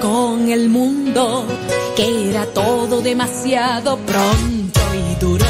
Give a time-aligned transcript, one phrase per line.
[0.00, 1.44] con el mundo,
[1.96, 5.44] que era todo demasiado pronto y duro.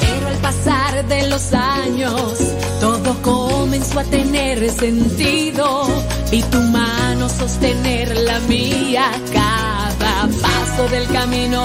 [0.00, 2.36] Pero al pasar de los años,
[2.80, 5.86] todo comenzó a tener sentido
[6.32, 11.62] y tu mano sostener la mía cada paso del camino,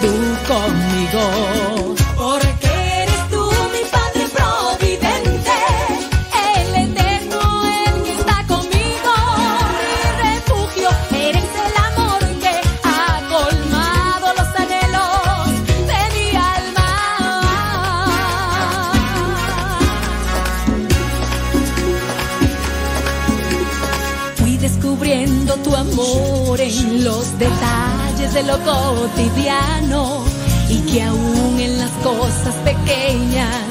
[0.00, 0.08] tú
[0.52, 1.88] conmigo.
[27.38, 30.24] Detalles de lo cotidiano
[30.68, 33.64] y que aún en las cosas pequeñas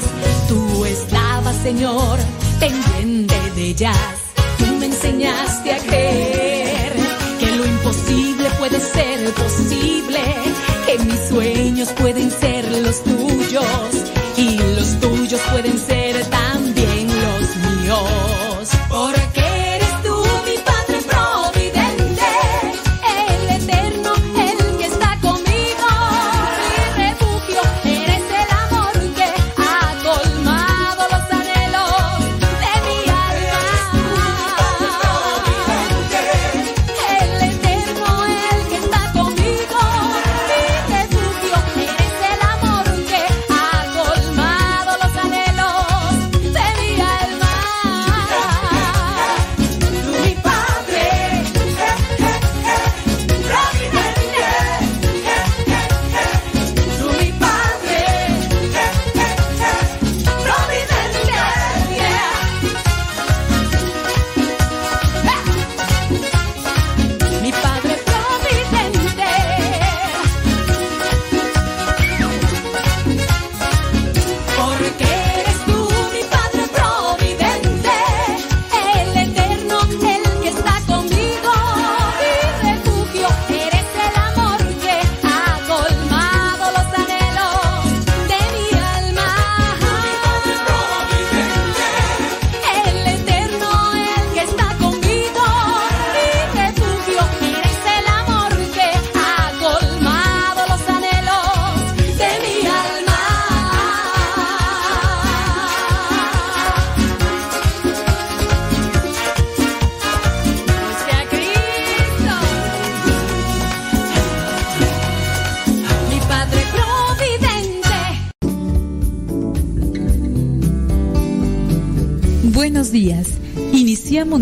[0.48, 2.18] tú estabas, Señor,
[2.58, 3.96] pendiente de ellas.
[4.58, 6.92] Tú me enseñaste a creer
[7.38, 10.20] que lo imposible puede ser posible,
[10.86, 13.64] que mis sueños pueden ser los tuyos
[14.36, 16.07] y los tuyos pueden ser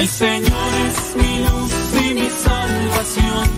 [0.00, 3.50] El Señor es mi luz y mi salvación,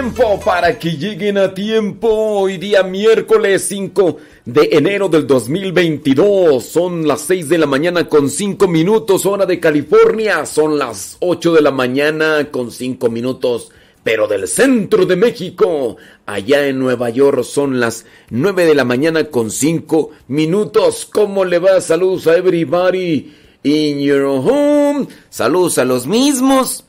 [0.00, 2.08] tiempo para que lleguen a tiempo.
[2.08, 4.16] Hoy día miércoles 5
[4.46, 6.64] de enero del 2022.
[6.64, 10.46] Son las 6 de la mañana con 5 minutos hora de California.
[10.46, 13.72] Son las 8 de la mañana con 5 minutos.
[14.02, 19.24] Pero del centro de México, allá en Nueva York son las 9 de la mañana
[19.24, 21.06] con 5 minutos.
[21.12, 21.78] ¿Cómo le va?
[21.82, 25.08] Saludos a everybody in your home.
[25.28, 26.86] Saludos a los mismos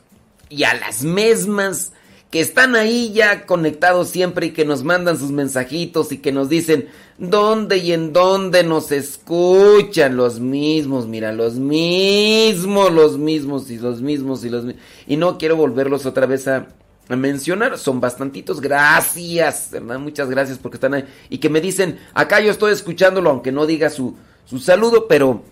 [0.48, 1.91] y a las mismas
[2.32, 6.48] que están ahí ya conectados siempre y que nos mandan sus mensajitos y que nos
[6.48, 6.88] dicen
[7.18, 14.00] dónde y en dónde nos escuchan los mismos, mira, los mismos, los mismos y los
[14.00, 14.82] mismos y los mismos.
[15.06, 16.68] Y no quiero volverlos otra vez a,
[17.10, 19.98] mencionar, son bastantitos, gracias, ¿verdad?
[19.98, 21.04] Muchas gracias porque están ahí.
[21.28, 25.42] Y que me dicen, acá yo estoy escuchándolo, aunque no diga su, su saludo, pero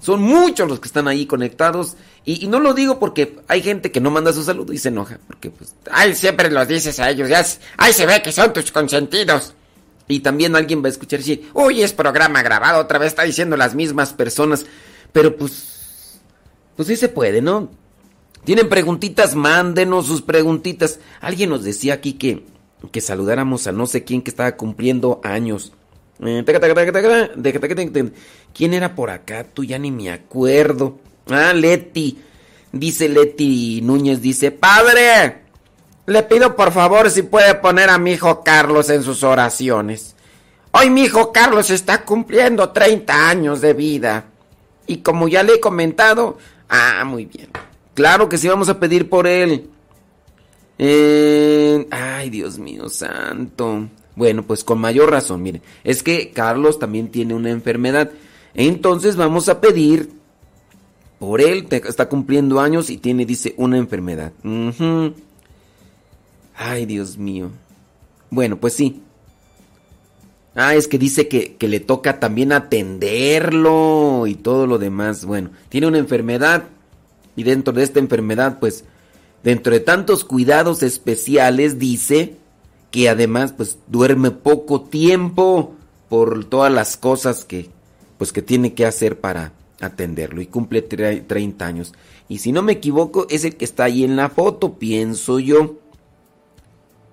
[0.00, 1.98] son muchos los que están ahí conectados.
[2.26, 5.18] Y, no lo digo porque hay gente que no manda su saludo y se enoja,
[5.26, 7.44] porque pues, ay, siempre los dices a ellos, ya,
[7.76, 9.54] ay, se ve que son tus consentidos.
[10.08, 13.24] Y también alguien va a escuchar decir, sí, uy, es programa grabado, otra vez está
[13.24, 14.66] diciendo las mismas personas,
[15.12, 16.20] pero pues,
[16.76, 17.70] pues sí se puede, ¿no?
[18.44, 21.00] Tienen preguntitas, mándenos sus preguntitas.
[21.20, 22.44] Alguien nos decía aquí que,
[22.92, 25.72] que saludáramos a no sé quién que estaba cumpliendo años.
[28.54, 29.44] ¿Quién era por acá?
[29.44, 30.98] Tú ya ni me acuerdo.
[31.28, 32.18] Ah, Leti.
[32.72, 35.42] Dice Leti Núñez, dice, Padre,
[36.06, 40.14] le pido por favor si puede poner a mi hijo Carlos en sus oraciones.
[40.72, 44.24] Hoy mi hijo Carlos está cumpliendo 30 años de vida.
[44.88, 46.36] Y como ya le he comentado,
[46.68, 47.48] ah, muy bien.
[47.94, 49.70] Claro que sí vamos a pedir por él.
[50.78, 53.88] Eh, ay, Dios mío santo.
[54.16, 55.62] Bueno, pues con mayor razón, miren.
[55.84, 58.10] Es que Carlos también tiene una enfermedad.
[58.54, 60.10] Entonces vamos a pedir
[61.24, 61.66] por él.
[61.70, 64.32] Está cumpliendo años y tiene, dice, una enfermedad.
[66.56, 67.50] Ay, Dios mío.
[68.30, 69.02] Bueno, pues sí.
[70.54, 75.24] Ah, es que dice que, que le toca también atenderlo y todo lo demás.
[75.24, 76.64] Bueno, tiene una enfermedad
[77.34, 78.84] y dentro de esta enfermedad, pues,
[79.42, 82.36] dentro de tantos cuidados especiales, dice
[82.92, 85.74] que además, pues, duerme poco tiempo
[86.08, 87.68] por todas las cosas que,
[88.18, 89.52] pues, que tiene que hacer para
[89.84, 91.92] atenderlo y cumple tre- 30 años.
[92.28, 95.76] Y si no me equivoco, es el que está ahí en la foto, pienso yo.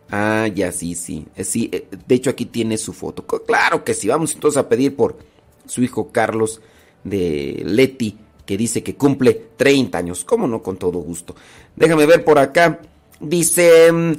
[0.10, 1.26] Ah, ya sí, sí.
[1.36, 3.26] Eh, sí, eh, de hecho aquí tiene su foto.
[3.26, 5.18] Claro que sí, vamos entonces a pedir por
[5.66, 6.62] su hijo Carlos
[7.04, 10.26] de Leti, que dice que cumple 30 años.
[10.26, 10.62] ¿Cómo no?
[10.62, 11.36] Con todo gusto.
[11.76, 12.80] Déjame ver por acá.
[13.22, 14.12] Dice, mm,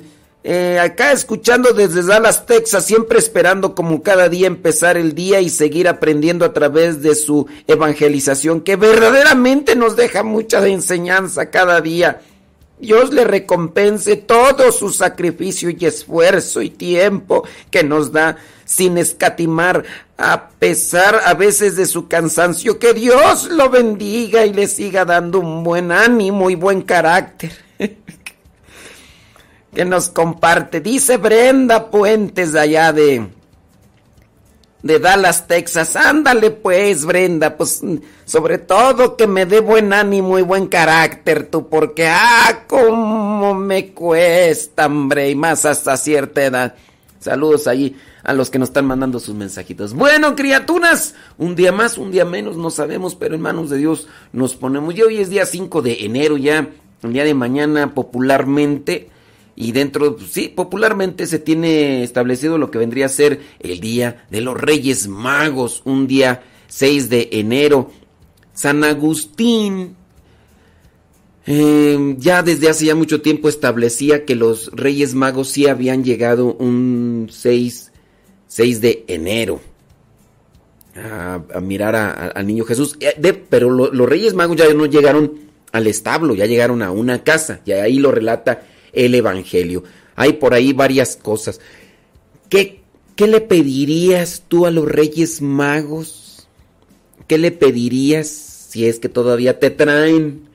[0.45, 5.49] eh, acá escuchando desde Dallas, Texas, siempre esperando como cada día empezar el día y
[5.49, 12.23] seguir aprendiendo a través de su evangelización, que verdaderamente nos deja mucha enseñanza cada día.
[12.81, 19.85] Dios le recompense todo su sacrificio y esfuerzo y tiempo que nos da sin escatimar,
[20.19, 22.81] a pesar a veces de su cansancio.
[22.81, 27.53] Que Dios lo bendiga y le siga dando un buen ánimo y buen carácter.
[29.75, 30.81] que nos comparte.
[30.81, 33.27] Dice Brenda Puentes de allá de,
[34.83, 35.97] de Dallas, Texas.
[35.97, 37.81] Ándale pues, Brenda, pues
[38.25, 43.93] sobre todo que me dé buen ánimo y buen carácter tú, porque ah, cómo me
[43.93, 46.75] cuesta, hombre, y más hasta cierta edad.
[47.19, 49.95] Saludos allí a los que nos están mandando sus mensajitos.
[49.95, 54.09] Bueno, criaturas, un día más, un día menos, no sabemos, pero en manos de Dios
[54.33, 54.95] nos ponemos.
[54.95, 56.69] Y hoy es día 5 de enero ya,
[57.03, 59.09] el día de mañana popularmente
[59.55, 64.41] y dentro, sí, popularmente se tiene establecido lo que vendría a ser el Día de
[64.41, 67.91] los Reyes Magos, un día 6 de enero.
[68.55, 69.97] San Agustín
[71.47, 76.55] eh, ya desde hace ya mucho tiempo establecía que los Reyes Magos sí habían llegado
[76.55, 77.93] un 6,
[78.47, 79.61] 6 de enero
[80.97, 82.97] a, mirar al niño Jesús.
[83.01, 85.41] Eh, pero los Reyes Magos ya no llegaron
[85.73, 88.63] al establo, ya llegaron a una casa, y ahí lo relata
[88.93, 89.85] el Evangelio.
[90.15, 91.61] Hay por ahí varias cosas.
[92.49, 92.81] ¿Qué,
[93.17, 96.49] ¿Qué le pedirías tú a los Reyes Magos?
[97.27, 100.49] ¿Qué le pedirías si es que todavía te traen?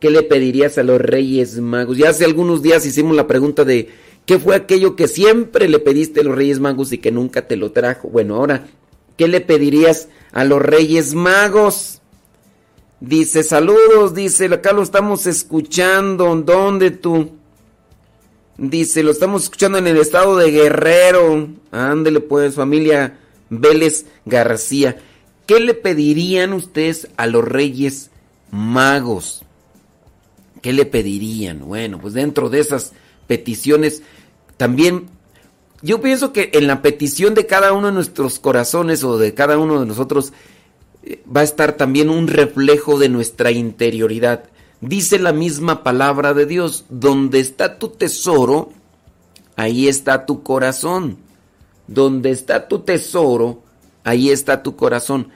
[0.00, 1.96] ¿Qué le pedirías a los Reyes Magos?
[1.96, 3.88] Ya hace algunos días hicimos la pregunta de
[4.26, 7.56] ¿qué fue aquello que siempre le pediste a los Reyes Magos y que nunca te
[7.56, 8.08] lo trajo?
[8.08, 8.66] Bueno, ahora,
[9.16, 12.00] ¿qué le pedirías a los Reyes Magos?
[13.00, 17.41] Dice, saludos, dice, acá lo estamos escuchando, ¿dónde tú?
[18.62, 21.48] Dice, lo estamos escuchando en el estado de Guerrero.
[21.72, 23.18] Ándele pues, familia
[23.50, 24.98] Vélez García.
[25.46, 28.12] ¿Qué le pedirían ustedes a los reyes
[28.52, 29.42] magos?
[30.60, 31.66] ¿Qué le pedirían?
[31.66, 32.92] Bueno, pues dentro de esas
[33.26, 34.04] peticiones
[34.58, 35.08] también
[35.82, 39.58] yo pienso que en la petición de cada uno de nuestros corazones o de cada
[39.58, 40.32] uno de nosotros
[41.02, 44.44] eh, va a estar también un reflejo de nuestra interioridad.
[44.82, 48.72] Dice la misma palabra de Dios, donde está tu tesoro,
[49.54, 51.18] ahí está tu corazón.
[51.86, 53.62] Donde está tu tesoro,
[54.02, 55.28] ahí está tu corazón.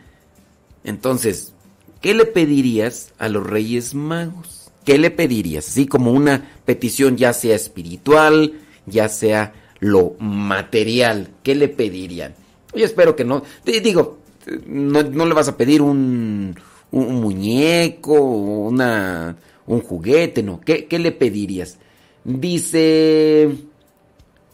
[0.82, 1.52] Entonces,
[2.00, 4.72] ¿qué le pedirías a los Reyes Magos?
[4.84, 5.68] ¿Qué le pedirías?
[5.68, 8.54] Así como una petición ya sea espiritual,
[8.86, 11.30] ya sea lo material.
[11.44, 12.34] ¿Qué le pedirían?
[12.74, 13.44] Yo espero que no.
[13.64, 14.18] Digo,
[14.66, 16.56] no, no le vas a pedir un,
[16.90, 20.60] un, muñeco, una, un juguete, no.
[20.60, 21.78] ¿Qué, ¿Qué le pedirías?
[22.24, 23.50] Dice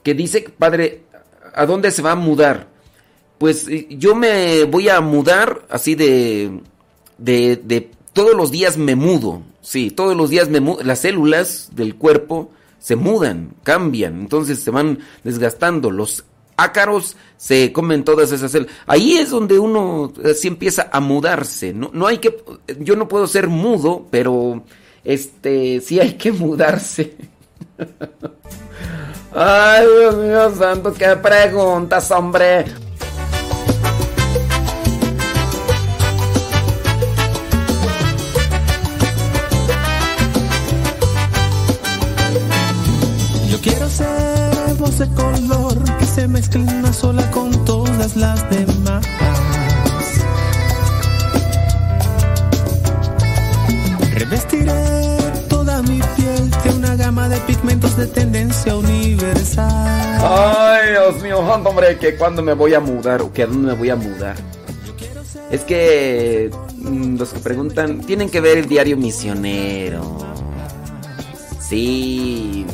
[0.03, 1.03] que dice, padre,
[1.55, 2.69] ¿a dónde se va a mudar?
[3.39, 6.61] Pues eh, yo me voy a mudar así de,
[7.19, 9.43] de, de todos los días me mudo.
[9.61, 10.83] Sí, todos los días me mudo.
[10.83, 15.91] Las células del cuerpo se mudan, cambian, entonces se van desgastando.
[15.91, 16.25] Los
[16.57, 18.75] ácaros se comen todas esas células.
[18.87, 21.73] Ahí es donde uno eh, sí empieza a mudarse.
[21.73, 22.37] No, no hay que,
[22.79, 24.63] yo no puedo ser mudo, pero
[25.05, 27.17] este, sí hay que mudarse.
[29.35, 32.67] Ay, Dios mío santo, qué preguntas, hombre.
[43.49, 45.07] Yo quiero ser voz de
[46.49, 49.05] color que se mezcle en una sola con todas las demás.
[54.15, 55.17] Revestiré
[55.49, 60.21] toda mi piel de una gama de pigmentos de tendencia universal.
[60.25, 63.75] Ay, Dios mío, hombre, que cuando me voy a mudar o que a dónde me
[63.75, 64.37] voy a mudar.
[65.51, 70.19] Es que mm, los que preguntan tienen que ver el diario misionero.
[71.61, 72.67] Sí.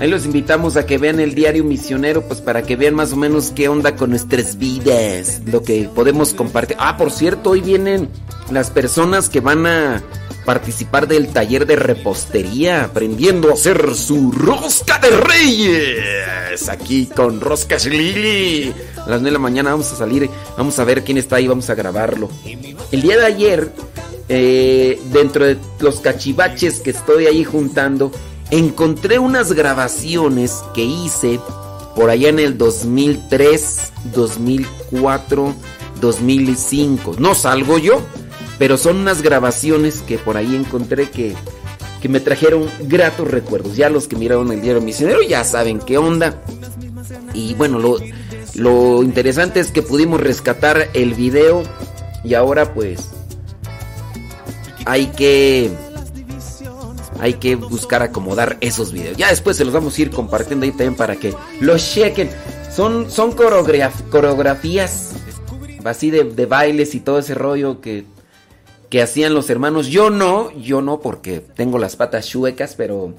[0.00, 3.16] Ahí los invitamos a que vean el diario misionero, pues para que vean más o
[3.16, 6.74] menos qué onda con nuestras vidas, lo que podemos compartir.
[6.80, 8.08] Ah, por cierto, hoy vienen
[8.50, 10.02] las personas que van a
[10.46, 16.70] participar del taller de repostería, aprendiendo a hacer su rosca de reyes.
[16.70, 18.72] Aquí con Roscas Lili.
[18.96, 21.46] A las 9 de la mañana vamos a salir, vamos a ver quién está ahí,
[21.46, 22.30] vamos a grabarlo.
[22.90, 23.70] El día de ayer,
[24.30, 28.10] eh, dentro de los cachivaches que estoy ahí juntando,
[28.50, 31.40] encontré unas grabaciones que hice
[31.94, 35.54] por allá en el 2003, 2004,
[36.00, 37.16] 2005.
[37.18, 38.00] No salgo yo,
[38.58, 41.34] pero son unas grabaciones que por ahí encontré que,
[42.00, 43.76] que me trajeron gratos recuerdos.
[43.76, 46.42] Ya los que miraron el diario misionero ya saben qué onda.
[47.34, 47.98] Y bueno, lo,
[48.54, 51.62] lo interesante es que pudimos rescatar el video
[52.24, 53.08] y ahora pues
[54.86, 55.70] hay que
[57.20, 59.16] hay que buscar acomodar esos videos.
[59.16, 62.30] Ya después se los vamos a ir compartiendo ahí también para que los chequen.
[62.74, 65.10] Son, son coreografías
[65.84, 68.04] así de, de, bailes y todo ese rollo que,
[68.88, 69.88] que hacían los hermanos.
[69.88, 73.14] Yo no, yo no porque tengo las patas chuecas, pero...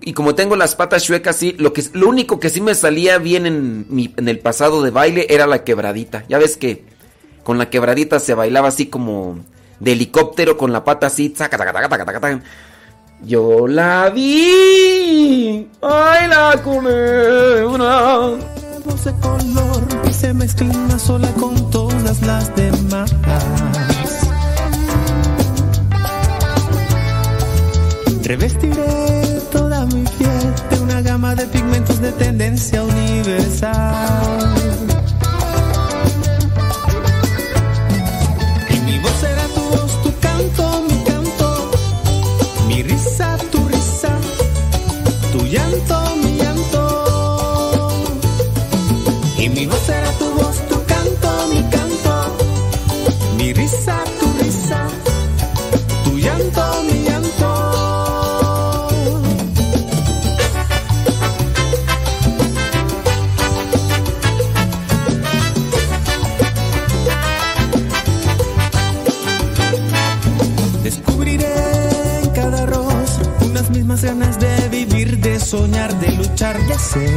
[0.00, 3.18] Y como tengo las patas chuecas, sí, lo, que, lo único que sí me salía
[3.18, 6.24] bien en, el pasado de baile era la quebradita.
[6.28, 6.84] Ya ves que
[7.44, 9.38] con la quebradita se bailaba así como
[9.78, 11.32] de helicóptero con la pata así.
[13.24, 18.30] Yo la vi, ay la culebra.
[19.04, 23.14] de color y se mezcla sola con todas las demás.
[28.24, 34.52] Revestiré toda mi piel de una gama de pigmentos de tendencia universal.
[45.52, 46.01] 烟斗
[75.52, 77.12] soñar, de luchar, de ser.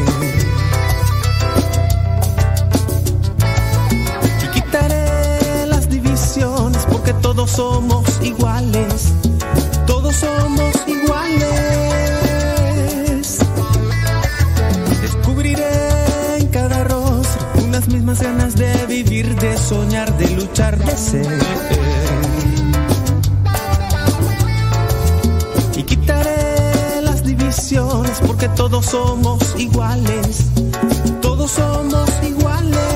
[4.43, 9.13] Y quitaré las divisiones porque todos somos iguales.
[9.87, 11.47] Todos somos iguales.
[15.01, 22.34] Descubriré en cada rostro unas mismas ganas de vivir, de soñar, de luchar, de ser.
[28.27, 30.45] Porque todos somos iguales.
[31.19, 32.94] Todos somos iguales.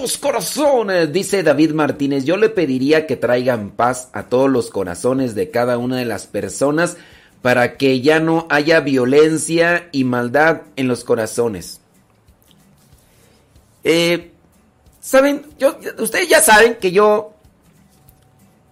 [0.00, 1.12] Los corazones.
[1.12, 5.78] Dice David Martínez, yo le pediría que traigan paz a todos los corazones de cada
[5.78, 6.96] una de las personas
[7.42, 11.80] para que ya no haya violencia y maldad en los corazones.
[13.84, 14.32] Eh,
[15.06, 15.46] Saben,
[15.98, 17.32] ustedes ya saben que yo,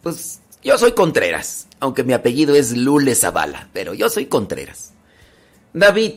[0.02, 4.94] pues, yo soy Contreras, aunque mi apellido es Lule Zavala, pero yo soy Contreras.
[5.72, 6.14] David,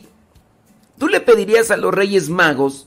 [0.98, 2.86] ¿tú le pedirías a los Reyes Magos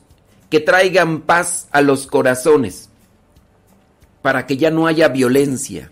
[0.50, 2.90] que traigan paz a los corazones
[4.22, 5.90] para que ya no haya violencia?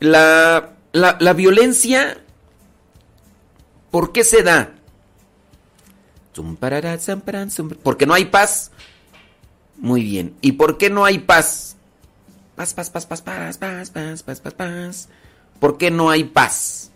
[0.00, 2.18] La, la, la violencia,
[3.90, 4.74] ¿por qué se da?
[7.82, 8.72] Porque no hay paz.
[9.76, 10.34] Muy bien.
[10.40, 11.76] ¿Y por qué no hay paz?
[12.56, 15.08] Paz, paz, paz, paz, paz, paz, paz, paz, paz, paz.
[15.60, 16.90] ¿Por qué no hay paz?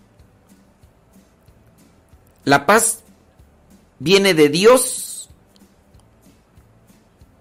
[2.48, 3.00] La paz
[3.98, 5.28] viene de Dios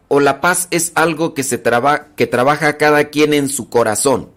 [0.09, 4.31] o la paz es algo que, se traba, que trabaja cada quien en su corazón?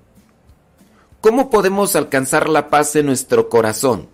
[1.21, 4.07] ¿Cómo podemos alcanzar la paz en nuestro corazón?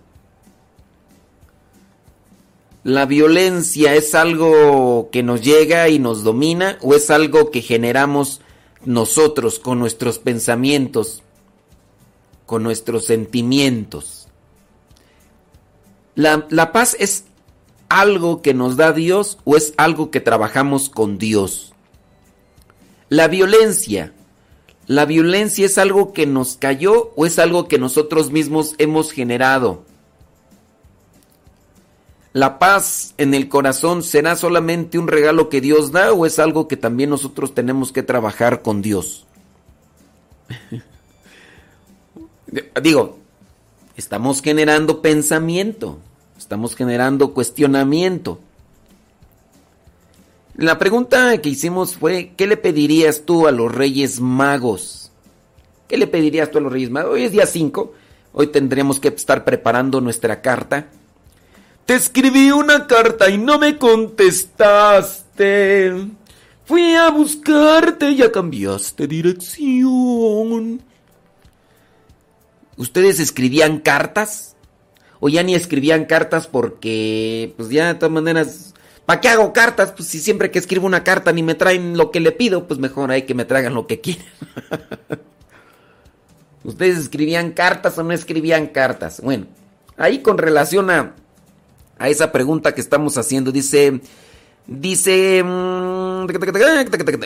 [2.83, 8.41] ¿La violencia es algo que nos llega y nos domina o es algo que generamos
[8.83, 11.21] nosotros con nuestros pensamientos,
[12.47, 14.16] con nuestros sentimientos?
[16.17, 17.25] ¿La, paz es
[17.89, 21.73] algo que nos da Dios o es algo que trabajamos con Dios?
[23.07, 24.13] La violencia.
[24.87, 29.85] ¿La violencia es algo que nos cayó o es algo que nosotros mismos hemos generado?
[32.33, 36.67] ¿La paz en el corazón será solamente un regalo que Dios da o es algo
[36.67, 39.27] que también nosotros tenemos que trabajar con Dios?
[42.81, 43.19] Digo,
[43.97, 45.99] estamos generando pensamiento,
[46.37, 48.39] estamos generando cuestionamiento.
[50.55, 55.11] La pregunta que hicimos fue, ¿qué le pedirías tú a los Reyes Magos?
[55.89, 57.13] ¿Qué le pedirías tú a los Reyes Magos?
[57.13, 57.93] Hoy es día 5,
[58.31, 60.87] hoy tendremos que estar preparando nuestra carta
[61.87, 65.93] te escribí una carta y no me contestaste.
[66.65, 70.81] Fui a buscarte y ya cambiaste dirección.
[72.77, 74.55] ¿Ustedes escribían cartas?
[75.19, 78.73] ¿O ya ni escribían cartas porque, pues ya de todas maneras,
[79.05, 79.91] ¿para qué hago cartas?
[79.91, 82.79] Pues si siempre que escribo una carta ni me traen lo que le pido, pues
[82.79, 84.25] mejor hay que me traigan lo que quieren.
[86.63, 89.21] ¿Ustedes escribían cartas o no escribían cartas?
[89.21, 89.47] Bueno,
[89.97, 91.15] ahí con relación a
[91.99, 93.51] a esa pregunta que estamos haciendo.
[93.51, 94.01] Dice,
[94.65, 96.27] dice, mm,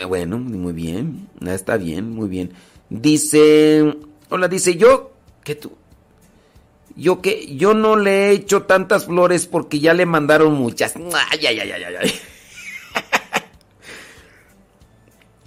[0.08, 2.52] bueno, muy bien, está bien, muy bien.
[2.90, 3.98] Dice,
[4.30, 5.11] hola, dice yo,
[5.44, 5.72] que tú,
[6.96, 10.96] yo que, yo no le he hecho tantas flores porque ya le mandaron muchas.
[10.96, 12.22] Ay, ay, ay, ay, ay.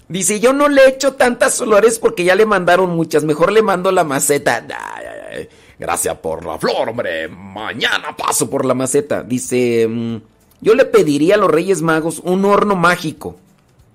[0.08, 3.24] Dice, yo no le he hecho tantas flores porque ya le mandaron muchas.
[3.24, 4.56] Mejor le mando la maceta.
[4.56, 5.48] Ay, ay, ay.
[5.78, 7.28] Gracias por la flor, hombre.
[7.28, 9.22] Mañana paso por la maceta.
[9.22, 10.16] Dice, mm,
[10.60, 13.36] yo le pediría a los Reyes Magos un horno mágico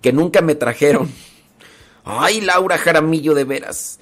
[0.02, 1.12] que nunca me trajeron.
[2.04, 4.00] Ay, Laura Jaramillo, de veras.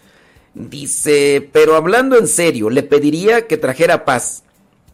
[0.57, 4.43] Dice, pero hablando en serio, le pediría que trajera paz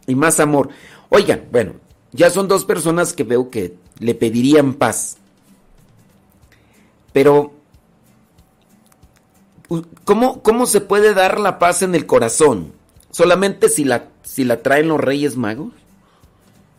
[0.06, 0.68] y más amor.
[1.08, 1.74] Oigan, bueno,
[2.12, 5.16] ya son dos personas que veo que le pedirían paz.
[7.12, 7.54] Pero
[10.04, 12.72] ¿Cómo, ¿Cómo se puede dar la paz en el corazón?
[13.10, 15.72] ¿Solamente si la, si la traen los reyes magos?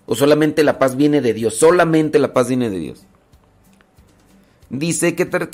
[0.05, 1.55] ¿O solamente la paz viene de Dios?
[1.55, 3.05] Solamente la paz viene de Dios.
[4.69, 5.49] Dice que, que,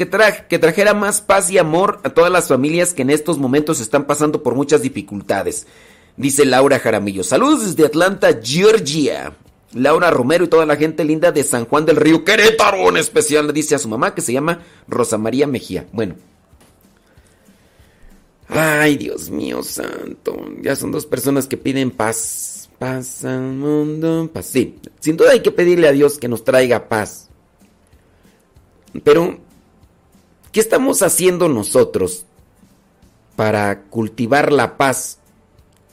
[0.47, 4.06] que, trajera más paz y amor a todas las familias que en estos momentos están
[4.06, 5.67] pasando por muchas dificultades.
[6.15, 7.24] Dice Laura Jaramillo.
[7.24, 9.34] Saludos desde Atlanta, Georgia.
[9.74, 13.47] Laura Romero y toda la gente linda de San Juan del Río Querétaro en especial
[13.47, 15.88] le dice a su mamá que se llama Rosa María Mejía.
[15.93, 16.15] Bueno,
[18.54, 20.38] Ay, Dios mío santo.
[20.62, 22.69] Ya son dos personas que piden paz.
[22.80, 24.30] Paz al mundo.
[24.34, 24.47] Paz.
[24.47, 27.30] Sí, sin duda hay que pedirle a Dios que nos traiga paz.
[29.04, 29.39] Pero,
[30.51, 32.25] ¿qué estamos haciendo nosotros
[33.36, 35.19] para cultivar la paz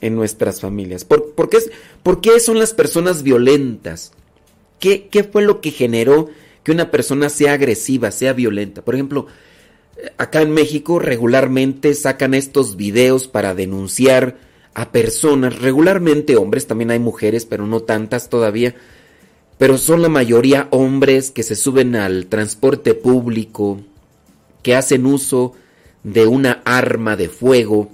[0.01, 1.05] en nuestras familias?
[1.05, 4.11] ¿Por, qué, son las personas violentas?
[4.79, 6.29] ¿Qué, ¿Qué fue lo que generó
[6.63, 8.83] que una persona sea agresiva, sea violenta?
[8.83, 9.27] Por ejemplo,
[10.17, 14.37] acá en México regularmente sacan estos videos para denunciar
[14.73, 18.75] a personas, regularmente hombres, también hay mujeres, pero no tantas todavía,
[19.59, 23.81] pero son la mayoría hombres que se suben al transporte público,
[24.63, 25.51] que hacen uso
[26.01, 27.91] de una arma de fuego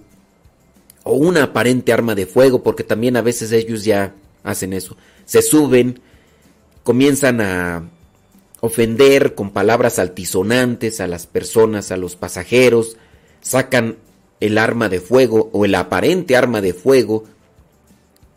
[1.01, 4.95] o una aparente arma de fuego, porque también a veces ellos ya hacen eso.
[5.25, 6.01] Se suben,
[6.83, 7.89] comienzan a
[8.59, 12.95] ofender con palabras altisonantes a las personas, a los pasajeros,
[13.41, 13.97] sacan
[14.39, 17.23] el arma de fuego o el aparente arma de fuego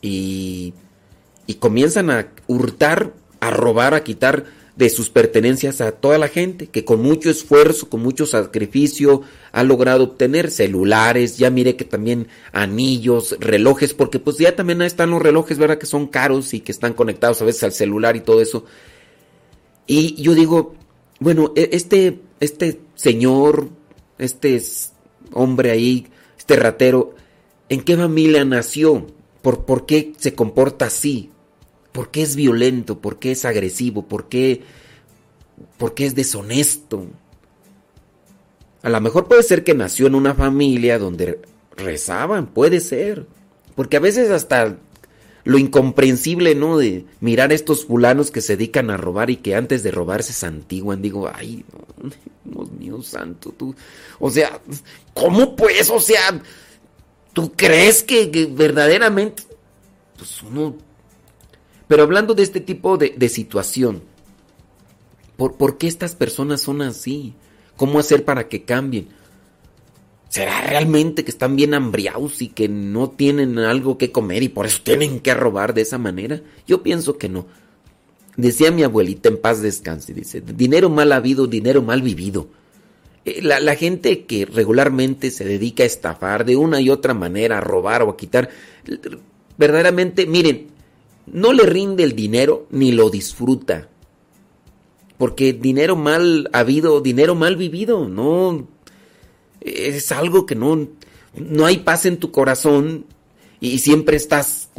[0.00, 0.72] y,
[1.48, 4.44] y comienzan a hurtar, a robar, a quitar
[4.76, 9.64] de sus pertenencias a toda la gente que con mucho esfuerzo, con mucho sacrificio ha
[9.64, 15.22] logrado obtener celulares, ya mire que también anillos, relojes, porque pues ya también están los
[15.22, 15.78] relojes, ¿verdad?
[15.78, 18.66] Que son caros y que están conectados a veces al celular y todo eso.
[19.86, 20.74] Y yo digo,
[21.18, 23.70] bueno, e, este, este señor,
[24.18, 24.62] este
[25.32, 27.14] hombre ahí, este ratero,
[27.70, 29.06] ¿en qué familia nació?
[29.40, 31.30] ¿Por, ¿Por qué se comporta así?
[31.92, 32.98] ¿Por qué es violento?
[33.00, 34.06] ¿Por qué es agresivo?
[34.06, 34.62] ¿Por qué,
[35.76, 37.06] por qué es deshonesto?
[38.82, 41.40] A lo mejor puede ser que nació en una familia donde
[41.76, 43.26] rezaban, puede ser.
[43.74, 44.76] Porque a veces hasta
[45.44, 46.76] lo incomprensible, ¿no?
[46.76, 50.22] De mirar a estos fulanos que se dedican a robar y que antes de robar
[50.22, 51.00] se santiguan.
[51.00, 51.64] Digo, ay,
[52.44, 53.74] Dios mío santo, tú.
[54.18, 54.60] O sea,
[55.14, 55.90] ¿cómo pues?
[55.90, 56.42] O sea,
[57.32, 59.42] ¿tú crees que, verdaderamente...
[60.16, 60.76] Pues uno...
[61.88, 64.02] Pero hablando de este tipo de, situación,
[65.36, 67.34] ¿por, ¿por qué estas personas son así?
[67.76, 69.08] ¿Cómo hacer para que cambien?
[70.28, 74.66] ¿Será realmente que están bien hambriados y que no tienen algo que comer y por
[74.66, 76.42] eso tienen que robar de esa manera?
[76.66, 77.46] Yo pienso que no.
[78.36, 82.48] Decía mi abuelita en paz descanse, dice, dinero mal habido, dinero mal vivido.
[83.24, 87.60] Eh, la, gente que regularmente se dedica a estafar de una y otra manera, a
[87.60, 88.50] robar o a quitar,
[89.56, 90.68] verdaderamente, miren,
[91.32, 93.88] no le rinde el dinero ni lo disfruta.
[95.16, 98.68] Porque dinero mal habido, dinero mal vivido, no
[99.60, 100.88] es algo que no,
[101.34, 103.06] no hay paz en tu corazón
[103.60, 104.70] y siempre estás,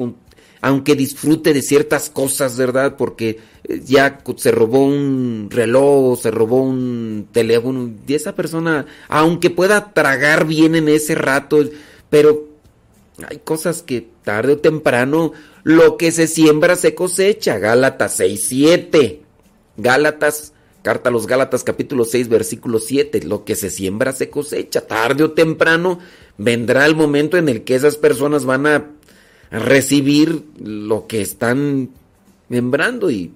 [0.62, 2.96] aunque disfrute de ciertas cosas, ¿verdad?
[2.98, 9.50] Porque eh, ya se robó un reloj, se robó un teléfono, y esa persona, aunque
[9.50, 11.60] pueda tragar bien en ese rato,
[12.10, 12.48] pero
[13.28, 15.34] hay cosas que tarde o temprano
[15.64, 17.58] lo que se siembra se cosecha.
[17.58, 19.22] Gálatas 6, 7.
[19.78, 24.88] Gálatas Carta a los Gálatas capítulo 6 versículo 7, lo que se siembra se cosecha,
[24.88, 26.00] tarde o temprano
[26.38, 28.86] vendrá el momento en el que esas personas van a
[29.52, 31.90] recibir lo que están
[32.50, 33.34] sembrando y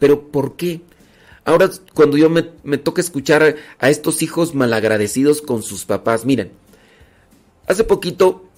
[0.00, 0.80] pero ¿por qué?
[1.44, 6.50] Ahora cuando yo me, me toca escuchar a, estos hijos malagradecidos con sus papás, miren,
[7.68, 8.48] hace poquito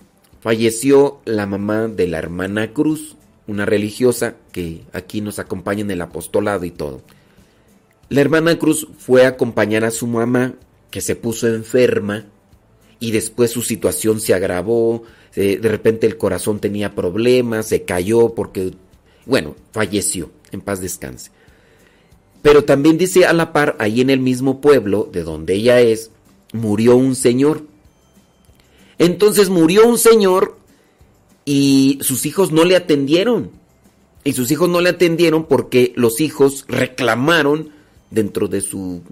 [0.47, 3.17] falleció la mamá de la hermana Cruz,
[3.49, 7.03] una religiosa que aquí nos acompaña en el apostolado y todo.
[8.11, 10.55] La hermana Cruz fue a acompañar a su mamá,
[10.93, 12.27] que se puso enferma,
[13.01, 15.03] y después su situación se agravó,
[15.35, 18.71] de repente el corazón tenía problemas, se cayó porque,
[19.25, 21.33] bueno, falleció, en paz descanse.
[22.43, 26.13] Pero también dice a la par, ahí en el mismo pueblo de donde ella es,
[26.53, 27.65] murió un señor.
[28.99, 30.57] Entonces murió un señor
[31.45, 33.51] y sus hijos no le atendieron.
[34.25, 37.71] Y sus hijos no le atendieron porque los hijos reclamaron
[38.11, 39.03] dentro de su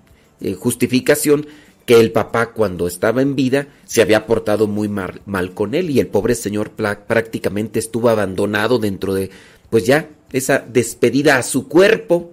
[0.41, 1.47] eh, justificación
[1.87, 5.21] que el papá cuando estaba en vida se había portado muy mal,
[5.55, 9.31] con él y el pobre señor prácticamente estuvo abandonado dentro de,
[9.71, 12.33] pues ya, esa despedida a su cuerpo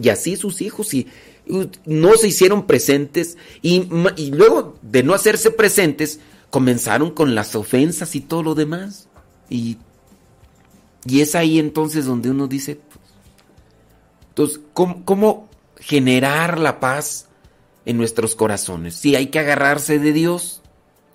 [0.00, 1.06] y así sus hijos y,
[1.84, 6.20] no se hicieron presentes y, y, luego de no hacerse presentes
[6.50, 9.08] comenzaron con las ofensas y todo lo demás
[9.48, 9.78] y,
[11.04, 13.00] y es ahí entonces donde uno dice, pues,
[14.28, 15.48] entonces, ¿cómo, cómo
[15.80, 17.26] generar la paz
[17.84, 18.94] en nuestros corazones.
[18.94, 20.60] Sí, hay que agarrarse de Dios,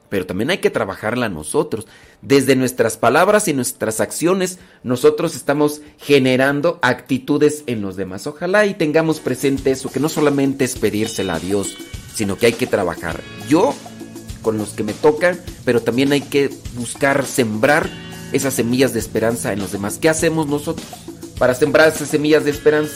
[0.10, 1.88] pero también hay que trabajarla nosotros.
[2.21, 8.26] Desde nuestras palabras y nuestras acciones, nosotros estamos generando actitudes en los demás.
[8.28, 11.78] Ojalá y tengamos presente eso, que no solamente es pedírsela a Dios,
[12.13, 13.21] sino que hay que trabajar.
[13.48, 13.76] Yo
[14.45, 17.89] con los que me tocan, pero también hay que buscar sembrar
[18.31, 19.97] esas semillas de esperanza en los demás.
[19.99, 20.86] ¿Qué hacemos nosotros
[21.39, 22.93] para sembrar esas semillas de esperanza?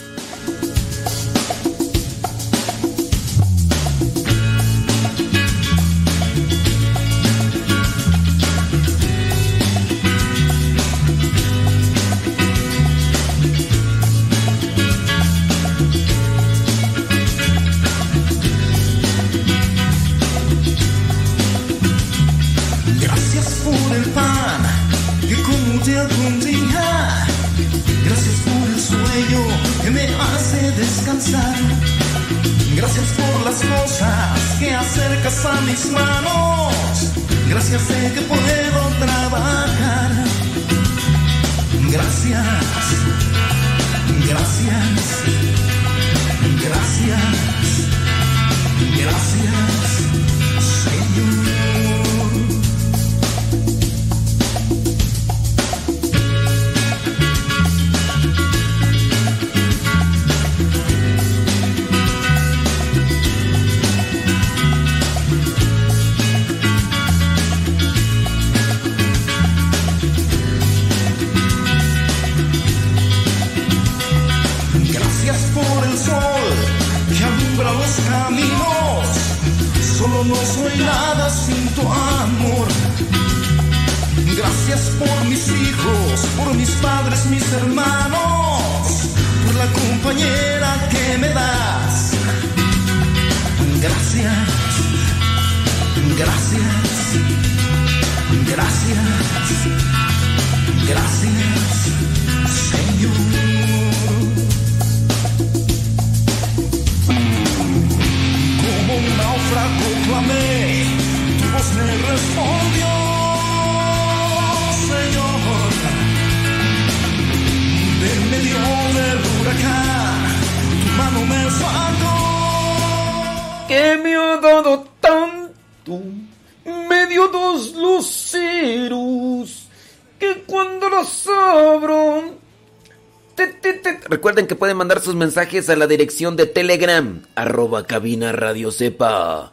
[134.99, 139.51] Sus mensajes a la dirección de Telegram, arroba cabina radio sepa.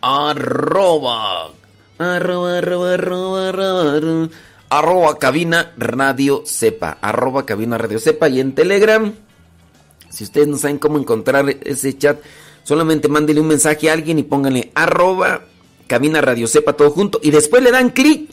[0.00, 1.50] Arroba.
[1.98, 4.28] Arroba, arroba, arroba,
[4.68, 6.98] arroba, cabina radio sepa.
[7.00, 8.28] Arroba cabina radio sepa.
[8.28, 9.12] Y en Telegram,
[10.10, 12.18] si ustedes no saben cómo encontrar ese chat,
[12.64, 15.42] solamente mándenle un mensaje a alguien y pónganle arroba
[15.86, 17.20] cabina radio sepa todo junto.
[17.22, 18.30] Y después le dan clic.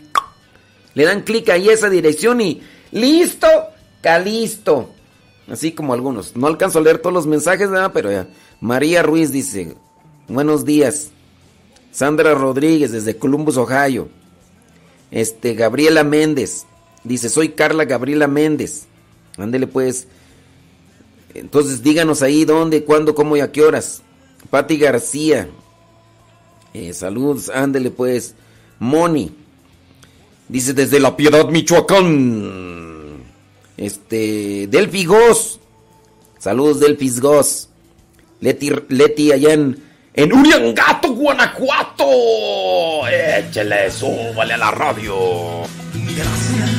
[0.93, 2.61] Le dan clic ahí esa dirección y
[2.91, 3.47] listo,
[4.01, 4.93] calisto.
[5.51, 6.35] Así como algunos.
[6.37, 8.25] No alcanzo a leer todos los mensajes, nada, pero ya.
[8.61, 9.75] María Ruiz dice,
[10.29, 11.11] buenos días.
[11.91, 14.07] Sandra Rodríguez desde Columbus, Ohio.
[15.11, 16.65] Este, Gabriela Méndez.
[17.03, 18.87] Dice, soy Carla Gabriela Méndez.
[19.37, 20.07] Ándele pues.
[21.33, 24.03] Entonces díganos ahí dónde, cuándo, cómo y a qué horas.
[24.49, 25.49] Patti García.
[26.73, 28.35] Eh, saludos, ándele pues.
[28.79, 29.35] Moni.
[30.47, 33.00] Dice desde La Piedad, Michoacán.
[33.77, 35.59] Este, Delphi Goss.
[36.39, 37.69] Saludos, Delphi Goss.
[38.39, 39.77] Leti, Leti allá en,
[40.13, 43.07] en Uriangato, Guanajuato.
[43.07, 45.15] Échale, súbale a la radio.
[45.93, 46.70] Gracias.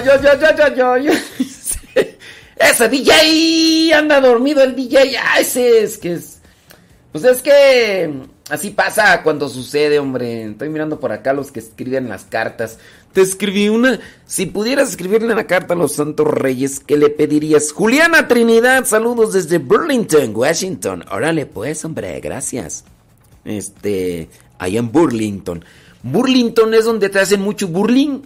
[0.00, 1.12] Ya, ya, ya, ya, ya.
[2.56, 5.16] Ese DJ anda dormido el DJ.
[5.18, 6.38] Ah, ese es que es.
[7.12, 8.12] Pues es que
[8.50, 10.44] así pasa cuando sucede, hombre.
[10.44, 12.78] Estoy mirando por acá los que escriben las cartas.
[13.12, 14.00] Te escribí una.
[14.26, 17.72] Si pudieras escribirle una carta a los Santos Reyes, ¿qué le pedirías?
[17.72, 21.04] Juliana Trinidad, saludos desde Burlington, Washington.
[21.10, 22.84] Órale, pues, hombre, gracias.
[23.44, 24.28] Este,
[24.58, 25.64] allá en Burlington.
[26.02, 28.22] Burlington es donde te hacen mucho burling.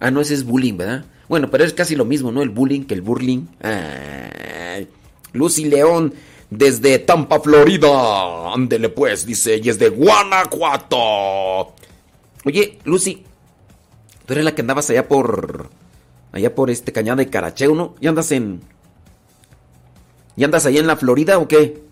[0.00, 1.04] Ah, no, ese es bullying, ¿verdad?
[1.28, 2.42] Bueno, pero es casi lo mismo, ¿no?
[2.42, 3.46] El bullying que el burling.
[5.32, 6.14] Lucy León,
[6.50, 8.52] desde Tampa, Florida.
[8.52, 11.74] Ándele pues, dice, y es de Guanajuato.
[12.44, 13.24] Oye, Lucy,
[14.24, 15.70] tú eres la que andabas allá por.
[16.32, 17.94] Allá por este cañada de Caracheo, ¿no?
[18.00, 18.60] ¿Y andas en.
[20.36, 21.82] ¿Y andas allá en la Florida o qué?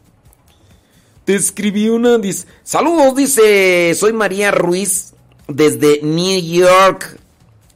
[1.25, 2.19] Te escribí una.
[2.63, 3.95] Saludos, dice.
[3.95, 5.15] Soy María Ruiz
[5.49, 7.19] desde New York.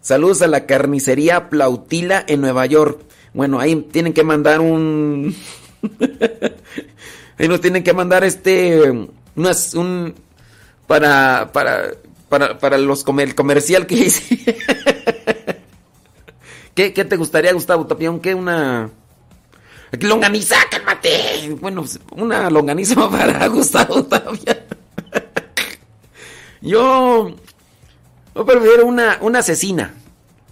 [0.00, 3.00] Saludos a la carnicería Plautila en Nueva York.
[3.34, 5.34] Bueno, ahí tienen que mandar un.
[7.38, 9.08] ahí nos tienen que mandar este.
[9.36, 10.14] Unas, un.
[10.86, 11.50] Para.
[11.52, 11.92] Para.
[12.28, 14.54] Para, para los comer, comercial que hice.
[16.74, 18.20] ¿Qué, ¿Qué, te gustaría, Gustavo Tapión?
[18.20, 18.90] ¿Qué una.
[20.00, 21.56] Longaniza, cálmate.
[21.60, 24.58] Bueno, una longaniza para Gustavo Tapión.
[26.60, 27.34] Yo.
[28.38, 29.92] Yo prefiero una, una asesina.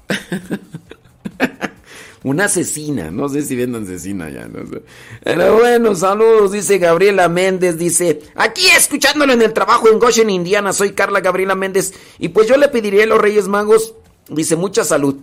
[2.25, 3.13] una asesina.
[3.13, 4.49] No sé si venden asesina ya.
[4.49, 4.83] No sé.
[5.23, 7.79] Pero bueno, saludos, dice Gabriela Méndez.
[7.79, 10.73] Dice, aquí escuchándolo en el trabajo en Goshen, Indiana.
[10.73, 11.95] Soy Carla Gabriela Méndez.
[12.19, 13.95] Y pues yo le pediría a los Reyes Magos,
[14.29, 15.19] dice, mucha salud.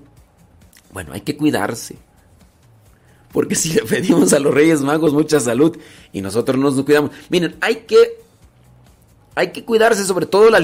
[0.94, 1.98] Bueno, hay que cuidarse.
[3.34, 5.78] Porque si le pedimos a los Reyes Magos mucha salud
[6.14, 7.12] y nosotros no nos cuidamos.
[7.30, 8.23] Miren, hay que,
[9.36, 10.58] hay que cuidarse sobre todo la,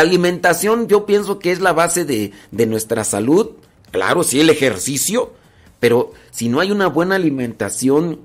[0.00, 0.88] alimentación.
[0.88, 3.50] Yo pienso que es la base de, de nuestra salud.
[3.90, 5.32] Claro, sí, el ejercicio.
[5.80, 8.20] Pero si no hay una buena alimentación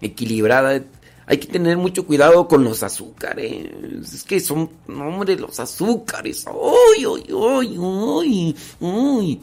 [0.00, 0.82] equilibrada,
[1.26, 3.68] hay que tener mucho cuidado con los azúcares.
[4.12, 6.44] Es que son, hombre, los azúcares.
[6.48, 8.56] ¡Uy, uy, uy, uy!
[8.80, 9.40] uy!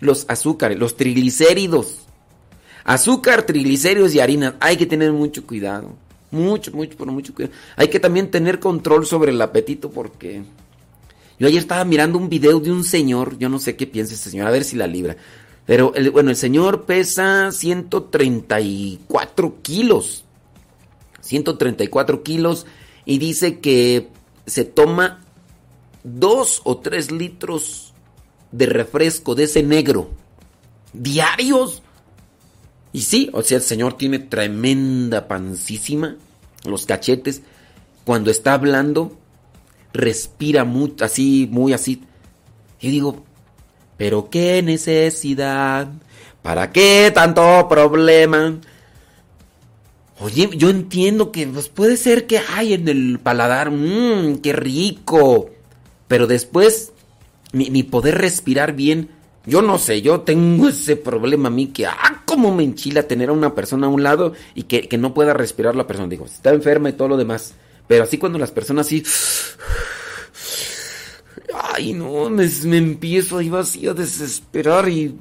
[0.00, 1.98] Los azúcares, los triglicéridos.
[2.84, 4.56] Azúcar, triglicéridos y harina.
[4.60, 5.94] Hay que tener mucho cuidado.
[6.30, 7.54] Mucho, mucho, pero mucho cuidado.
[7.76, 10.42] Hay que también tener control sobre el apetito porque...
[11.38, 14.30] Yo ayer estaba mirando un video de un señor, yo no sé qué piensa ese
[14.30, 15.16] señor, a ver si la libra.
[15.66, 20.24] Pero el, bueno, el señor pesa 134 kilos.
[21.20, 22.66] 134 kilos
[23.04, 24.08] y dice que
[24.46, 25.24] se toma
[26.04, 27.92] dos o tres litros
[28.52, 30.08] de refresco de ese negro
[31.02, 31.82] diarios.
[32.96, 36.16] Y sí, o sea, el señor tiene tremenda pancísima,
[36.64, 37.42] los cachetes.
[38.06, 39.14] Cuando está hablando,
[39.92, 42.04] respira muy, así, muy así.
[42.80, 43.22] Y digo,
[43.98, 45.88] pero qué necesidad,
[46.40, 48.58] ¿para qué tanto problema?
[50.18, 55.50] Oye, yo entiendo que pues, puede ser que hay en el paladar, mmm, qué rico.
[56.08, 56.94] Pero después,
[57.52, 59.10] ni, poder respirar bien.
[59.46, 63.30] Yo no sé, yo tengo ese problema a mí que, ah, cómo me enchila tener
[63.30, 66.08] a una persona a un lado y que, no pueda respirar la persona.
[66.08, 67.54] Digo, está enferma y todo lo demás.
[67.86, 69.02] Pero así cuando las personas así...
[71.74, 75.16] Ay, no, me, me empiezo ahí vacío a desesperar y...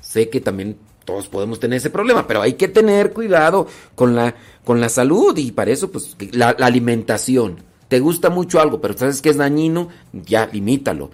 [0.00, 4.34] Sé que también todos podemos tener ese problema, pero hay que tener cuidado con la,
[4.64, 7.58] con la salud y para eso, pues, la, alimentación.
[7.88, 11.10] Te gusta mucho algo, pero sabes que es dañino, ya limítalo.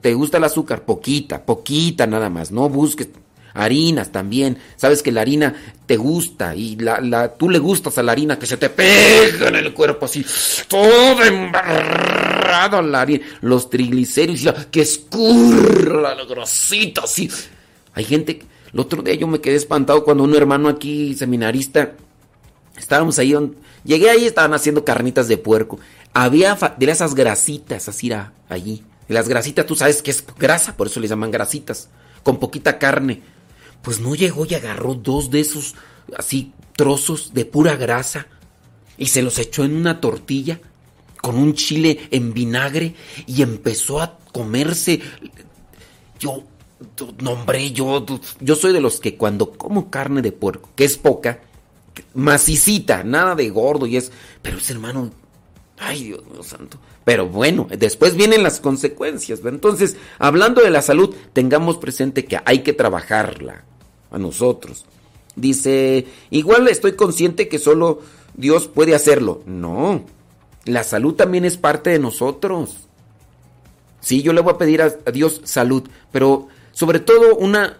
[0.00, 2.50] Te gusta el azúcar, poquita, poquita nada más.
[2.50, 3.08] No busques
[3.54, 4.58] harinas también.
[4.76, 5.54] Sabes que la harina
[5.86, 9.48] te gusta y la, la, tú le gustas a la harina que se te pega
[9.48, 10.24] en el cuerpo así,
[10.68, 17.30] todo embarrado la harina, los triglicéridos, que escurra la grosita así.
[17.94, 18.42] Hay gente
[18.74, 21.92] el otro día yo me quedé espantado cuando un hermano aquí, seminarista,
[22.76, 23.32] estábamos ahí,
[23.84, 25.78] llegué ahí, estaban haciendo carnitas de puerco.
[26.12, 28.32] Había de esas grasitas, así era
[29.08, 31.88] las grasitas, tú sabes que es grasa, por eso le llaman grasitas,
[32.22, 33.22] con poquita carne.
[33.82, 35.74] Pues no llegó y agarró dos de esos,
[36.16, 38.26] así, trozos de pura grasa
[38.96, 40.60] y se los echó en una tortilla
[41.20, 42.94] con un chile en vinagre
[43.26, 45.00] y empezó a comerse.
[46.18, 46.44] Yo
[47.20, 48.04] nombre, yo,
[48.40, 51.40] yo soy de los que cuando como carne de puerco, que es poca,
[52.14, 55.12] macicita, nada de gordo y es, pero es hermano,
[55.86, 56.78] ay Dios mío santo.
[57.04, 59.40] Pero bueno, después vienen las consecuencias.
[59.44, 63.64] Entonces, hablando de la salud, tengamos presente que hay que trabajarla
[64.10, 64.86] a nosotros.
[65.36, 68.00] Dice, igual estoy consciente que solo
[68.34, 69.42] Dios puede hacerlo.
[69.46, 70.04] No,
[70.64, 72.76] la salud también es parte de nosotros.
[74.00, 77.78] Sí, yo le voy a pedir a Dios salud, pero sobre todo una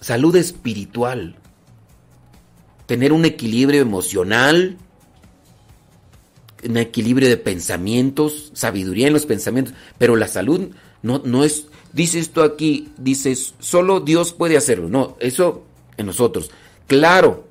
[0.00, 1.36] salud espiritual,
[2.86, 4.78] tener un equilibrio emocional,
[6.66, 10.70] un equilibrio de pensamientos, sabiduría en los pensamientos, pero la salud
[11.02, 15.64] no, no es, dice esto aquí, dice, solo Dios puede hacerlo, no, eso
[15.96, 16.50] en nosotros.
[16.86, 17.46] Claro,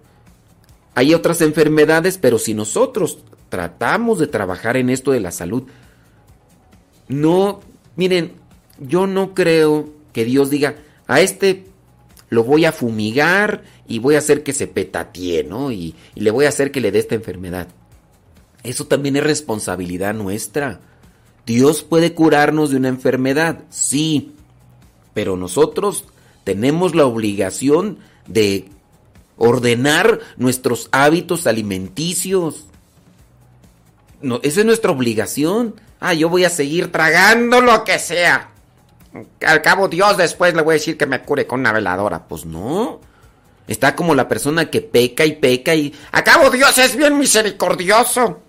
[0.96, 5.64] hay otras enfermedades, pero si nosotros tratamos de trabajar en esto de la salud,
[7.08, 7.62] no,
[7.96, 8.34] miren,
[8.80, 10.76] yo no creo que Dios diga,
[11.08, 11.66] a este
[12.30, 15.72] lo voy a fumigar y voy a hacer que se petatee, ¿no?
[15.72, 17.68] Y, y le voy a hacer que le dé esta enfermedad.
[18.68, 20.82] Eso también es responsabilidad nuestra.
[21.46, 24.34] Dios puede curarnos de una enfermedad, sí,
[25.14, 26.04] pero nosotros
[26.44, 28.66] tenemos la obligación de
[29.38, 32.66] ordenar nuestros hábitos alimenticios.
[34.22, 35.76] No, esa es nuestra obligación.
[36.02, 38.50] Ah, yo voy a seguir tragando lo que sea.
[39.46, 42.28] Al cabo Dios después le voy a decir que me cure con una veladora.
[42.28, 43.00] Pues no.
[43.66, 45.94] Está como la persona que peca y peca y...
[46.12, 48.42] A cabo Dios es bien misericordioso.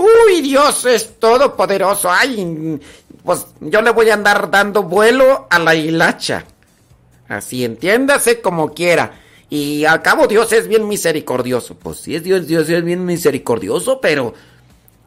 [0.00, 2.10] Uy, Dios es todopoderoso.
[2.10, 2.80] Ay,
[3.22, 6.46] pues yo le voy a andar dando vuelo a la hilacha.
[7.28, 9.20] Así entiéndase como quiera.
[9.50, 11.74] Y al cabo Dios es bien misericordioso.
[11.74, 14.32] Pues sí es Dios, Dios es bien misericordioso, pero...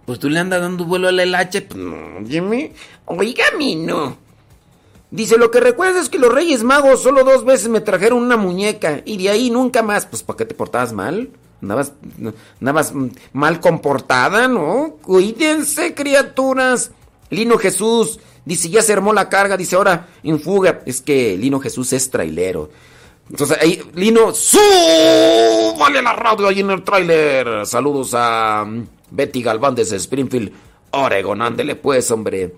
[0.06, 1.64] Pues tú le andas dando vuelo a la hilacha.
[1.68, 4.18] Pues no, no.
[5.12, 8.36] Dice, lo que recuerdo es que los Reyes Magos solo dos veces me trajeron una
[8.36, 10.06] muñeca y de ahí nunca más.
[10.06, 11.30] Pues, ¿para qué te portabas mal?
[11.64, 11.94] Andabas,
[12.60, 12.94] andabas
[13.32, 14.98] mal comportada, ¿no?
[15.02, 16.92] Cuídense, criaturas.
[17.30, 20.82] Lino Jesús, dice, ya se armó la carga, dice, ahora en fuga.
[20.86, 22.70] Es que Lino Jesús es trailero.
[23.30, 27.66] Entonces ahí, Lino, súbale la radio ahí en el tráiler.
[27.66, 28.66] Saludos a
[29.10, 30.52] Betty Galván desde Springfield,
[30.92, 31.42] Oregon.
[31.42, 32.54] Ándele pues, hombre.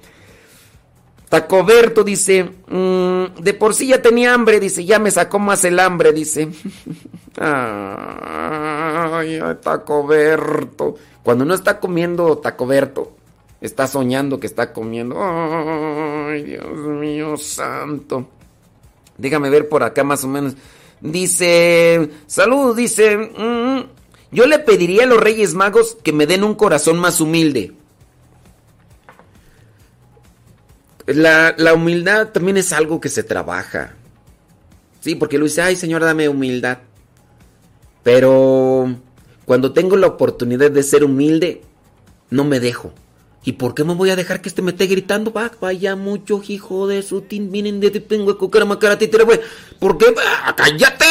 [1.30, 5.80] Tacoberto dice, mm, de por sí ya tenía hambre, dice, ya me sacó más el
[5.80, 6.50] hambre, dice.
[7.40, 10.96] ay, Tacoberto.
[11.24, 13.14] Cuando no está comiendo Tacoberto,
[13.60, 15.18] está soñando que está comiendo.
[15.20, 18.28] Ay, Dios mío santo.
[19.18, 20.56] Déjame ver por acá más o menos.
[21.02, 23.86] Dice, salud, dice, mm,
[24.32, 27.74] yo le pediría a los Reyes Magos que me den un corazón más humilde.
[31.08, 33.94] La, la, humildad también es algo que se trabaja.
[35.02, 36.80] Sí, porque lo dice, ay Señor, dame humildad.
[38.04, 38.96] Pero
[39.46, 41.62] cuando tengo la oportunidad de ser humilde,
[42.30, 42.94] no me dejo.
[43.44, 45.32] ¿Y por qué me voy a dejar que este me esté gritando?
[45.32, 49.40] Va, vaya mucho, hijo de su tin, vienen de tengo güey.
[49.80, 50.08] ¿Por qué?
[50.44, 51.06] Ah, ¡Cállate!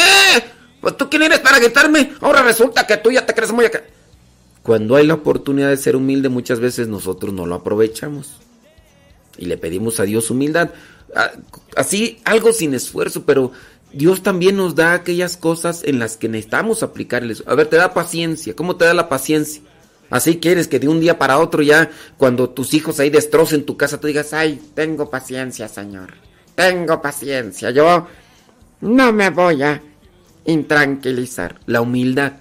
[0.81, 2.11] Pues tú quién eres para gritarme.
[2.19, 3.83] Ahora resulta que tú ya te crees muy acá.
[4.61, 8.35] Cuando hay la oportunidad de ser humilde, muchas veces nosotros no lo aprovechamos.
[9.37, 10.71] Y le pedimos a Dios humildad.
[11.15, 11.31] Ah,
[11.75, 13.51] así, algo sin esfuerzo, pero
[13.93, 17.43] Dios también nos da aquellas cosas en las que necesitamos aplicarles.
[17.47, 18.55] A ver, te da paciencia.
[18.55, 19.61] ¿Cómo te da la paciencia?
[20.09, 23.77] Así quieres que de un día para otro ya, cuando tus hijos ahí destrocen tu
[23.77, 26.13] casa, tú digas, ay, tengo paciencia, Señor.
[26.55, 27.71] Tengo paciencia.
[27.71, 28.07] Yo
[28.81, 29.81] no me voy a
[30.45, 31.59] intranquilizar.
[31.65, 32.33] La humildad.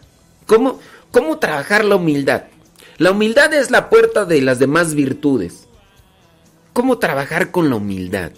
[0.47, 0.81] ¿Cómo,
[1.11, 2.45] cómo trabajar la humildad?
[2.99, 5.67] La humildad es la puerta de las demás virtudes.
[6.75, 8.33] ¿Cómo trabajar con la humildad?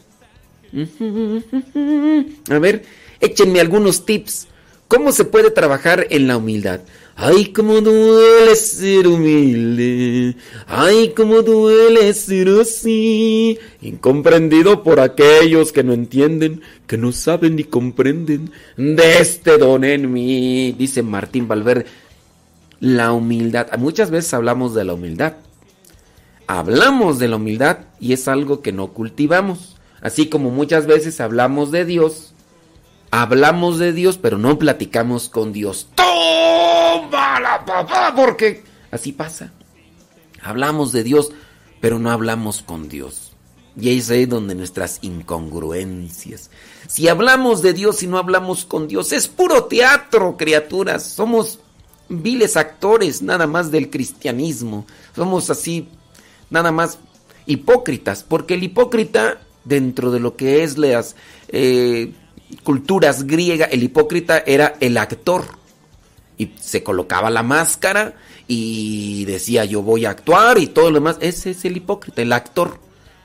[2.50, 2.84] A ver,
[3.18, 4.46] échenme algunos tips.
[4.88, 6.80] ¿Cómo se puede trabajar en la humildad?
[7.16, 10.36] Ay, cómo duele ser humilde.
[10.66, 13.58] Ay, cómo duele ser así.
[13.80, 20.12] Incomprendido por aquellos que no entienden, que no saben ni comprenden de este don en
[20.12, 20.74] mí.
[20.78, 21.86] Dice Martín Valverde.
[22.80, 23.68] La humildad.
[23.78, 25.36] Muchas veces hablamos de la humildad.
[26.46, 29.76] Hablamos de la humildad y es algo que no cultivamos.
[30.00, 32.34] Así como muchas veces hablamos de Dios
[33.10, 35.88] hablamos de Dios, pero no platicamos con Dios.
[35.94, 38.12] ¡Tómala, papá!
[38.14, 39.52] Porque así pasa.
[40.42, 41.32] Hablamos de Dios,
[41.80, 43.32] pero no hablamos con Dios.
[43.78, 46.50] Y ahí es donde nuestras incongruencias.
[46.86, 51.02] Si hablamos de Dios y no hablamos con Dios, es puro teatro, criaturas.
[51.02, 51.58] Somos
[52.08, 54.86] viles actores nada más del cristianismo.
[55.14, 55.88] Somos así,
[56.50, 56.98] nada más
[57.46, 61.16] hipócritas, porque el hipócrita, dentro de lo que es las...
[61.48, 62.12] Eh,
[62.62, 65.44] culturas griegas, el hipócrita era el actor.
[66.38, 68.14] Y se colocaba la máscara
[68.46, 71.16] y decía yo voy a actuar y todo lo demás.
[71.20, 72.78] Ese es el hipócrita, el actor.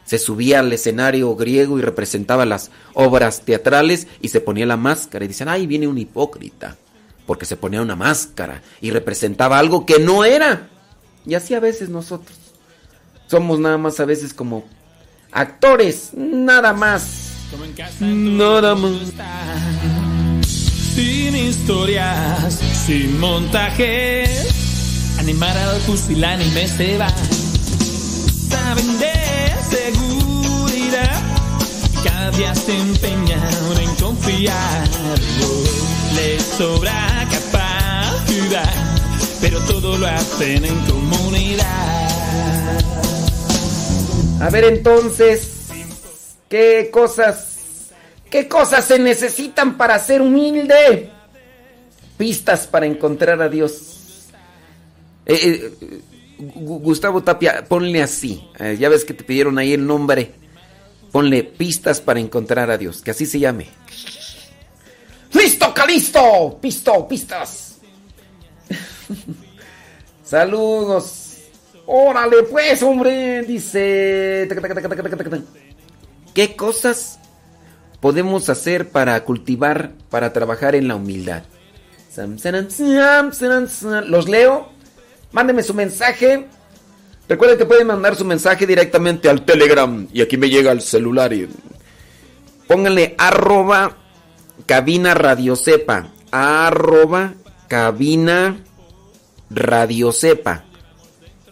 [0.05, 5.26] Se subía al escenario griego y representaba las obras teatrales y se ponía la máscara.
[5.26, 6.78] Y dicen, ay, viene un hipócrita.
[7.26, 10.69] Porque se ponía una máscara y representaba algo que no era.
[11.26, 12.38] Y así a veces nosotros.
[13.32, 14.66] Somos nada más a veces como
[15.32, 17.30] actores, nada más.
[18.02, 18.92] Nada más.
[20.46, 24.50] Sin historias, sin montajes,
[25.18, 27.08] animar al pusilánime se va.
[28.50, 29.14] Saben de
[29.70, 31.22] seguridad,
[32.04, 33.42] cada día se empeñan
[33.82, 34.90] en confiar.
[36.16, 38.74] Les sobra capacidad,
[39.40, 42.11] pero todo lo hacen en comunidad.
[44.42, 45.62] A ver entonces,
[46.52, 47.92] ¿Qué cosas,
[48.30, 51.10] qué cosas se necesitan para ser humilde?
[52.18, 54.28] Pistas para encontrar a Dios.
[55.26, 56.02] Eh, eh,
[56.38, 58.46] Gustavo Tapia, ponle así.
[58.60, 60.34] Eh, ya ves que te pidieron ahí el nombre.
[61.14, 63.68] Ponle pistas para encontrar a Dios, que así se llame.
[65.32, 66.60] ¡Listo, Calisto!
[66.62, 67.78] ¡Pisto, pistas!
[70.26, 71.31] Saludos.
[71.86, 73.44] Órale, pues, hombre.
[73.44, 74.48] Dice.
[76.34, 77.20] ¿Qué cosas
[78.00, 81.44] podemos hacer para cultivar, para trabajar en la humildad?
[84.08, 84.70] Los leo.
[85.32, 86.48] Mándeme su mensaje.
[87.30, 90.08] Recuerden que pueden mandar su mensaje directamente al Telegram.
[90.12, 91.32] Y aquí me llega el celular.
[91.32, 91.48] Y...
[92.68, 93.98] Pónganle arroba
[94.66, 95.56] cabina radio.
[96.32, 97.34] Arroba
[97.68, 98.58] cabina
[99.50, 100.66] radio sepa.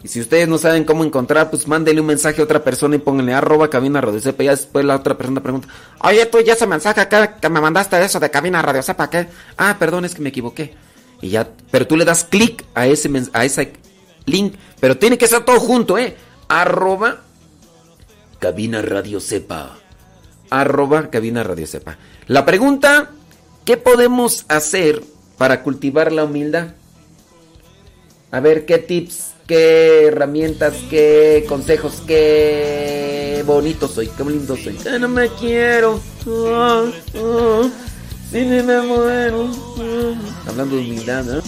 [0.02, 3.00] Y si ustedes no saben cómo encontrar, pues mándenle un mensaje a otra persona y
[3.00, 4.44] pónganle arroba cabina radio sepa.
[4.44, 5.68] Y después la otra persona pregunta,
[6.02, 9.28] oye, tú ya ese mensaje acá que me mandaste eso de cabina radio sepa, ¿qué?
[9.58, 10.74] Ah, perdón, es que me equivoqué.
[11.20, 13.74] Y ya, pero tú le das clic a ese, a ese
[14.24, 16.16] link, pero tiene que ser todo junto, ¿eh?
[16.48, 17.20] Arroba
[18.38, 19.76] cabina radio sepa.
[20.48, 21.98] Arroba cabina radio sepa.
[22.26, 23.10] La pregunta,
[23.66, 25.02] ¿qué podemos hacer
[25.36, 26.68] para cultivar la humildad?
[28.30, 34.78] A ver, ¿qué tips, qué herramientas, qué consejos, qué bonito soy, qué lindo soy?
[34.78, 36.00] Ya no me quiero.
[38.30, 39.50] Si ni me muero.
[40.46, 41.39] Hablando de humildad, ¿no?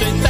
[0.00, 0.29] Sin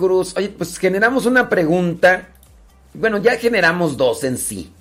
[0.00, 2.28] Oye, pues generamos una pregunta.
[2.94, 4.72] Bueno, ya generamos dos en sí.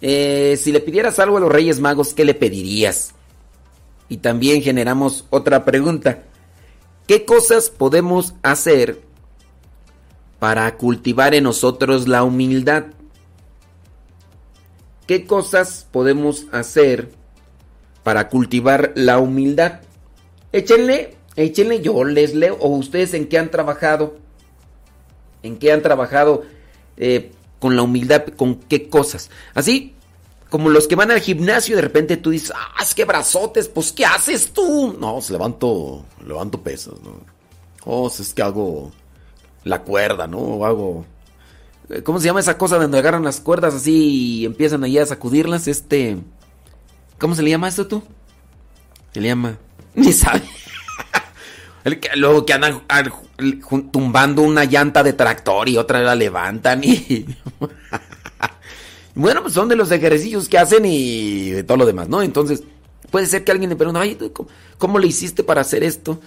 [0.00, 3.12] Eh, si le pidieras algo a los Reyes Magos, ¿qué le pedirías?
[4.08, 6.22] Y también generamos otra pregunta.
[7.06, 9.00] ¿Qué cosas podemos hacer
[10.38, 12.86] para cultivar en nosotros la humildad?
[15.06, 17.12] ¿Qué cosas podemos hacer
[18.02, 19.80] para cultivar la humildad?
[20.52, 22.56] Échenle, échenle, yo les leo.
[22.60, 24.16] ¿O ustedes en qué han trabajado?
[25.42, 26.42] ¿En qué han trabajado
[26.96, 28.24] eh, con la humildad?
[28.36, 29.30] ¿Con qué cosas?
[29.54, 29.96] Así
[30.50, 33.92] como los que van al gimnasio, de repente tú dices, ah, es que brazotes, pues
[33.92, 34.96] ¿qué haces tú?
[34.98, 37.20] No, pues, levanto, levanto pesas, ¿no?
[37.84, 38.92] Oh, es que hago
[39.64, 40.38] la cuerda, ¿no?
[40.38, 41.04] O hago...
[41.88, 45.06] eh, ¿Cómo se llama esa cosa donde agarran las cuerdas así y empiezan ahí a
[45.06, 45.68] sacudirlas?
[45.68, 46.16] Este...
[47.18, 48.02] ¿Cómo se le llama esto tú?
[49.12, 49.58] Se le llama...
[49.94, 50.42] Ni sabe.
[52.16, 52.82] Luego que andan
[53.92, 57.26] tumbando una llanta de tractor y otra la levantan y...
[59.14, 62.22] bueno, pues son de los ejercicios que hacen y de todo lo demás, ¿no?
[62.22, 62.64] Entonces,
[63.10, 66.20] puede ser que alguien le pregunte, ay, ¿tú ¿cómo, cómo le hiciste para hacer esto?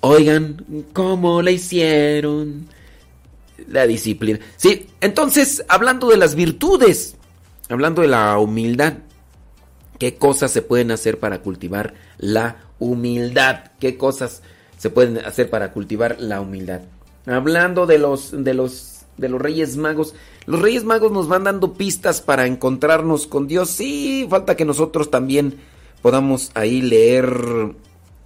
[0.00, 2.68] Oigan, ¿cómo le hicieron?
[3.68, 4.40] La disciplina.
[4.56, 7.16] Sí, entonces, hablando de las virtudes,
[7.70, 8.98] hablando de la humildad,
[9.98, 13.72] ¿qué cosas se pueden hacer para cultivar la humildad?
[13.80, 14.42] ¿Qué cosas
[14.76, 16.82] se pueden hacer para cultivar la humildad?
[17.26, 20.14] Hablando de los de los de los Reyes Magos.
[20.46, 23.70] Los Reyes Magos nos van dando pistas para encontrarnos con Dios.
[23.70, 25.56] Sí, falta que nosotros también
[26.02, 27.74] podamos ahí leer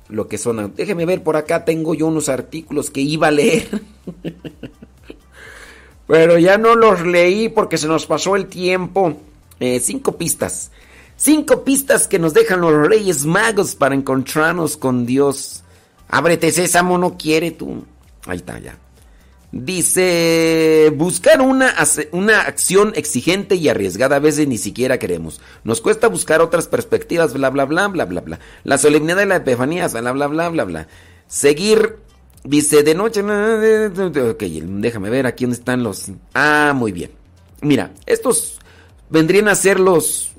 [0.09, 0.74] lo que son.
[0.76, 3.82] Déjeme ver, por acá tengo yo unos artículos que iba a leer.
[6.07, 9.16] Pero ya no los leí porque se nos pasó el tiempo.
[9.61, 10.72] Eh, cinco pistas.
[11.16, 15.59] Cinco pistas que nos dejan los Reyes Magos para encontrarnos con Dios.
[16.11, 17.84] Ábrete, Sésamo, no quiere tú.
[18.26, 18.76] Ahí está, ya.
[19.52, 21.74] Dice, buscar una,
[22.12, 25.40] una acción exigente y arriesgada a veces ni siquiera queremos.
[25.64, 28.38] Nos cuesta buscar otras perspectivas, bla, bla, bla, bla, bla, bla.
[28.62, 30.88] La solemnidad de la epifanía, bla, bla, bla, bla, bla.
[31.26, 31.96] Seguir,
[32.44, 36.12] dice, de noche, ok, déjame ver aquí dónde están los...
[36.32, 37.11] Ah, muy bien.
[37.61, 38.58] Mira, estos
[39.08, 40.30] vendrían a ser los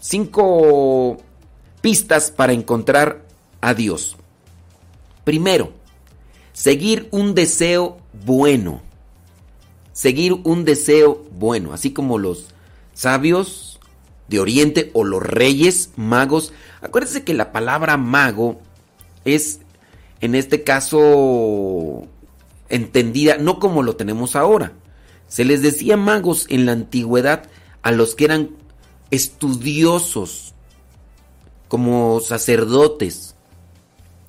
[0.00, 1.16] cinco
[1.80, 3.22] pistas para encontrar
[3.62, 4.17] a Dios.
[5.28, 5.74] Primero,
[6.54, 8.80] seguir un deseo bueno.
[9.92, 12.46] Seguir un deseo bueno, así como los
[12.94, 13.78] sabios
[14.28, 16.54] de Oriente o los reyes magos.
[16.80, 18.58] Acuérdense que la palabra mago
[19.26, 19.60] es,
[20.22, 22.06] en este caso,
[22.70, 24.72] entendida no como lo tenemos ahora.
[25.26, 27.50] Se les decía magos en la antigüedad
[27.82, 28.48] a los que eran
[29.10, 30.54] estudiosos,
[31.68, 33.27] como sacerdotes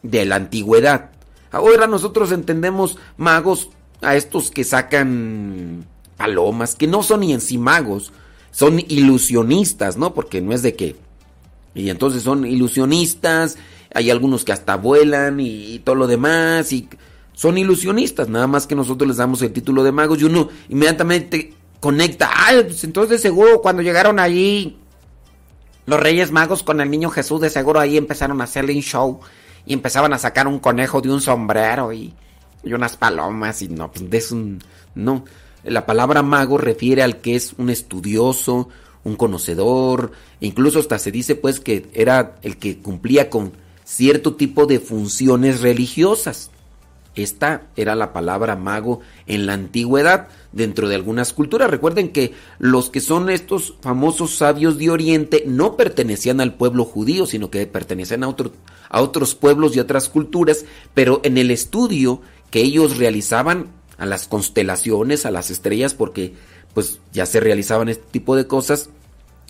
[0.03, 1.11] de la antigüedad.
[1.51, 3.69] Ahora nosotros entendemos magos
[4.01, 5.85] a estos que sacan
[6.17, 8.11] palomas, que no son ni en sí magos,
[8.51, 10.13] son ilusionistas, ¿no?
[10.13, 10.95] Porque no es de qué.
[11.73, 13.57] Y entonces son ilusionistas,
[13.93, 16.87] hay algunos que hasta vuelan y, todo lo demás, y
[17.33, 21.53] son ilusionistas, nada más que nosotros les damos el título de magos y uno inmediatamente
[21.79, 24.77] conecta, ah, pues entonces seguro cuando llegaron allí
[25.85, 29.21] los Reyes Magos con el niño Jesús, de seguro ahí empezaron a hacerle un show
[29.69, 32.11] y empezaban a sacar un conejo de un sombrero y
[32.63, 34.59] unas palomas y no, pues es un
[34.95, 35.23] no.
[35.63, 38.67] La palabra mago refiere al que es un estudioso,
[39.03, 40.11] un conocedor,
[40.41, 43.53] e incluso hasta se dice pues que era el que cumplía con
[43.83, 46.49] cierto tipo de funciones religiosas.
[47.23, 51.69] Esta era la palabra mago en la antigüedad dentro de algunas culturas.
[51.69, 57.25] Recuerden que los que son estos famosos sabios de Oriente no pertenecían al pueblo judío,
[57.25, 58.35] sino que pertenecían a,
[58.89, 63.67] a otros pueblos y otras culturas, pero en el estudio que ellos realizaban
[63.97, 66.33] a las constelaciones, a las estrellas, porque
[66.73, 68.89] pues ya se realizaban este tipo de cosas,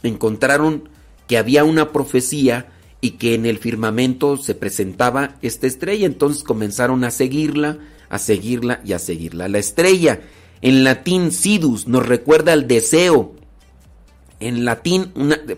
[0.04, 0.90] encontraron
[1.28, 7.04] que había una profecía y que en el firmamento se presentaba esta estrella, entonces comenzaron
[7.04, 7.80] a seguirla,
[8.10, 9.48] a seguirla y a seguirla.
[9.48, 10.22] La estrella,
[10.62, 13.36] en latín sidus, nos recuerda al deseo.
[14.40, 15.12] En latín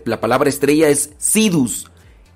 [0.04, 1.90] la palabra estrella es sidus,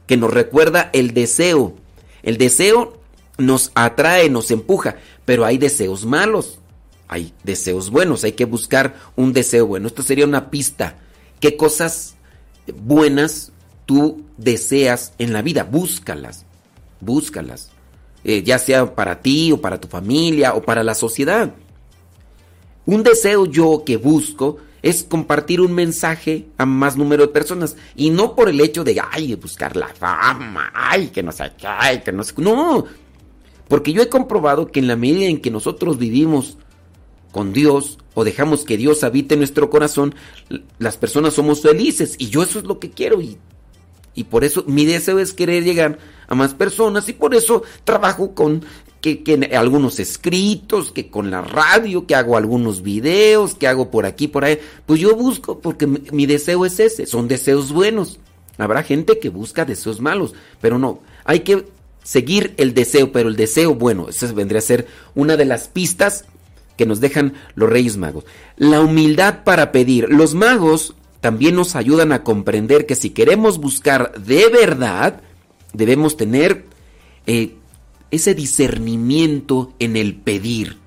[0.07, 1.77] que nos recuerda el deseo.
[2.23, 3.01] El deseo
[3.39, 6.59] nos atrae, nos empuja, pero hay deseos malos,
[7.07, 9.87] hay deseos buenos, hay que buscar un deseo bueno.
[9.87, 10.99] Esto sería una pista.
[11.39, 12.17] ¿Qué cosas
[12.75, 13.53] buenas
[13.87, 15.65] tú deseas en la vida?
[15.65, 16.45] Búscalas,
[17.01, 17.71] búscalas,
[18.25, 21.55] eh, ya sea para ti o para tu familia o para la sociedad.
[22.85, 28.11] Un deseo yo que busco es compartir un mensaje a más número de personas y
[28.11, 32.13] no por el hecho de, ay, buscar la fama, ay, que no sé ay, que
[32.13, 32.85] no sé, no,
[33.69, 36.59] porque yo he comprobado que en la medida en que nosotros vivimos
[37.33, 40.15] con Dios o dejamos que Dios habite en nuestro corazón,
[40.79, 43.39] las personas somos felices y yo eso es lo que quiero y,
[44.17, 48.35] y por eso mi deseo es querer llegar a más personas y por eso trabajo
[48.35, 48.65] con
[49.01, 54.27] que, algunos escritos, que con la radio, que hago algunos videos, que hago por aquí,
[54.27, 54.59] por ahí.
[54.85, 58.19] Pues yo busco porque mi, mi deseo es ese, son deseos buenos.
[58.59, 61.67] Habrá gente que busca deseos malos, pero no, hay que
[62.03, 66.25] seguir el deseo, pero el deseo bueno, esa vendría a ser una de las pistas
[66.77, 68.25] que nos dejan los Reyes Magos.
[68.57, 70.09] La humildad para pedir.
[70.11, 75.21] Los magos también nos ayudan a comprender que si queremos buscar de verdad,
[75.73, 76.65] debemos tener
[77.27, 77.55] eh,
[78.11, 80.79] ese discernimiento en el pedir.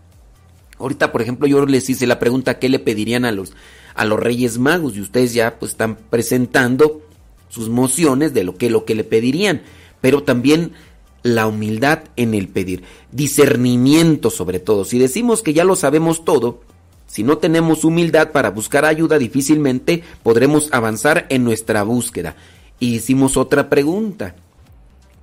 [0.78, 3.54] Ahorita, por ejemplo, yo les hice la pregunta, ¿qué le pedirían a los,
[3.96, 4.96] a los Reyes Magos?
[4.96, 7.02] Y ustedes ya pues están presentando
[7.50, 9.62] sus mociones de lo que, lo que le pedirían.
[10.00, 10.72] Pero también
[11.24, 14.86] la humildad en el pedir, discernimiento sobre todo.
[14.86, 16.62] Si decimos que ya lo sabemos todo,
[17.10, 22.36] si no tenemos humildad para buscar ayuda, difícilmente podremos avanzar en nuestra búsqueda.
[22.80, 24.36] Y hicimos otra pregunta.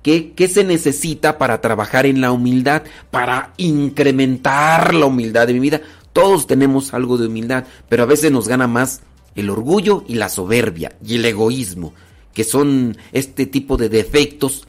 [0.03, 2.83] ¿Qué, ¿Qué, se necesita para trabajar en la humildad?
[3.09, 5.81] Para incrementar la humildad de mi vida.
[6.11, 9.01] Todos tenemos algo de humildad, pero a veces nos gana más
[9.35, 11.93] el orgullo y la soberbia y el egoísmo,
[12.33, 14.67] que son este tipo de defectos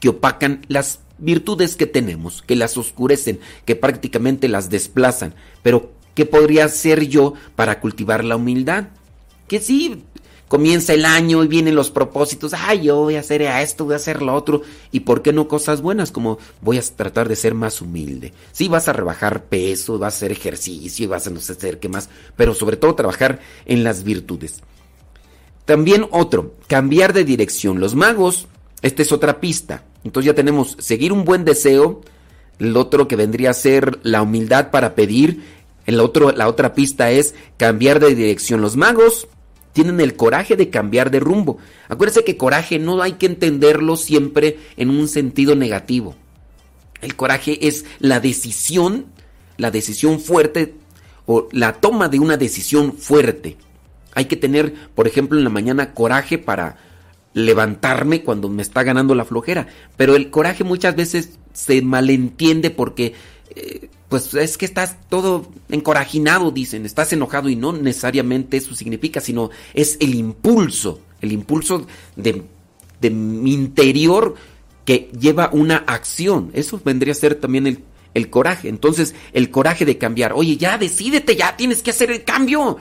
[0.00, 5.34] que opacan las virtudes que tenemos, que las oscurecen, que prácticamente las desplazan.
[5.62, 8.88] Pero ¿qué podría hacer yo para cultivar la humildad?
[9.46, 10.02] Que sí,
[10.48, 13.96] comienza el año y vienen los propósitos, ay, yo voy a hacer esto, voy a
[13.96, 17.54] hacer lo otro, y por qué no cosas buenas como voy a tratar de ser
[17.54, 18.32] más humilde.
[18.52, 21.88] Sí, vas a rebajar peso, vas a hacer ejercicio, vas a no sé hacer qué
[21.88, 24.62] más, pero sobre todo trabajar en las virtudes.
[25.66, 27.80] También otro, cambiar de dirección.
[27.80, 28.46] Los magos,
[28.82, 29.82] esta es otra pista.
[30.04, 32.02] Entonces ya tenemos seguir un buen deseo,
[32.60, 35.42] el otro que vendría a ser la humildad para pedir,
[35.86, 38.60] el otro, la otra pista es cambiar de dirección.
[38.60, 39.28] Los magos
[39.72, 41.58] tienen el coraje de cambiar de rumbo.
[41.88, 46.16] Acuérdense que coraje no hay que entenderlo siempre en un sentido negativo.
[47.02, 49.06] El coraje es la decisión,
[49.58, 50.74] la decisión fuerte
[51.26, 53.56] o la toma de una decisión fuerte.
[54.14, 56.78] Hay que tener, por ejemplo, en la mañana coraje para
[57.34, 59.66] levantarme cuando me está ganando la flojera.
[59.96, 63.12] Pero el coraje muchas veces se malentiende porque
[63.54, 69.20] eh, pues es que estás todo encorajinado, dicen, estás enojado y no necesariamente eso significa,
[69.20, 72.44] sino es el impulso, el impulso de,
[73.00, 74.36] de mi interior
[74.84, 76.50] que lleva una acción.
[76.54, 77.82] Eso vendría a ser también el,
[78.14, 78.68] el coraje.
[78.68, 80.32] Entonces, el coraje de cambiar.
[80.32, 82.78] Oye, ya decídete, ya tienes que hacer el cambio.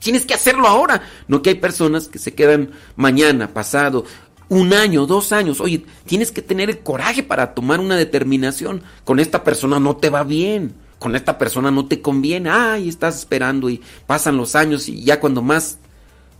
[0.00, 1.02] Tienes que hacerlo ahora.
[1.28, 4.04] No que hay personas que se quedan mañana, pasado,
[4.48, 5.60] un año, dos años.
[5.60, 8.82] Oye, tienes que tener el coraje para tomar una determinación.
[9.04, 10.74] Con esta persona no te va bien.
[10.98, 12.50] Con esta persona no te conviene.
[12.50, 15.78] Ay, estás esperando y pasan los años y ya cuando más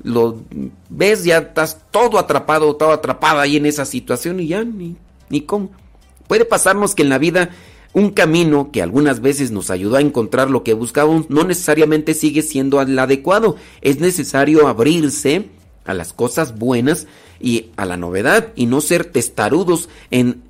[0.02, 0.40] lo
[0.88, 4.96] ves, ya estás todo atrapado, todo atrapada ahí en esa situación y ya ni,
[5.28, 5.70] ni cómo.
[6.28, 7.50] Puede pasarnos que en la vida
[7.92, 12.42] un camino que algunas veces nos ayudó a encontrar lo que buscábamos no necesariamente sigue
[12.42, 13.56] siendo el adecuado.
[13.80, 15.48] Es necesario abrirse
[15.84, 17.06] a las cosas buenas
[17.40, 20.42] y a la novedad y no ser testarudos en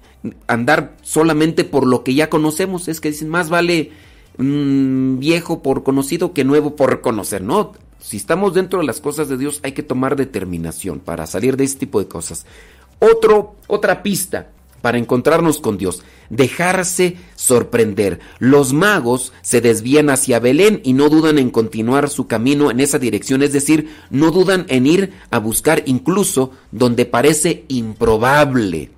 [0.47, 2.89] andar solamente por lo que ya conocemos.
[2.89, 3.93] Es que dicen, más vale
[4.39, 7.43] mm, viejo por conocido que nuevo por conocer.
[7.43, 11.57] No, si estamos dentro de las cosas de Dios hay que tomar determinación para salir
[11.57, 12.47] de este tipo de cosas.
[13.68, 14.51] Otra pista
[14.87, 18.20] para encontrarnos con Dios, dejarse sorprender.
[18.39, 23.01] Los magos se desvían hacia Belén y no dudan en continuar su camino en esa
[23.01, 28.93] dirección, es decir, no dudan en ir a buscar incluso donde parece improbable.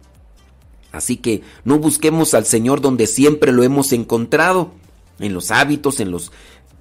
[0.93, 4.73] Así que no busquemos al Señor donde siempre lo hemos encontrado,
[5.21, 6.33] en los hábitos, en los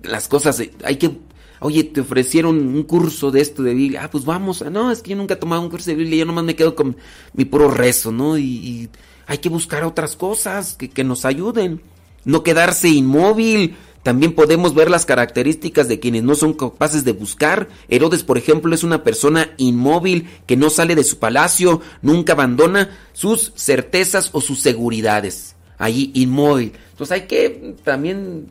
[0.03, 1.17] las cosas, hay que
[1.59, 4.01] Oye, te ofrecieron un curso de esto de Biblia.
[4.03, 4.63] Ah, pues vamos.
[4.71, 6.19] No, es que yo nunca he tomado un curso de Biblia.
[6.19, 6.97] Yo nomás me quedo con
[7.33, 8.37] mi puro rezo, ¿no?
[8.37, 8.89] Y,
[9.29, 11.81] hay que buscar otras cosas que, que nos ayuden.
[12.23, 13.75] No quedarse inmóvil.
[14.07, 17.67] También podemos ver las características de quienes no son capaces de buscar.
[17.89, 22.97] Herodes, por ejemplo, es una persona inmóvil que no sale de su palacio, nunca abandona
[23.11, 25.57] sus certezas o sus seguridades.
[25.77, 26.71] Allí inmóvil.
[26.91, 28.47] Entonces hay que también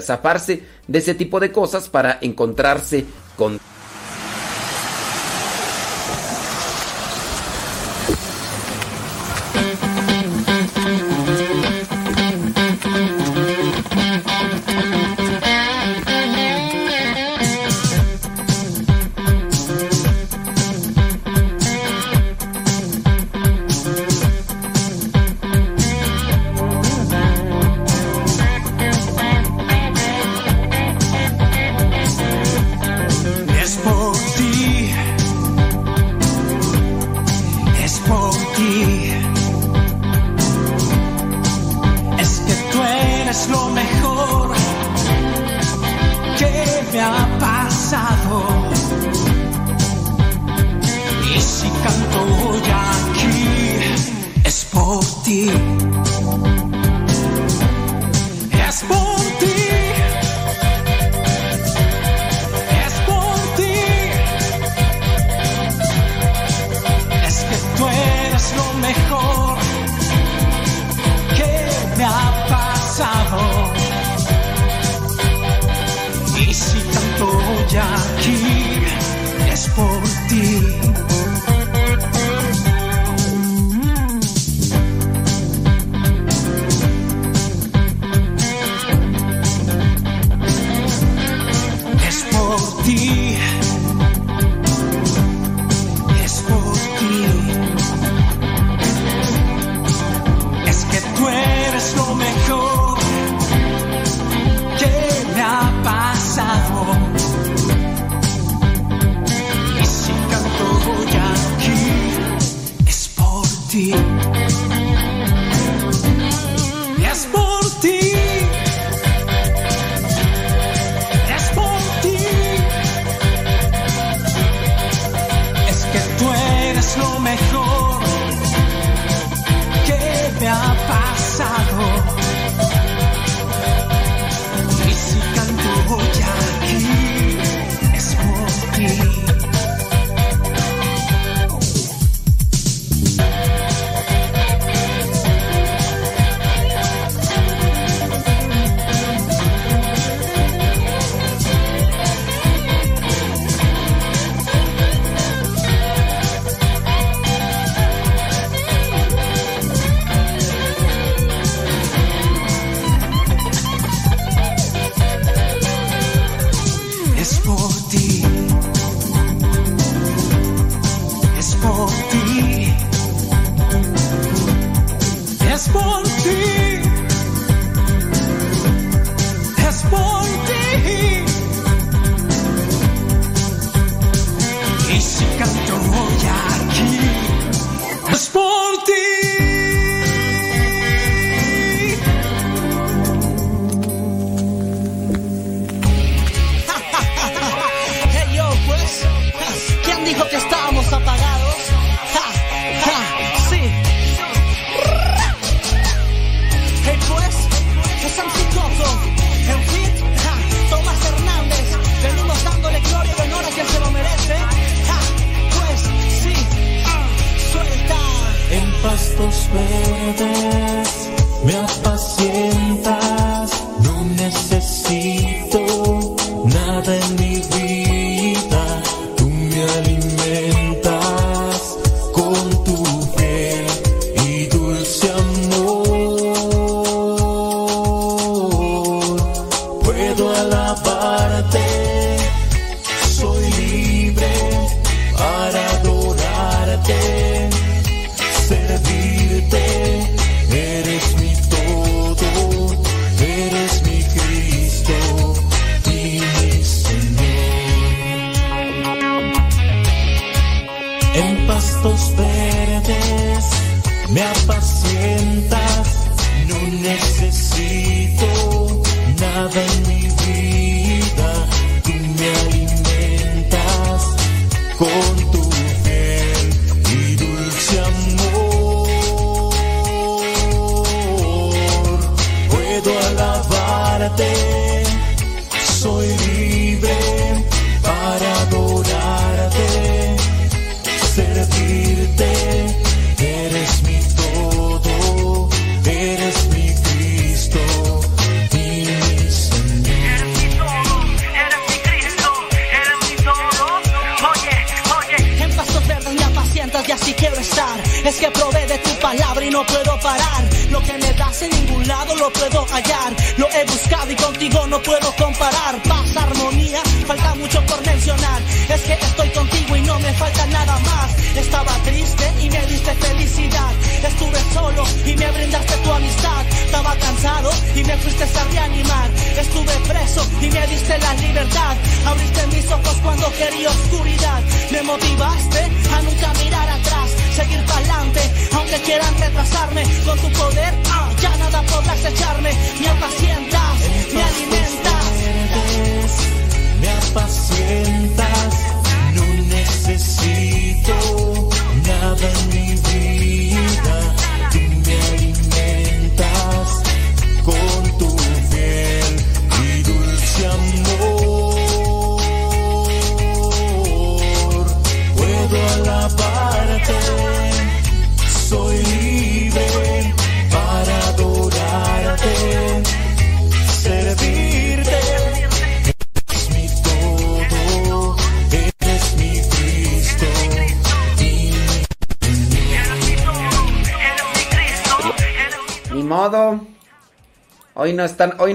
[0.00, 3.04] zafarse de ese tipo de cosas para encontrarse
[3.36, 3.58] con...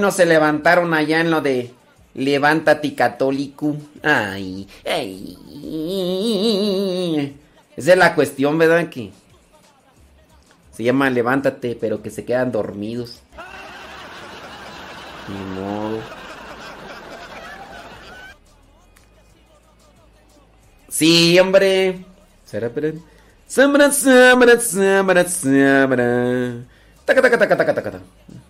[0.03, 1.71] no están, hoy no se levantaron allá en lo de
[2.13, 3.75] levántate católico.
[4.03, 5.37] Ay, ay.
[7.75, 8.89] Esa es la cuestión, ¿verdad?
[8.89, 9.11] Que
[10.71, 13.21] se llama levántate, pero que se quedan dormidos.
[15.27, 15.99] Ni modo.
[20.89, 22.05] Sí, hombre.
[22.45, 22.93] Será, pero.
[23.47, 26.65] Sambra, sambra, sambra, sambra.
[27.05, 27.89] Taca, taca, taca, taca, taca.
[27.91, 28.42] Bueno.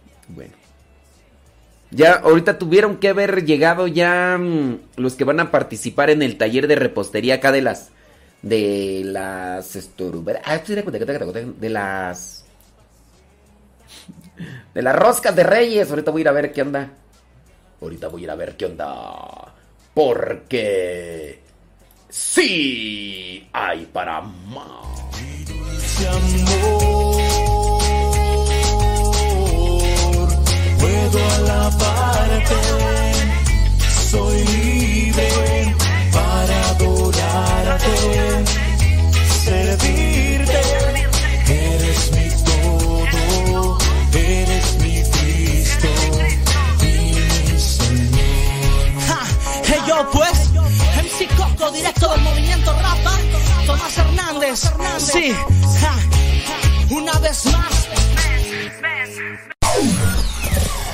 [1.94, 6.38] Ya, ahorita tuvieron que haber llegado ya mm, los que van a participar en el
[6.38, 7.92] taller de repostería acá de las.
[8.42, 9.74] De las.
[11.60, 12.46] De las.
[14.74, 15.90] De las roscas de reyes.
[15.92, 16.90] Ahorita voy a ir a ver qué onda.
[17.80, 19.54] Ahorita voy a ir a ver qué onda.
[19.94, 21.40] Porque.
[22.10, 24.94] Sí, hay para más.
[30.84, 32.56] Puedo alabarte,
[34.12, 35.76] soy libre
[36.12, 38.44] para adorarte,
[39.46, 40.62] servirte.
[41.48, 43.78] Eres mi todo,
[44.14, 45.88] eres mi Cristo.
[46.82, 49.02] Y mi Señor.
[49.08, 49.22] Ja,
[49.64, 50.50] hey yo pues,
[50.98, 53.18] MC Coco, directo del movimiento Rapa,
[53.66, 55.34] Tomás Hernández, sí,
[55.80, 55.96] ja,
[56.90, 57.74] una vez más.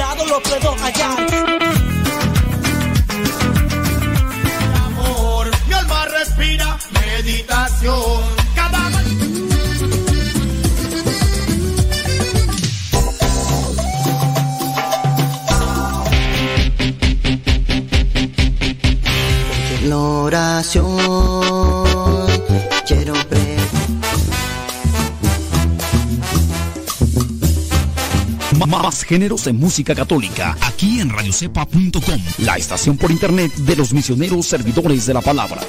[0.00, 1.18] lado lo puedo hallar.
[4.54, 8.22] El amor, mi alma respira meditación.
[8.54, 8.80] Cada
[19.92, 21.59] oración
[28.70, 34.46] Más géneros en música católica, aquí en radiocepa.com, la estación por internet de los misioneros
[34.46, 35.60] servidores de la palabra.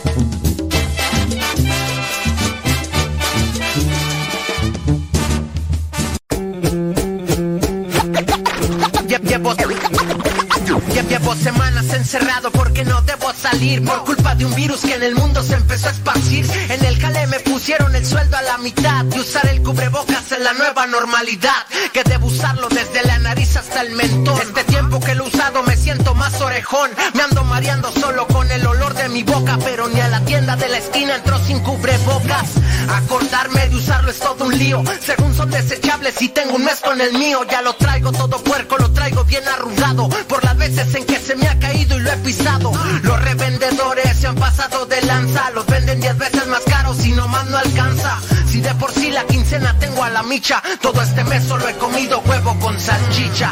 [11.12, 15.15] Llevo semanas encerrado porque no debo salir Por culpa de un virus que en el
[15.15, 16.45] mundo se empezó a esparcir.
[16.69, 20.43] En el jale me pusieron el sueldo a la mitad Y usar el cubrebocas en
[20.43, 24.39] la nueva normalidad Que debo usarlo desde la nariz hasta el mentón.
[24.41, 26.91] Este tiempo que lo he usado me siento más orejón.
[27.13, 30.55] Me ando mareando solo con el olor de mi boca Pero ni a la tienda
[30.55, 32.51] de la esquina entró sin cubrebocas.
[32.89, 34.84] Acordarme de usarlo es todo un lío.
[35.05, 37.45] Según son desechables y tengo un mes con el mío.
[37.49, 41.36] Ya lo traigo todo puerco, lo traigo bien arrugado Por las veces en que se
[41.36, 42.71] me ha caído y lo he pisado.
[43.03, 47.47] Los revendedores se han pasado de lanza, los venden 10 veces más caros y nomás
[47.47, 48.19] no alcanza.
[48.47, 51.74] Si de por sí la quincena tengo a la micha, todo este mes solo he
[51.78, 53.51] comido huevo con salchicha.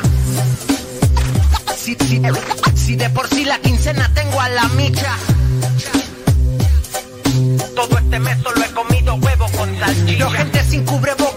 [1.76, 2.22] Si, si,
[2.76, 5.16] si de por sí la quincena tengo a la micha.
[7.76, 10.20] Todo este mes solo he comido huevo con salchicha.
[10.20, 11.29] Yo gente sin cubreboca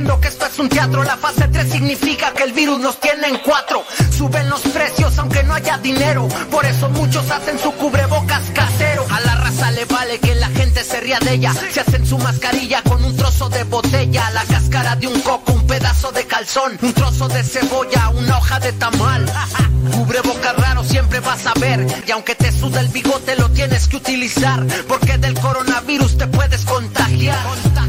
[0.00, 1.04] diciendo que esto es un teatro.
[1.04, 3.84] La fase 3 significa que el virus nos tiene en cuatro.
[4.16, 6.28] Suben los precios aunque no haya dinero.
[6.50, 9.06] Por eso muchos hacen su cubrebocas casero.
[9.10, 11.52] A la raza le vale que la gente se ría de ella.
[11.72, 14.30] Se hacen su mascarilla con un trozo de botella.
[14.30, 16.78] La cáscara de un coco, un pedazo de calzón.
[16.80, 19.26] Un trozo de cebolla, una hoja de tamal.
[19.92, 21.86] Cubrebocas raro siempre vas a ver.
[22.06, 24.64] Y aunque te suda el bigote lo tienes que utilizar.
[24.88, 27.38] Porque del coronavirus te puedes contagiar.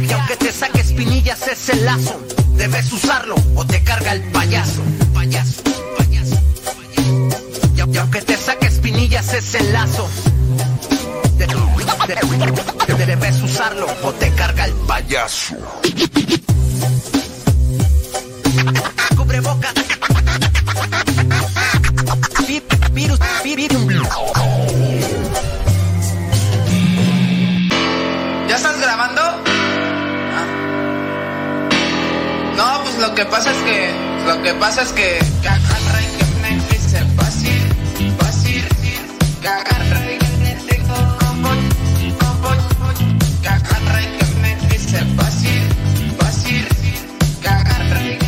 [0.01, 2.01] Y aunque te saque espinillas ese lazo,
[2.56, 4.82] debes usarlo o te carga el payaso.
[5.14, 5.61] Payaso,
[5.98, 6.36] payaso,
[6.78, 7.91] payaso.
[7.91, 10.10] Y, aunque te saque espinillas ese lazo,
[11.38, 15.56] de, de, de, debes usarlo o te carga el payaso.
[19.15, 19.73] Cubrebocas.
[22.94, 23.82] Virus, virus.
[28.48, 29.30] ¿Ya estás grabando?
[33.02, 33.91] Lo que pasa es que.
[34.28, 35.19] Lo que pasa es que.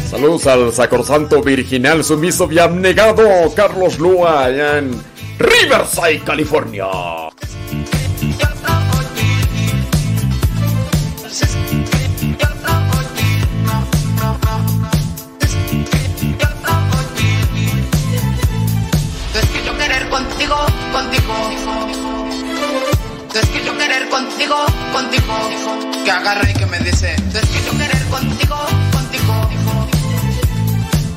[0.09, 3.25] Saludos al sacrosanto virginal sumiso y abnegado
[3.55, 4.91] Carlos Lua allá en
[5.37, 6.85] Riverside, California.
[20.93, 21.33] Contigo.
[23.33, 24.55] Es que yo querer contigo,
[24.93, 25.33] contigo.
[26.05, 27.15] Que agarra y que me dice.
[27.15, 28.57] Es que yo querer contigo,
[28.91, 29.49] contigo.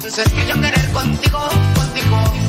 [0.06, 2.45] Es que yo querer contigo, contigo.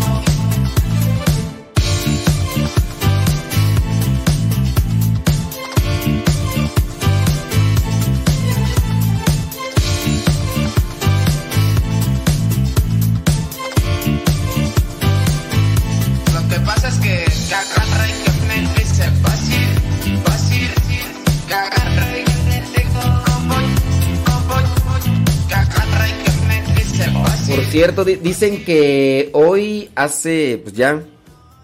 [27.56, 31.02] Por cierto, di- dicen que hoy hace, pues ya,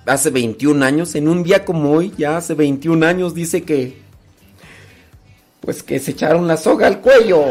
[0.05, 3.97] hace 21 años, en un día como hoy, ya hace 21 años, dice que,
[5.59, 7.43] pues que se echaron la soga al cuello.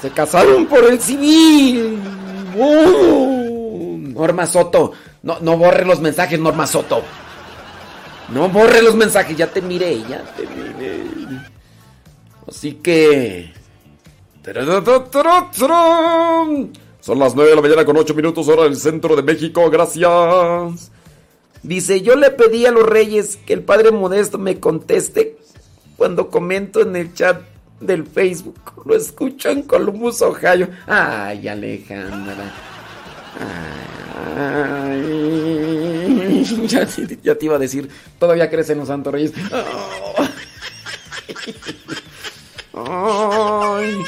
[0.00, 1.98] Se casaron por el civil.
[4.14, 4.92] Norma Soto,
[5.26, 7.02] no, no borre los mensajes, Norma Soto.
[8.32, 11.02] No borre los mensajes, ya te miré, ya te miré.
[12.46, 13.52] Así que...
[17.00, 20.92] Son las 9 de la mañana con 8 minutos hora del centro de México, gracias.
[21.64, 25.38] Dice, yo le pedí a los reyes que el Padre Modesto me conteste
[25.96, 27.42] cuando comento en el chat
[27.80, 28.84] del Facebook.
[28.84, 30.68] Lo escucho en Columbus, Ohio.
[30.86, 32.54] Ay, Alejandra.
[33.40, 34.05] Ay,
[37.22, 37.88] ya, te iba a decir,
[38.18, 39.32] todavía crecen los santos reyes.
[42.74, 43.98] Ay,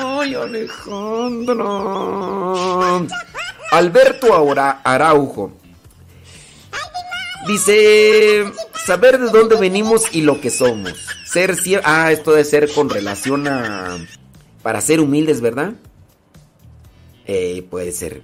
[0.00, 1.64] ay, Alejandra.
[3.72, 5.52] Alberto Aura- Araujo.
[7.46, 8.44] Dice,
[8.86, 10.94] saber de dónde venimos y lo que somos.
[11.24, 13.98] Ser Ah, esto debe ser con relación a...
[14.62, 15.72] Para ser humildes, ¿verdad?
[17.26, 18.22] Eh, puede ser.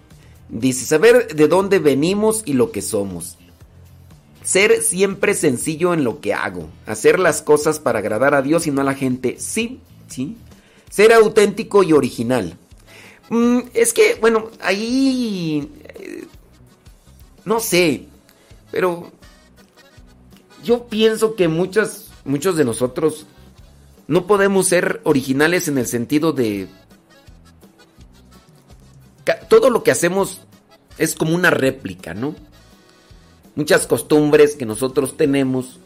[0.49, 3.37] Dice, saber de dónde venimos y lo que somos.
[4.43, 6.69] ser siempre sencillo en lo que hago.
[6.87, 9.37] Hacer las cosas para agradar a Dios y no a la gente.
[9.39, 10.37] Sí, sí.
[10.91, 12.57] Ser auténtico y original.
[13.31, 15.69] Mm, es que, bueno, ahí...
[15.95, 16.25] eh,
[17.45, 18.07] no sé.
[18.71, 19.11] Pero...
[20.63, 23.27] Yo pienso que muchas, muchos de nosotros
[24.07, 26.69] no podemos ser originales en el sentido de...
[29.49, 30.43] Todo lo que hacemos
[30.99, 32.35] es como una réplica, ¿no?
[33.57, 35.79] Muchas costumbres que nosotros tenemos,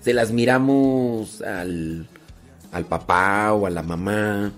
[0.00, 2.06] se las miramos al,
[2.72, 4.52] al papá o a la mamá,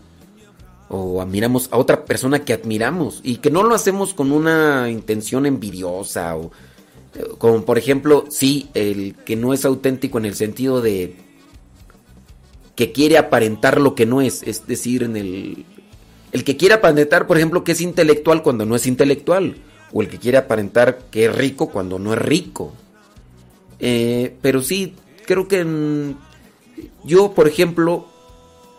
[0.89, 5.47] o admiramos a otra persona que admiramos, y que no lo hacemos con una intención
[5.47, 6.53] envidiosa, o
[7.15, 11.17] eh, como por ejemplo, sí, el que no es auténtico en el sentido de
[12.75, 15.65] que quiere aparentar lo que no es, es decir, en el
[16.33, 19.57] el que quiere aparentar, por ejemplo, que es intelectual cuando no es intelectual,
[19.93, 22.73] o el que quiere aparentar que es rico cuando no es rico.
[23.79, 24.95] Eh, pero sí,
[25.27, 26.15] creo que mm,
[27.05, 28.07] yo, por ejemplo,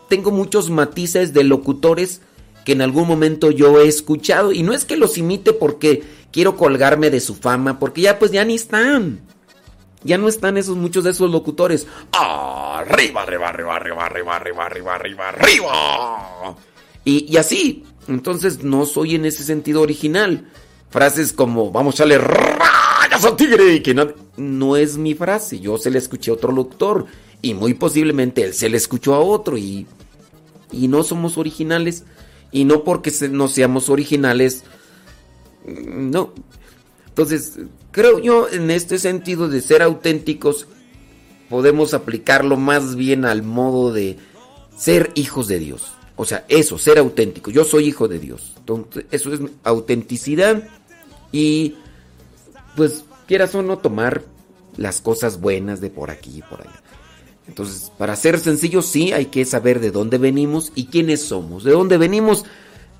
[0.08, 2.20] tengo muchos matices de locutores
[2.64, 6.56] que en algún momento yo he escuchado y no es que los imite porque quiero
[6.56, 9.20] colgarme de su fama, porque ya pues ya ni están.
[10.04, 11.86] Ya no están esos muchos de esos locutores.
[12.12, 16.56] Arriba, arriba, arriba, arriba, arriba, arriba, arriba, arriba, arriba.
[17.10, 17.84] Y, así.
[18.06, 20.46] Entonces no soy en ese sentido original.
[20.90, 25.60] Frases como vamos a echarle rayas al tigre y que no, no es mi frase.
[25.60, 27.06] Yo se le escuché a otro locutor
[27.42, 29.86] y muy posiblemente él se le escuchó a otro y,
[30.72, 32.04] y no somos originales.
[32.50, 34.64] Y no porque se- no seamos originales,
[35.66, 36.32] mm, no.
[37.08, 37.58] Entonces,
[37.90, 40.66] creo yo en este sentido de ser auténticos,
[41.50, 44.16] podemos aplicarlo más bien al modo de
[44.78, 45.92] ser hijos de Dios.
[46.18, 47.50] O sea, eso, ser auténtico.
[47.50, 48.52] Yo soy hijo de Dios.
[48.58, 50.68] Entonces, eso es autenticidad
[51.32, 51.76] y
[52.76, 54.24] pues quieras o no tomar
[54.76, 56.82] las cosas buenas de por aquí y por allá.
[57.46, 61.64] Entonces, para ser sencillo, sí hay que saber de dónde venimos y quiénes somos.
[61.64, 62.44] De dónde venimos,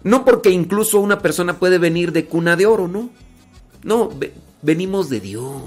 [0.05, 3.11] no porque incluso una persona puede venir de cuna de oro, ¿no?
[3.83, 4.33] No, ve-
[4.63, 5.61] venimos de Dios.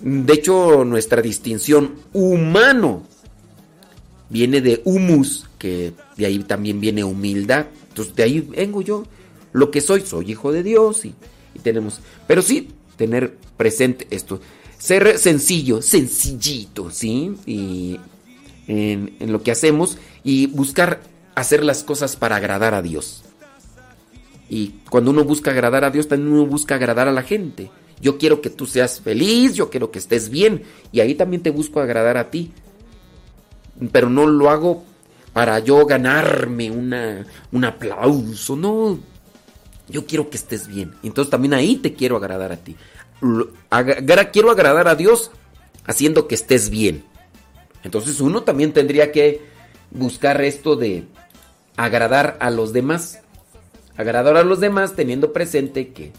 [0.00, 3.02] De hecho, nuestra distinción humano
[4.28, 7.66] viene de humus, que de ahí también viene humildad.
[7.88, 9.04] Entonces, de ahí vengo yo.
[9.52, 11.14] Lo que soy, soy hijo de Dios y,
[11.62, 12.00] tenemos...
[12.26, 14.40] Pero sí, tener presente esto.
[14.78, 17.34] Ser sencillo, sencillito, ¿sí?
[17.46, 17.98] Y
[18.66, 21.00] en, en lo que hacemos y buscar
[21.34, 23.22] hacer las cosas para agradar a Dios.
[24.48, 27.70] Y cuando uno busca agradar a Dios, también uno busca agradar a la gente.
[28.00, 30.62] Yo quiero que tú seas feliz, yo quiero que estés bien.
[30.92, 32.52] Y ahí también te busco agradar a ti.
[33.92, 34.84] Pero no lo hago
[35.36, 38.56] para yo ganarme una, un aplauso.
[38.56, 38.98] No,
[39.86, 40.94] yo quiero que estés bien.
[41.02, 42.74] Entonces también ahí te quiero agradar a ti.
[44.32, 45.30] Quiero agradar a Dios
[45.84, 47.04] haciendo que estés bien.
[47.84, 49.42] Entonces uno también tendría que
[49.90, 51.04] buscar esto de
[51.76, 53.20] agradar a los demás.
[53.98, 56.12] Agradar a los demás teniendo presente que,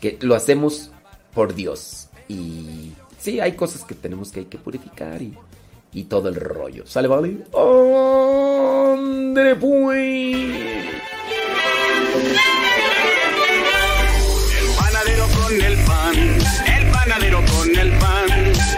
[0.00, 0.90] que lo hacemos
[1.34, 2.08] por Dios.
[2.26, 5.38] Y sí, hay cosas que tenemos que, hay que purificar y,
[5.94, 6.84] y todo el rollo.
[6.86, 7.38] ¿Sale, vale?
[8.92, 9.74] ¡Andre, pues!
[14.54, 16.14] El panadero con el pan,
[16.66, 18.26] el panadero con el pan,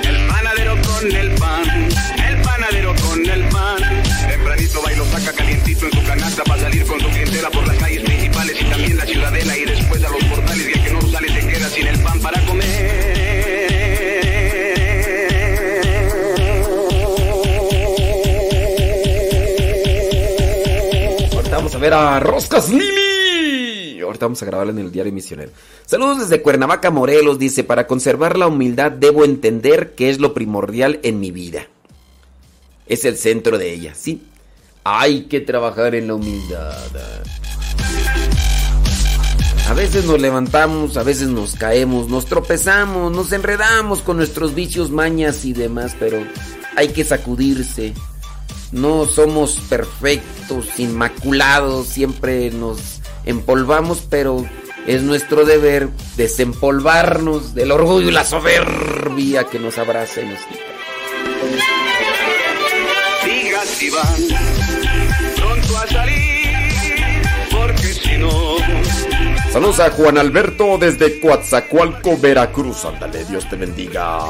[0.05, 1.89] el panadero con el pan,
[2.29, 4.03] el panadero con el pan.
[4.29, 7.67] Tempranito va y lo saca calientito en su canasta para salir con su clientela por
[7.67, 10.93] las calles principales y también la ciudadela y después a los portales y el que
[10.93, 13.06] no sale se queda sin el pan para comer.
[21.77, 24.01] A ver a Roscas Lili.
[24.01, 25.51] Ahorita vamos a grabarla en el diario misionero.
[25.85, 27.39] Saludos desde Cuernavaca, Morelos.
[27.39, 31.67] Dice, para conservar la humildad debo entender que es lo primordial en mi vida.
[32.87, 34.23] Es el centro de ella, ¿sí?
[34.85, 36.89] Hay que trabajar en la humildad.
[39.69, 44.91] A veces nos levantamos, a veces nos caemos, nos tropezamos, nos enredamos con nuestros vicios,
[44.91, 46.25] mañas y demás, pero
[46.75, 47.93] hay que sacudirse.
[48.73, 54.45] No somos perfectos, inmaculados, siempre nos empolvamos, pero
[54.87, 60.61] es nuestro deber desempolvarnos del orgullo y la soberbia que nos abraza y nos quita.
[63.25, 64.17] Sigas Iván,
[65.37, 68.57] pronto a salir, porque si no...
[69.53, 72.85] Saludos a Juan Alberto desde Coatzacoalco, Veracruz.
[72.85, 74.21] Ándale, Dios te bendiga.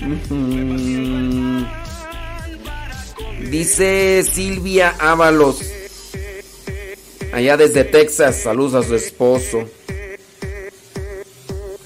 [0.00, 1.19] Ujú.
[3.50, 5.58] Dice Silvia Ábalos.
[7.32, 8.36] Allá desde Texas.
[8.44, 9.68] Saludos a su esposo.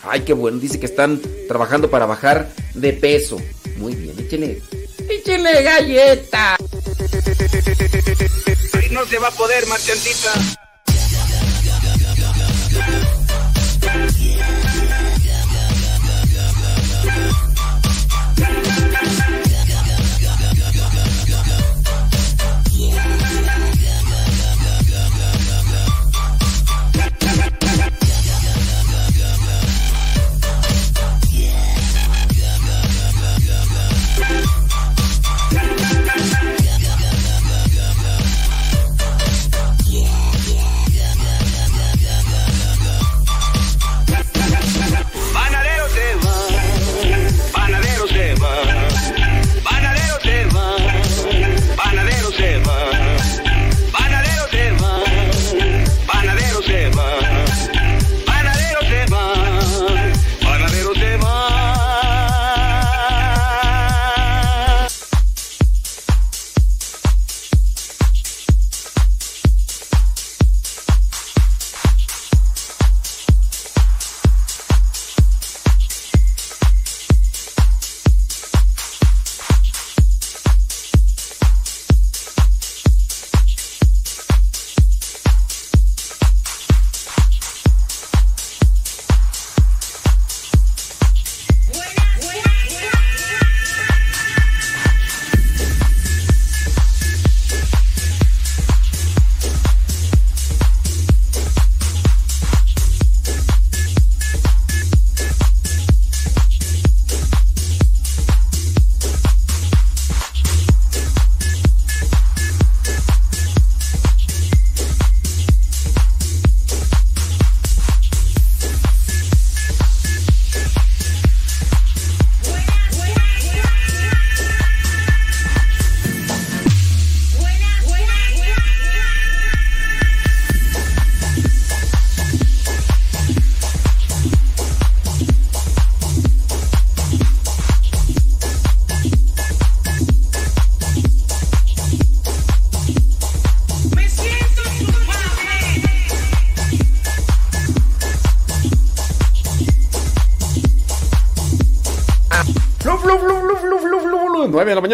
[0.03, 0.59] Ay, qué bueno.
[0.59, 3.41] Dice que están trabajando para bajar de peso.
[3.78, 4.61] Muy bien, échele.
[5.09, 6.57] Échele galleta.
[8.74, 10.64] Ay, no se va a poder, marchantita.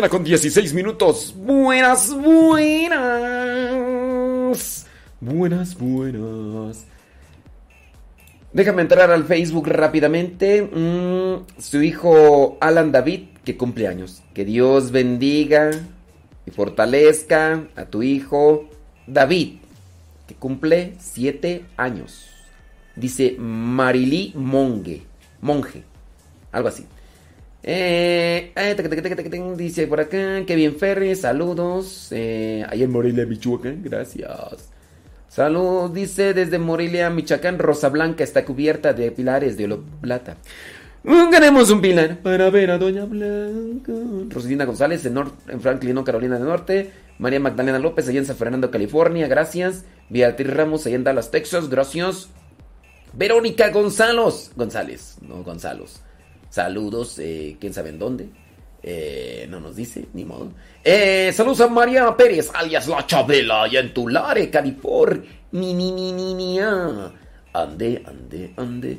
[0.09, 1.35] Con 16 minutos.
[1.37, 2.97] Buenas, buenas.
[5.21, 6.85] Buenas, buenas.
[8.53, 10.63] Déjame entrar al Facebook rápidamente.
[10.63, 14.23] Mm, su hijo Alan David, que cumple años.
[14.33, 15.71] Que Dios bendiga
[16.47, 18.69] y fortalezca a tu hijo
[19.07, 19.59] David,
[20.27, 22.27] que cumple 7 años.
[22.97, 25.03] Dice Marilí Monge.
[25.43, 25.85] Monje.
[26.53, 26.87] Algo así.
[27.63, 32.09] Eh, eh, dice por acá, Kevin Ferry, saludos.
[32.11, 34.71] Eh, ahí en Morelia, Michoacán, gracias.
[35.29, 40.37] Salud, dice desde Morelia, Michoacán, Rosa Blanca está cubierta de pilares de oro plata.
[41.05, 43.93] Mm, Ganemos un pilar para ver a Doña Blanca.
[44.29, 45.17] Rosalina González en,
[45.49, 46.91] en Franklin, Carolina del Norte.
[47.19, 49.85] María Magdalena López, allá en San Fernando, California, gracias.
[50.09, 52.29] Beatriz Ramos, allá en Dallas, Texas, gracias.
[53.13, 56.01] Verónica González, González, no Gonzalos.
[56.51, 58.29] Saludos, eh, quién sabe en dónde.
[58.83, 60.53] Eh, no nos dice, ni modo.
[60.83, 65.23] Eh, saludos a María Pérez, alias La Chabela, allá en Tulare, California.
[65.53, 67.13] Ni, ni, ni, ni, ni, ah.
[67.53, 68.99] Ande, ande, ande.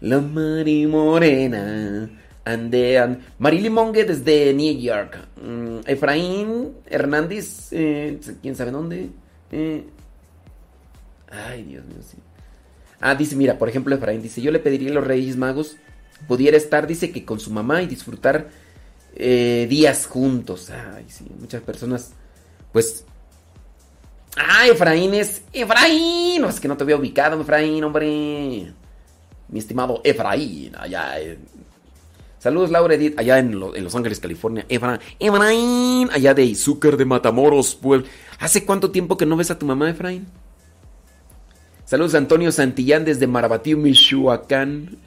[0.00, 2.08] La Mari Morena.
[2.44, 3.18] Ande, ande.
[3.38, 5.18] Marily Monge desde New York.
[5.42, 9.10] Mm, Efraín Hernández, eh, quién sabe dónde.
[9.50, 9.84] Eh,
[11.30, 12.16] ay, Dios mío, sí.
[13.00, 15.76] Ah, dice, mira, por ejemplo, Efraín dice, yo le pediría a los Reyes Magos,
[16.26, 18.48] pudiera estar, dice, que con su mamá y disfrutar
[19.14, 20.70] eh, días juntos.
[20.70, 22.12] Ay, sí, muchas personas,
[22.72, 23.04] pues...
[24.36, 25.42] Ah, Efraín es...
[25.52, 28.72] Efraín, no, es que no te había ubicado, Efraín, hombre.
[29.48, 31.14] Mi estimado Efraín, allá.
[32.38, 34.64] Saludos, Laura Edith, allá en, Lo- en Los Ángeles, California.
[34.68, 38.06] Efra- Efraín, allá de Izúcar de Matamoros, Puebla.
[38.38, 40.26] ¿Hace cuánto tiempo que no ves a tu mamá, Efraín?
[41.84, 44.98] Saludos Antonio Santillán desde Marabatío, Michoacán.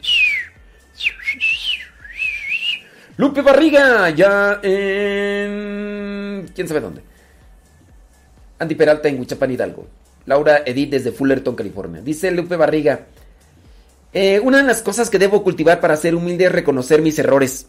[3.21, 6.49] Lupe Barriga, ya en...
[6.55, 7.03] ¿Quién sabe dónde?
[8.57, 9.85] Andy Peralta en Huichapan, Hidalgo.
[10.25, 12.01] Laura Edith desde Fullerton, California.
[12.01, 13.05] Dice Lupe Barriga.
[14.11, 17.67] eh, una de las cosas que debo cultivar para ser humilde es reconocer mis errores.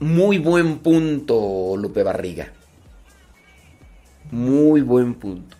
[0.00, 2.48] Muy buen punto, Lupe Barriga.
[4.32, 5.56] Muy buen punto.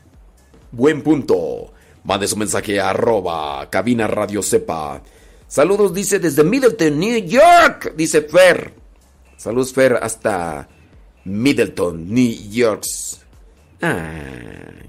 [0.73, 1.73] Buen punto.
[2.03, 5.01] Mande su mensaje a arroba cabina radio sepa
[5.47, 8.83] Saludos, dice, desde Middleton, New York, dice Fer.
[9.45, 10.67] Saludos, Fer, hasta
[11.27, 12.85] Middleton, New York.
[13.83, 14.89] Ay.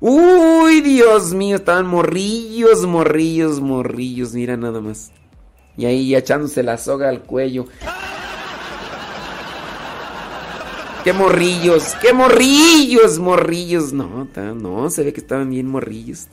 [0.00, 5.12] Uy, Dios mío, estaban morrillos, morrillos, morrillos, mira nada más.
[5.76, 7.66] Y ahí echándose la soga al cuello.
[11.04, 11.94] ¡Qué morrillos!
[12.02, 13.20] ¡Qué morrillos!
[13.20, 13.92] Morrillos.
[13.92, 16.26] No, no, se ve que estaban bien morrillos.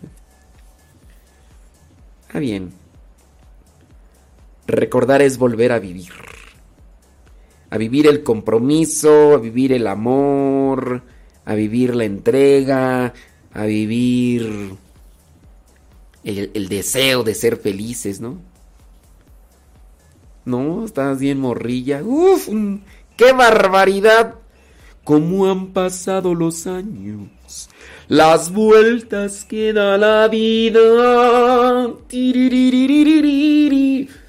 [2.34, 2.74] Ah, bien.
[4.66, 6.39] Recordar es volver a vivir.
[7.70, 11.04] A vivir el compromiso, a vivir el amor,
[11.46, 13.14] a vivir la entrega,
[13.54, 14.76] a vivir
[16.24, 18.38] el, deseo de ser felices, ¿no?
[20.46, 22.02] No, estás bien morrilla.
[22.04, 22.50] Uf,
[23.18, 24.36] qué barbaridad.
[25.04, 27.30] ¿Cómo han pasado los años?
[28.08, 30.80] Las vueltas que da la vida.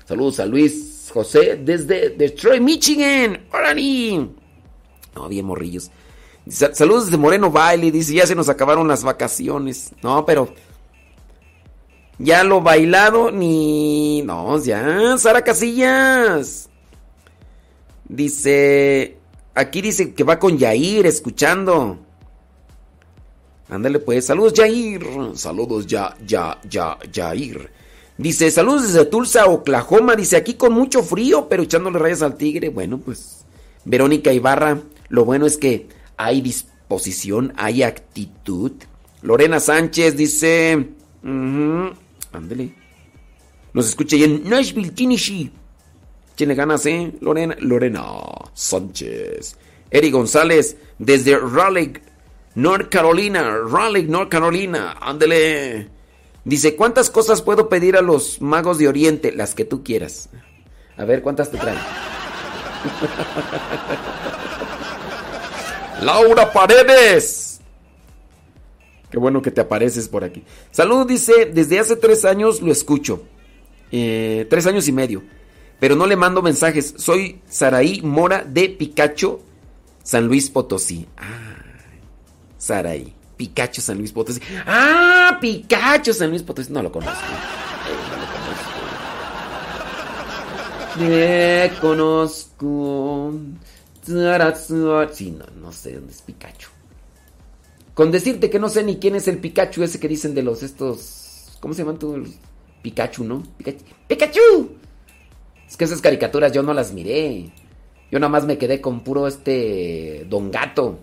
[0.06, 3.46] Saludos a Luis José desde Detroit, Michigan.
[3.52, 4.28] ¡Órale!
[5.14, 5.90] No, bien morrillos.
[6.48, 7.90] Sa- Saludos desde Moreno Baile.
[7.90, 9.92] Dice, ya se nos acabaron las vacaciones.
[10.02, 10.52] No, pero...
[12.18, 14.20] Ya lo bailado ni...
[14.22, 15.16] No, ya.
[15.18, 16.68] Sara Casillas.
[18.08, 19.16] Dice...
[19.54, 21.98] Aquí dice que va con Yair escuchando.
[23.68, 24.26] Ándale pues.
[24.26, 25.04] Saludos Yair.
[25.34, 27.70] Saludos ya, ya, ya, Yair.
[28.20, 30.14] Dice, saludos desde Tulsa, Oklahoma.
[30.14, 32.68] Dice, aquí con mucho frío, pero echándole rayas al tigre.
[32.68, 33.46] Bueno, pues...
[33.86, 34.78] Verónica Ibarra,
[35.08, 35.88] lo bueno es que
[36.18, 38.72] hay disposición, hay actitud.
[39.22, 40.90] Lorena Sánchez dice...
[41.22, 41.94] ujú,
[42.30, 42.74] ándale.
[43.72, 45.50] Nos escucha ahí en Nashville, Tennessee.
[46.34, 47.14] Tiene ganas, ¿eh?
[47.22, 48.04] Lorena, Lorena
[48.52, 49.56] Sánchez.
[49.90, 51.94] Eri González, desde Raleigh,
[52.54, 53.60] North Carolina.
[53.66, 54.98] Raleigh, North Carolina.
[55.00, 55.88] Ándele.
[56.44, 59.32] Dice, ¿cuántas cosas puedo pedir a los magos de Oriente?
[59.32, 60.30] Las que tú quieras.
[60.96, 61.78] A ver, ¿cuántas te traen?
[66.02, 67.60] Laura Paredes.
[69.10, 70.44] Qué bueno que te apareces por aquí.
[70.70, 73.24] Salud, dice, desde hace tres años lo escucho.
[73.92, 75.22] Eh, tres años y medio.
[75.78, 76.94] Pero no le mando mensajes.
[76.96, 79.40] Soy Saraí Mora de Picacho,
[80.02, 81.06] San Luis Potosí.
[81.16, 81.56] Ah,
[82.56, 83.14] Saraí.
[83.40, 84.38] Picacho, San Luis Potosí.
[84.66, 86.70] Ah, Picacho, San Luis Potosí.
[86.70, 87.24] No lo conozco.
[87.88, 88.26] Eh, no lo
[91.80, 93.32] conozco.
[94.08, 95.14] Me conozco.
[95.14, 96.68] Sí, no, no sé dónde es Pikachu.
[97.94, 100.62] Con decirte que no sé ni quién es el Pikachu ese que dicen de los
[100.62, 101.56] estos.
[101.60, 102.28] ¿Cómo se llaman todos?
[102.82, 103.42] Pikachu, ¿no?
[103.56, 103.84] Pikachu.
[104.06, 104.76] ¡Pikachu!
[105.66, 107.50] Es que esas caricaturas yo no las miré.
[108.10, 110.98] Yo nada más me quedé con puro este Don Gato.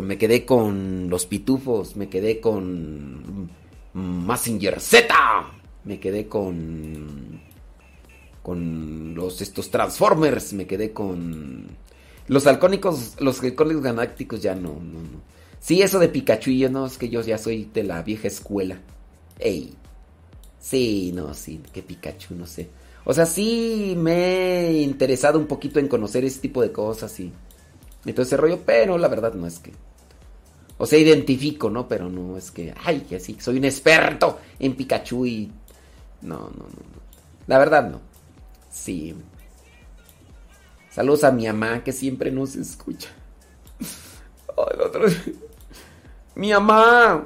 [0.00, 1.96] Me quedé con los pitufos.
[1.96, 3.50] Me quedé con
[3.92, 5.14] Massinger Z.
[5.84, 7.40] Me quedé con
[8.42, 10.52] con los estos Transformers.
[10.52, 11.76] Me quedé con
[12.26, 15.34] los halcónicos, los halcónicos galácticos ya no, no, no.
[15.60, 18.28] Sí, eso de Pikachu y yo no, es que yo ya soy de la vieja
[18.28, 18.78] escuela.
[19.38, 19.74] Ey.
[20.60, 22.68] Sí, no, sí, que Pikachu, no sé.
[23.04, 27.32] O sea, sí me he interesado un poquito en conocer ese tipo de cosas y,
[28.04, 29.72] y todo ese rollo, pero la verdad no es que...
[30.76, 31.86] O sea, identifico, ¿no?
[31.86, 35.52] Pero no es que, ay, que sí, soy un experto en Pikachu y...
[36.22, 37.04] No, no, no.
[37.46, 38.00] La verdad no.
[38.70, 39.14] Sí.
[40.90, 43.10] Saludos a mi mamá que siempre nos escucha.
[44.56, 45.20] La otra vez.
[46.34, 47.24] Mi mamá.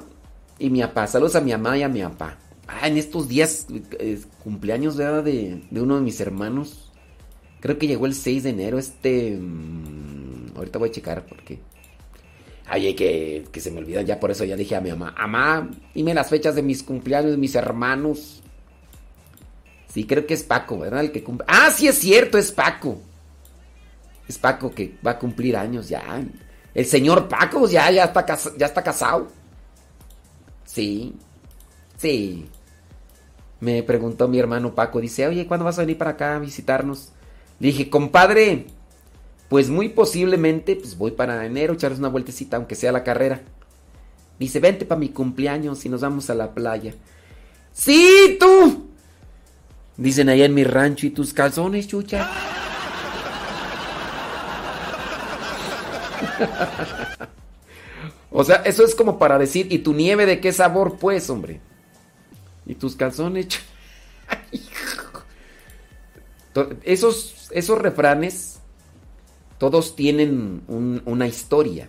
[0.59, 1.07] Y mi papá.
[1.07, 2.37] Saludos a mi mamá y a mi papá.
[2.67, 3.67] Ah, en estos días,
[3.99, 6.91] eh, cumpleaños de, de uno de mis hermanos.
[7.61, 8.77] Creo que llegó el 6 de enero.
[8.77, 9.37] Este.
[9.39, 10.18] mm,
[10.59, 11.59] ahorita voy a checar porque.
[12.67, 15.15] Ay, que, se me olvidan ya, por eso ya dije a mi mamá.
[15.17, 18.41] Mamá, dime las fechas de mis cumpleaños de mis hermanos.
[19.91, 21.01] Sí, creo que es Paco, ¿verdad?
[21.01, 21.45] El que cumple.
[21.49, 22.99] Ah, sí es cierto, es Paco.
[24.27, 26.03] Es Paco que va a cumplir años ya.
[26.75, 29.27] El señor Paco ya, ya, está, cas- ya está casado.
[30.63, 31.15] Sí.
[31.97, 32.47] Sí.
[33.59, 37.09] Me preguntó mi hermano Paco, dice, oye, ¿cuándo vas a venir para acá a visitarnos?
[37.59, 38.67] Le dije, compadre,
[39.49, 43.41] pues muy posiblemente, pues voy para enero, echarles una vueltecita, aunque sea la carrera.
[44.37, 46.93] Dice, vente para mi cumpleaños y nos vamos a la playa.
[47.73, 48.89] ¡Sí, tú!
[49.97, 52.29] Dicen allá en mi rancho, ¿y tus calzones, chucha?
[58.31, 61.59] o sea, eso es como para decir, ¿y tu nieve de qué sabor, pues, hombre?
[62.65, 63.47] ¿Y tus calzones?
[66.83, 68.58] esos, esos refranes,
[69.59, 71.87] todos tienen un- una historia.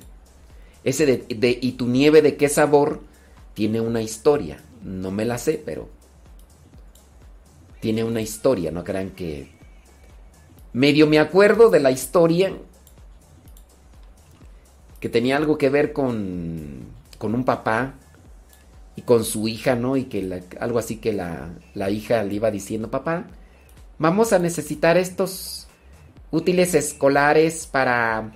[0.84, 3.00] Ese de, ¿y tu nieve de qué sabor?
[3.54, 4.62] Tiene una historia.
[4.82, 5.88] No me la sé, pero
[7.80, 9.48] tiene una historia, no crean que...
[10.72, 12.52] Medio me acuerdo de la historia
[15.00, 16.84] que tenía algo que ver con,
[17.18, 17.94] con un papá
[18.96, 19.96] y con su hija, ¿no?
[19.96, 23.26] Y que algo así que la, la hija le iba diciendo, papá,
[23.98, 25.59] vamos a necesitar estos
[26.30, 28.32] útiles escolares para,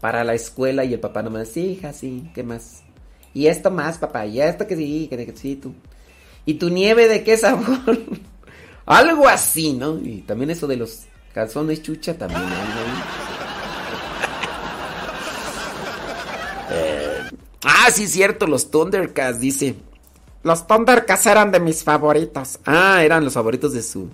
[0.00, 0.84] para la escuela.
[0.84, 2.82] Y el papá nomás, sí, hija, sí, ¿qué más?
[3.34, 5.74] Y esto más, papá, y esto que sí, que que sí, tú.
[6.44, 7.98] ¿Y tu nieve de qué sabor?
[8.86, 9.98] algo así, ¿no?
[9.98, 12.42] Y también eso de los calzones chucha también.
[12.42, 12.48] ¿no?
[16.74, 17.20] Eh,
[17.64, 19.74] ah, sí, cierto, los Thundercats, dice.
[20.42, 22.58] Los Thundercats eran de mis favoritos.
[22.64, 24.08] Ah, eran los favoritos de su.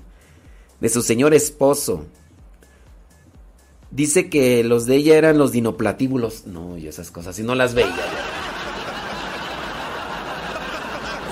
[0.80, 2.04] de su señor esposo.
[3.90, 6.46] Dice que los de ella eran los dinoplatíbulos.
[6.46, 7.94] No, y esas cosas, si no las veía.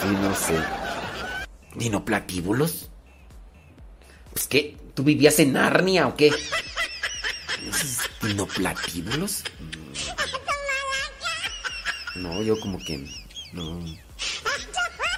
[0.03, 0.55] Sí, no sé.
[1.75, 2.89] ¿Dinoplatíbulos?
[4.33, 6.29] Pues qué, ¿tú vivías en Narnia o qué?
[7.69, 9.43] ¿Esos ¿Dinoplatíbulos?
[12.15, 13.07] No, yo como que.
[13.53, 13.81] No.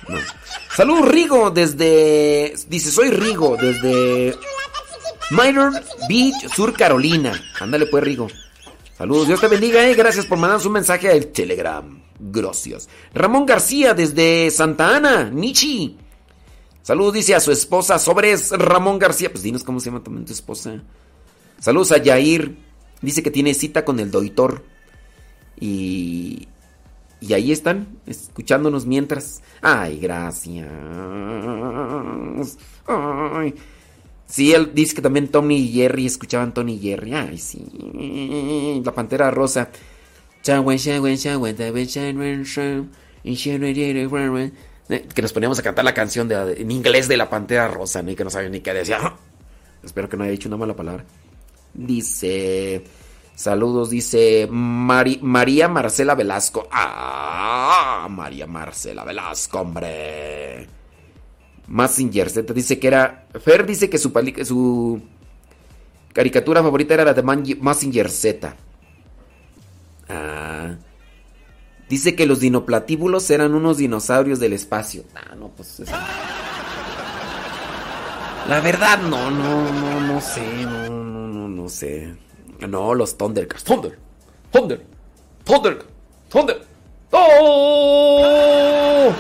[0.08, 0.18] No.
[0.76, 2.54] Salud, Rigo, desde.
[2.68, 4.36] Dice, soy Rigo, desde.
[5.30, 5.72] Minor
[6.08, 7.32] Beach, Sur Carolina.
[7.60, 8.28] Ándale, pues, Rigo.
[8.96, 9.94] Saludos, Dios te bendiga, eh.
[9.94, 12.02] Gracias por mandarnos un mensaje al Telegram.
[12.18, 12.88] Gracias.
[13.14, 15.96] Ramón García, desde Santa Ana, Nichi.
[16.82, 17.98] Saludos, dice a su esposa.
[17.98, 19.30] Sobres Ramón García.
[19.30, 20.82] Pues dinos cómo se llama también tu esposa.
[21.60, 22.56] Saludos a Yair.
[23.02, 24.64] Dice que tiene cita con el doctor.
[25.60, 26.48] Y.
[27.20, 29.42] Y ahí están, escuchándonos mientras.
[29.60, 30.68] Ay, gracias.
[32.86, 33.54] Ay.
[34.28, 37.14] Sí, él dice que también Tony y Jerry escuchaban Tony y Jerry.
[37.14, 38.82] Ay, sí.
[38.84, 39.70] La pantera rosa.
[45.14, 48.10] Que nos poníamos a cantar la canción en inglés de la pantera rosa, ¿no?
[48.10, 49.14] Y que no sabían ni qué decía.
[49.82, 51.04] Espero que no haya dicho una mala palabra.
[51.72, 52.84] Dice.
[53.34, 56.68] Saludos, dice María Marcela Velasco.
[56.70, 60.77] Ah, María Marcela Velasco, hombre.
[61.68, 63.26] Massinger Z dice que era.
[63.44, 64.10] Fer dice que su,
[64.44, 65.00] su
[66.12, 68.54] caricatura favorita era la de Massinger Z.
[70.08, 70.74] Ah.
[71.88, 75.04] Dice que los dinoplatíbulos eran unos dinosaurios del espacio.
[75.14, 75.80] Ah, no, pues.
[75.80, 75.92] eso-
[78.48, 80.42] La verdad, no, no, no, no sé.
[80.64, 82.14] No, no, no, no sé.
[82.66, 83.62] No, los Thundercats.
[83.64, 83.98] Thunder.
[84.50, 84.84] Thunder.
[85.44, 85.84] Thunder.
[86.30, 86.62] Thunder.
[87.10, 89.12] ¡Oh!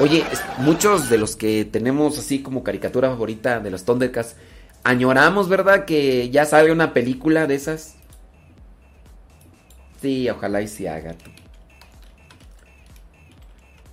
[0.00, 0.24] Oye,
[0.58, 4.36] muchos de los que tenemos así como caricatura favorita de los Thundercats,
[4.84, 5.84] añoramos, ¿verdad?
[5.84, 7.96] Que ya salga una película de esas.
[10.00, 11.14] Sí, ojalá y se haga.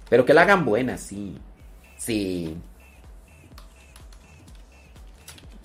[0.09, 1.38] Pero que la hagan buena, sí.
[1.97, 2.57] Sí.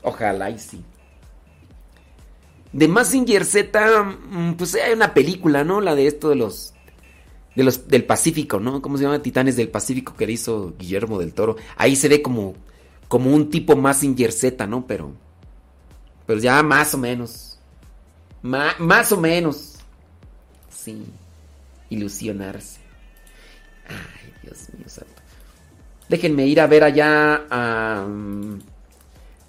[0.03, 0.85] Ojalá y sí.
[2.73, 5.81] De Massinger Z, mm, pues hay una película, ¿no?
[5.81, 6.74] La de esto de los.
[7.55, 8.83] De los del Pacífico, ¿no?
[8.83, 9.23] ¿Cómo se llama?
[9.23, 11.57] Titanes del Pacífico que hizo Guillermo del Toro.
[11.77, 12.55] Ahí se ve como.
[13.09, 14.87] Como un tipo Massinger Z, ¿no?
[14.87, 15.13] Pero.
[16.27, 17.59] Pero ya más o menos.
[18.43, 19.75] Más o menos.
[20.69, 21.05] Sí.
[21.91, 22.81] Ilusionarse.
[23.89, 25.23] Ay, Dios mío santo.
[26.09, 28.07] Déjenme ir a ver allá a.
[28.09, 28.59] mm,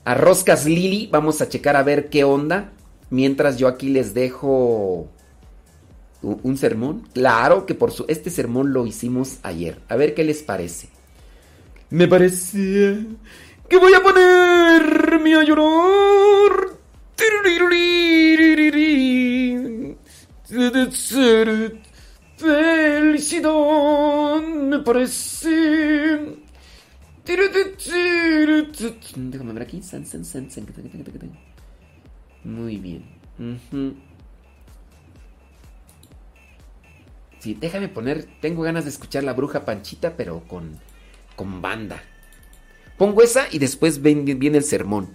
[0.05, 1.07] A Roscas Lili.
[1.11, 2.71] Vamos a checar a ver qué onda.
[3.09, 5.09] Mientras yo aquí les dejo.
[6.25, 7.07] Un sermón.
[7.13, 8.05] Claro que por su.
[8.07, 9.79] Este sermón lo hicimos ayer.
[9.89, 10.89] A ver qué les parece.
[11.89, 13.05] Me parece.
[13.69, 16.75] Que voy a ponerme a llorar.
[20.49, 21.79] De ser
[22.37, 26.37] felicidad me parece.
[27.25, 27.59] Déjame
[29.53, 29.81] ver aquí.
[32.43, 33.03] Muy bien.
[33.39, 33.95] Ujú.
[37.53, 38.25] Déjame poner.
[38.41, 40.79] Tengo ganas de escuchar la bruja Panchita, pero con,
[41.35, 42.01] con banda.
[42.97, 45.09] Pongo esa y después viene el sermón.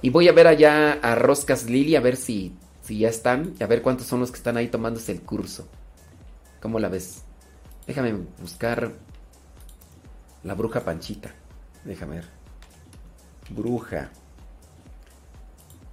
[0.00, 3.54] Y voy a ver allá a Roscas Lili a ver si, si ya están.
[3.58, 5.68] Y a ver cuántos son los que están ahí tomándose el curso.
[6.60, 7.22] ¿Cómo la ves?
[7.86, 8.92] Déjame buscar
[10.44, 11.34] la bruja Panchita.
[11.84, 12.28] Déjame ver.
[13.50, 14.10] Bruja.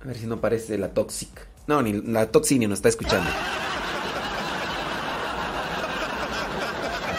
[0.02, 1.48] A ver si no parece la Toxic.
[1.68, 3.30] No, ni la Toxic ni nos está escuchando.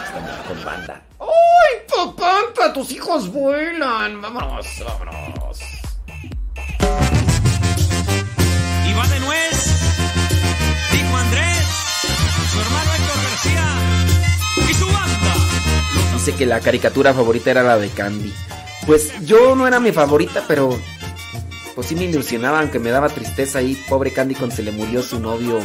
[0.05, 1.01] Estamos con banda.
[1.19, 2.37] ¡Ay, papá!
[2.77, 4.21] ¡Tus hijos vuelan!
[4.21, 5.59] ¡Vámonos, vámonos!
[8.85, 9.81] Y va de nuez,
[10.91, 11.65] dijo Andrés,
[12.51, 13.65] su hermano Héctor García
[14.69, 15.33] y su banda,
[16.13, 18.31] dice que la caricatura favorita era la de Candy.
[18.85, 20.79] Pues yo no era mi favorita, pero
[21.73, 25.01] pues sí me ilusionaba, aunque me daba tristeza ahí, pobre Candy cuando se le murió
[25.01, 25.59] su novio,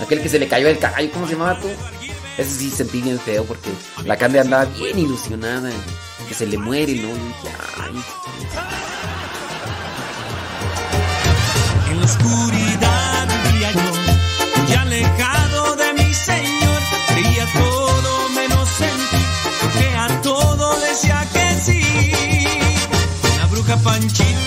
[0.00, 1.68] aquel que se le cayó el caballo, ¿cómo se llamaba tú?
[2.38, 3.68] Ese sí sentí bien feo porque
[4.06, 5.70] la Candy andaba bien ilusionada,
[6.26, 7.08] que se le muere, ¿no?
[7.08, 8.04] Y dije, ay.
[11.90, 16.80] En la oscuridad vivía yo, muy alejado de mi Señor.
[17.08, 19.24] Creía todo menos en ti,
[19.62, 21.82] porque a todo decía que sí.
[23.38, 24.45] La bruja Panchita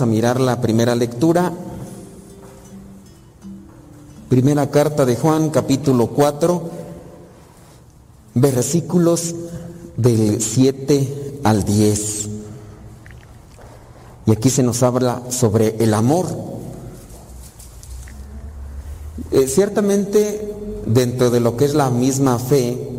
[0.00, 1.52] A mirar la primera lectura.
[4.28, 6.70] Primera carta de Juan, capítulo 4,
[8.34, 9.36] versículos
[9.96, 12.28] del 7 al 10.
[14.26, 16.26] Y aquí se nos habla sobre el amor.
[19.30, 20.56] Eh, ciertamente,
[20.86, 22.90] dentro de lo que es la misma fe,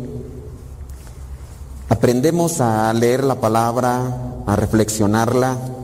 [1.90, 5.75] aprendemos a leer la palabra, a reflexionarla.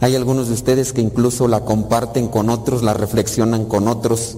[0.00, 4.36] Hay algunos de ustedes que incluso la comparten con otros, la reflexionan con otros.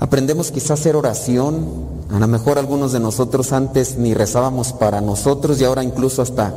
[0.00, 1.66] Aprendemos quizás a hacer oración.
[2.10, 6.54] A lo mejor algunos de nosotros antes ni rezábamos para nosotros y ahora incluso hasta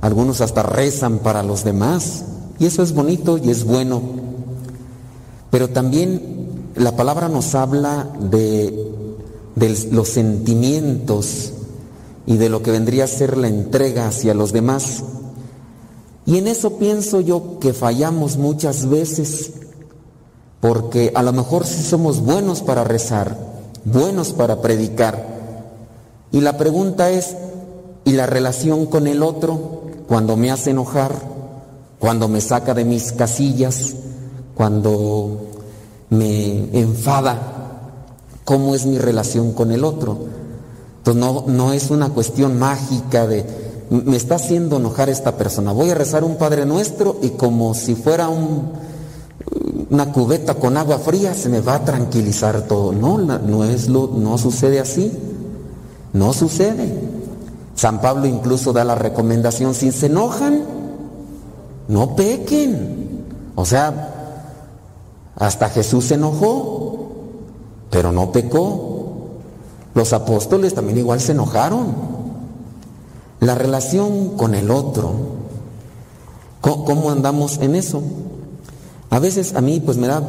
[0.00, 2.24] algunos hasta rezan para los demás.
[2.58, 4.00] Y eso es bonito y es bueno.
[5.50, 8.74] Pero también la palabra nos habla de,
[9.56, 11.52] de los sentimientos
[12.24, 15.02] y de lo que vendría a ser la entrega hacia los demás.
[16.24, 19.52] Y en eso pienso yo que fallamos muchas veces,
[20.60, 23.36] porque a lo mejor sí somos buenos para rezar,
[23.84, 25.26] buenos para predicar.
[26.30, 27.36] Y la pregunta es,
[28.04, 31.12] ¿y la relación con el otro cuando me hace enojar,
[31.98, 33.94] cuando me saca de mis casillas,
[34.54, 35.40] cuando
[36.10, 37.58] me enfada?
[38.44, 40.18] ¿Cómo es mi relación con el otro?
[40.98, 43.61] Entonces no, no es una cuestión mágica de
[43.92, 45.72] me está haciendo enojar esta persona.
[45.72, 48.72] Voy a rezar un Padre Nuestro y como si fuera un,
[49.90, 52.92] una cubeta con agua fría se me va a tranquilizar todo.
[52.92, 55.12] No, no es lo, no sucede así.
[56.14, 57.00] No sucede.
[57.74, 60.62] San Pablo incluso da la recomendación, si se enojan,
[61.88, 63.26] no pequen.
[63.54, 64.40] O sea,
[65.36, 67.10] hasta Jesús se enojó,
[67.90, 68.88] pero no pecó.
[69.94, 72.11] Los apóstoles también igual se enojaron.
[73.42, 75.10] La relación con el otro,
[76.60, 78.00] ¿cómo, andamos en eso?
[79.10, 80.22] A veces a mí pues me da,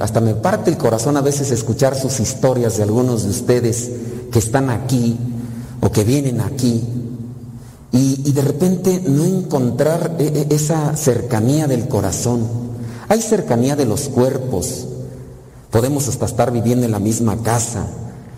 [0.00, 3.90] hasta me parte el corazón a veces escuchar sus historias de algunos de ustedes
[4.30, 5.18] que están aquí
[5.80, 6.84] o que vienen aquí
[7.90, 12.46] y, y de repente no encontrar e- e- esa cercanía del corazón.
[13.08, 14.86] Hay cercanía de los cuerpos,
[15.72, 17.88] podemos hasta estar viviendo en la misma casa,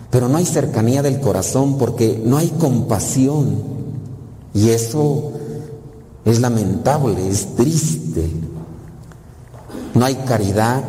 [0.09, 3.78] pero no hay cercanía del corazón porque no hay compasión
[4.53, 5.31] y eso
[6.25, 8.29] es lamentable, es triste.
[9.93, 10.83] No hay caridad.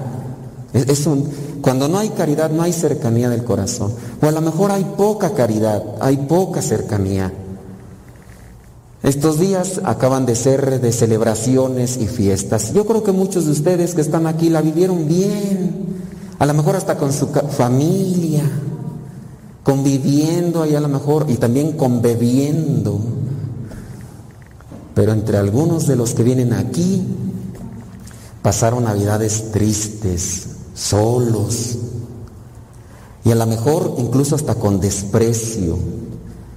[0.73, 1.29] Es- un-
[1.63, 3.93] cuando no hay caridad no hay cercanía del corazón.
[4.23, 7.33] O a lo mejor hay poca caridad, hay poca cercanía.
[9.03, 12.73] Estos días acaban de ser de celebraciones y fiestas.
[12.75, 15.87] Yo creo que muchos de ustedes que están aquí la vivieron bien.
[16.39, 18.43] A lo mejor hasta con su familia,
[19.63, 23.01] conviviendo y a lo mejor y también conbebiendo.
[25.01, 27.03] Pero entre algunos de los que vienen aquí
[28.43, 31.79] pasaron navidades tristes, solos,
[33.25, 35.79] y a lo mejor incluso hasta con desprecio.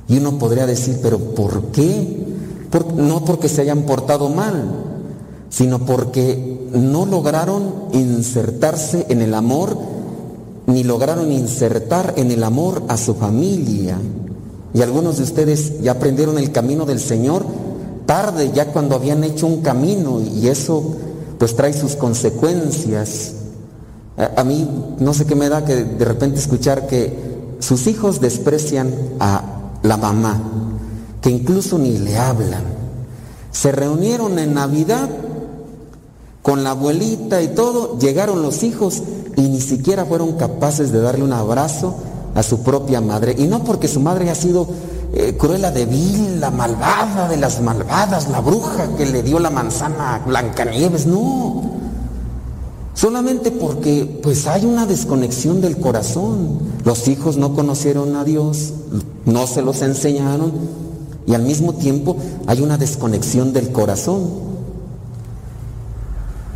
[0.10, 2.22] Y uno podría decir, pero ¿por qué?
[2.98, 4.76] No porque se hayan portado mal,
[5.50, 9.78] sino porque no lograron insertarse en el amor,
[10.68, 13.98] ni lograron insertar en el amor a su familia.
[14.74, 17.63] Y algunos de ustedes ya aprendieron el camino del Señor
[18.06, 20.96] tarde, ya cuando habían hecho un camino, y eso
[21.38, 23.34] pues trae sus consecuencias.
[24.36, 24.70] A, mí
[25.00, 29.44] no sé qué me da que de repente escuchar que sus hijos desprecian a
[29.82, 30.42] la mamá,
[31.22, 32.64] que incluso ni le hablan.
[33.52, 35.10] Se reunieron en Navidad
[36.42, 39.02] con la abuelita y todo, llegaron los hijos
[39.36, 41.96] y ni siquiera fueron capaces de darle un abrazo
[42.36, 43.36] a su propia madre.
[43.38, 44.68] Y no porque su madre haya sido
[45.14, 49.52] eh, cruela de vil, la malvada de las malvadas, la bruja que le dio la
[49.52, 51.72] manzana a Blancanieves, no.
[52.96, 56.60] Solamente porque pues hay una desconexión del corazón.
[56.84, 58.74] Los hijos no conocieron a Dios,
[59.26, 60.52] no se los enseñaron
[61.26, 62.18] y al mismo tiempo
[62.48, 64.53] hay una desconexión del corazón.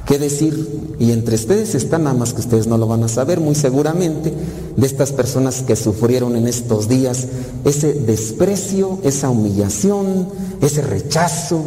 [0.08, 0.96] ¿Qué decir?
[1.00, 4.34] Y entre ustedes están, nada más que ustedes no lo van a saber muy seguramente,
[4.78, 7.28] de estas personas que sufrieron en estos días
[7.66, 10.30] ese desprecio, esa humillación,
[10.62, 11.62] ese rechazo,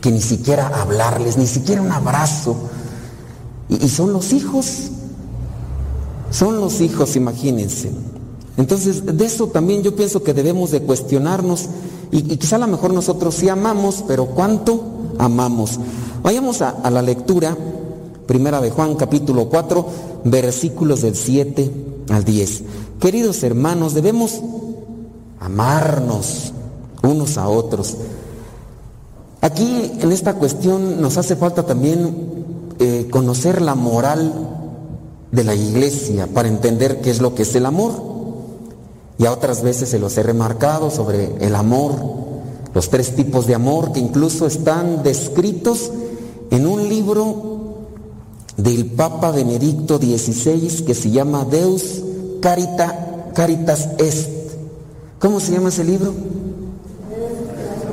[0.00, 2.56] que ni siquiera hablarles, ni siquiera un abrazo.
[3.68, 4.90] Y, son los hijos,
[6.32, 7.92] son los hijos, imagínense.
[8.56, 11.68] Entonces, de eso también yo pienso que debemos de cuestionarnos
[12.10, 14.82] y quizá a lo mejor nosotros sí amamos, pero ¿cuánto
[15.18, 15.78] amamos?
[16.24, 17.54] Vayamos a, la lectura,
[18.26, 19.86] primera de Juan capítulo 4,
[20.24, 21.70] versículos del 7
[22.08, 22.62] al 10.
[22.98, 24.40] Queridos hermanos, debemos
[25.38, 26.54] amarnos
[27.02, 27.98] unos a otros.
[29.42, 32.16] Aquí en esta cuestión nos hace falta también
[32.78, 34.32] eh, conocer la moral
[35.30, 37.92] de la iglesia para entender qué es lo que es el amor.
[39.18, 41.92] Y a otras veces se los he remarcado sobre el amor,
[42.72, 45.90] los tres tipos de amor que incluso están descritos
[46.50, 47.64] en un libro
[48.56, 52.02] del Papa Benedicto XVI que se llama Deus
[52.40, 54.28] Carita, Caritas Est.
[55.18, 56.12] ¿Cómo se llama ese libro?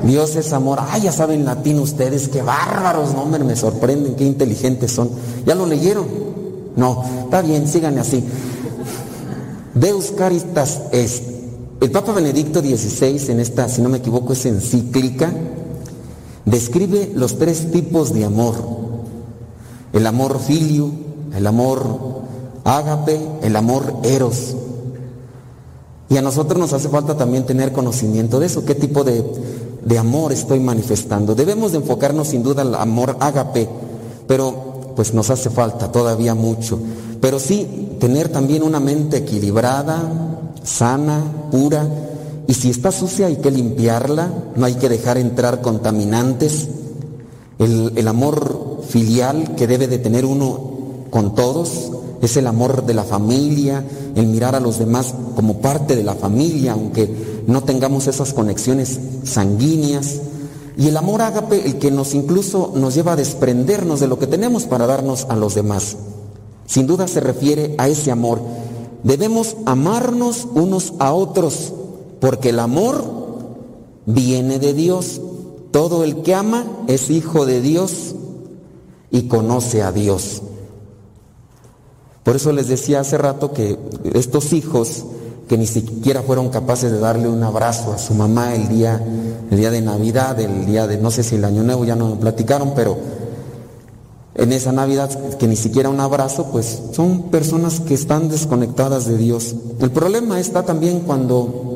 [0.04, 0.80] Dios es amor.
[0.82, 5.10] Ah, ya saben latín ustedes, qué bárbaros, no, hombre, me sorprenden, qué inteligentes son.
[5.46, 6.06] ¿Ya lo leyeron?
[6.76, 8.24] No, está bien, síganme así.
[9.74, 11.24] Deus Caritas Est.
[11.80, 15.32] El Papa Benedicto XVI, en esta, si no me equivoco, es encíclica,
[16.46, 18.56] describe los tres tipos de amor.
[19.94, 20.92] El amor filio,
[21.36, 22.22] el amor
[22.64, 24.56] ágape, el amor eros.
[26.10, 29.24] Y a nosotros nos hace falta también tener conocimiento de eso, qué tipo de,
[29.84, 31.36] de amor estoy manifestando.
[31.36, 33.70] Debemos de enfocarnos sin duda al amor ágape,
[34.28, 36.80] pero pues nos hace falta todavía mucho.
[37.22, 40.02] Pero sí tener también una mente equilibrada,
[40.64, 41.88] sana, pura,
[42.52, 46.68] y si está sucia hay que limpiarla, no hay que dejar entrar contaminantes.
[47.60, 50.60] El, amor filial que debe de tener uno
[51.12, 55.96] con todos es el amor de la familia, el mirar a los demás como parte
[55.96, 60.20] de la familia, aunque no tengamos esas conexiones sanguíneas.
[60.76, 64.28] Y el amor ágape, el que nos incluso nos lleva a desprendernos de lo que
[64.28, 65.96] tenemos para darnos a los demás.
[66.66, 68.42] Sin duda se refiere a ese amor.
[69.04, 71.76] Debemos amarnos unos a otros,
[72.22, 73.04] porque el amor
[74.06, 75.20] viene de Dios.
[75.72, 78.14] todo el que ama es hijo de Dios
[79.10, 80.42] y conoce a Dios.
[82.24, 83.80] Por eso les decía hace rato que
[84.14, 85.06] estos hijos
[85.48, 89.02] que ni siquiera fueron capaces de darle un abrazo a su mamá el día,
[89.50, 92.10] el día de Navidad, el día de, no sé si el Año Nuevo, ya no
[92.10, 92.98] me platicaron, pero
[94.36, 99.18] en esa Navidad que ni siquiera un abrazo, pues son personas que están desconectadas de
[99.18, 99.56] Dios.
[99.80, 101.71] El problema está también cuando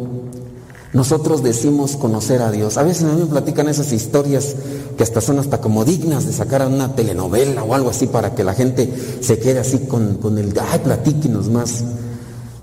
[0.95, 2.77] nosotros decimos conocer a Dios.
[2.77, 4.55] A veces a platican esas historias
[4.97, 8.33] que hasta son hasta como dignas de sacar a una telenovela o algo así para
[8.33, 8.89] que la gente
[9.19, 11.83] se quede así con, con el, ay, platíquenos más.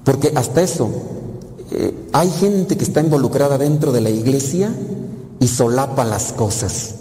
[0.02, 0.88] Porque hasta eso,
[1.72, 4.72] eh, hay gente que está involucrada dentro de la iglesia
[5.38, 6.94] y solapa las cosas.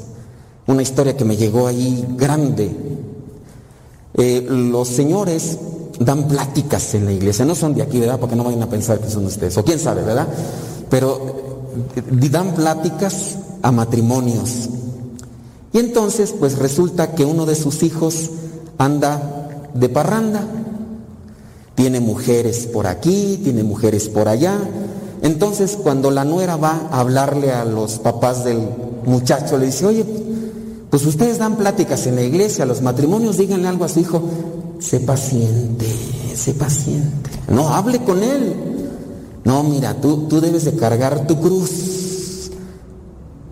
[0.67, 2.75] Una historia que me llegó ahí grande.
[4.15, 5.57] Eh, los señores
[5.97, 8.19] dan pláticas en la iglesia, no son de aquí, ¿verdad?
[8.19, 10.27] Porque no vayan a pensar que son ustedes, o quién sabe, ¿verdad?
[10.91, 11.71] Pero
[12.03, 14.69] dan pláticas a matrimonios.
[15.73, 18.29] Y entonces, pues resulta que uno de sus hijos
[18.77, 20.45] anda de parranda
[21.75, 24.57] tiene mujeres por aquí, tiene mujeres por allá.
[25.21, 28.59] Entonces cuando la nuera va a hablarle a los papás del
[29.05, 30.05] muchacho, le dice, oye,
[30.89, 34.21] pues ustedes dan pláticas en la iglesia, los matrimonios, díganle algo a su hijo,
[34.79, 35.87] sé paciente,
[36.35, 37.29] sé paciente.
[37.47, 38.80] No, hable con él.
[39.43, 42.51] No, mira, tú, tú debes de cargar tu cruz.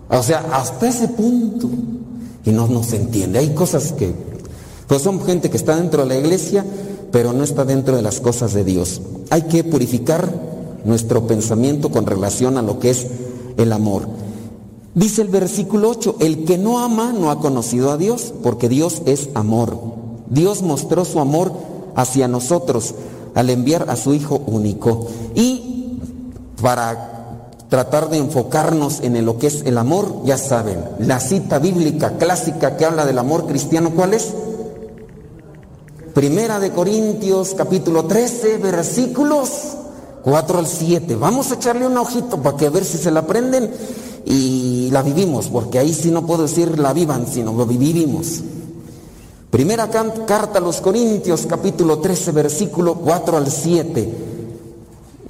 [0.08, 1.68] O sea, hasta ese punto.
[2.44, 3.38] Y no, no se entiende.
[3.38, 4.14] Hay cosas que,
[4.86, 6.64] pues son gente que está dentro de la iglesia
[7.10, 9.00] pero no está dentro de las cosas de Dios.
[9.30, 10.32] Hay que purificar
[10.84, 13.06] nuestro pensamiento con relación a lo que es
[13.56, 14.08] el amor.
[14.94, 19.02] Dice el versículo 8, el que no ama no ha conocido a Dios, porque Dios
[19.06, 19.78] es amor.
[20.28, 21.52] Dios mostró su amor
[21.94, 22.94] hacia nosotros
[23.34, 25.06] al enviar a su Hijo único.
[25.34, 25.69] Y
[26.60, 32.18] para tratar de enfocarnos en lo que es el amor, ya saben, la cita bíblica
[32.18, 34.32] clásica que habla del amor cristiano, ¿cuál es?
[36.14, 39.50] Primera de Corintios capítulo 13 versículos
[40.24, 41.14] 4 al 7.
[41.14, 43.70] Vamos a echarle un ojito para que a ver si se la aprenden
[44.24, 48.42] y la vivimos, porque ahí sí no puedo decir la vivan, sino lo vivimos.
[49.50, 54.29] Primera carta a los Corintios capítulo 13 versículo 4 al 7.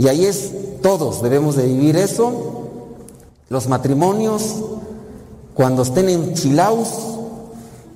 [0.00, 2.32] Y ahí es, todos debemos de vivir eso.
[3.50, 4.56] Los matrimonios,
[5.52, 6.88] cuando estén enchilados,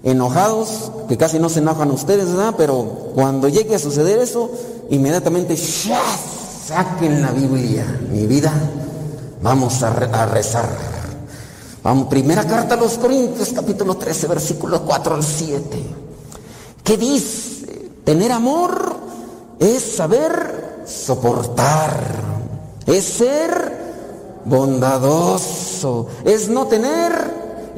[0.03, 2.57] enojados, que casi no se enojan ustedes, ¿verdad?
[2.59, 4.51] Pero cuando llegue a suceder eso,
[4.91, 8.53] inmediatamente saquen la Biblia, mi vida,
[9.41, 9.89] vamos a,
[10.27, 10.69] rezar.
[11.83, 15.65] Vamos, primera carta a los Corintios, capítulo 13, versículo 4 al 7.
[16.85, 17.89] ¿Qué dice?
[18.05, 18.95] Tener amor
[19.59, 22.23] es saber soportar,
[22.87, 27.13] es ser bondadoso, es no tener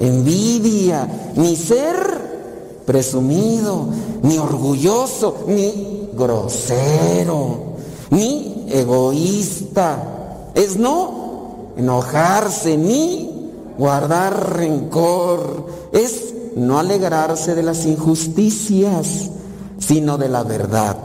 [0.00, 3.86] envidia, ni ser presumido,
[4.22, 7.76] ni orgulloso, ni grosero,
[8.10, 10.52] ni egoísta.
[10.54, 15.66] Es no enojarse, ni guardar rencor.
[15.92, 19.30] Es no alegrarse de las injusticias,
[19.78, 20.96] sino de la verdad.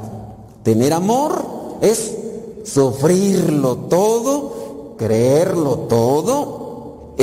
[0.64, 2.16] Tener amor es
[2.64, 6.62] sufrirlo todo, creerlo todo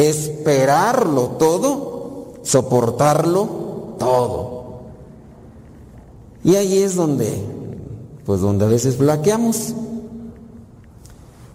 [0.07, 3.49] esperarlo todo, soportarlo
[3.99, 4.59] todo.
[6.45, 7.33] Y ahí es donde,
[8.25, 9.75] pues donde a veces flaqueamos.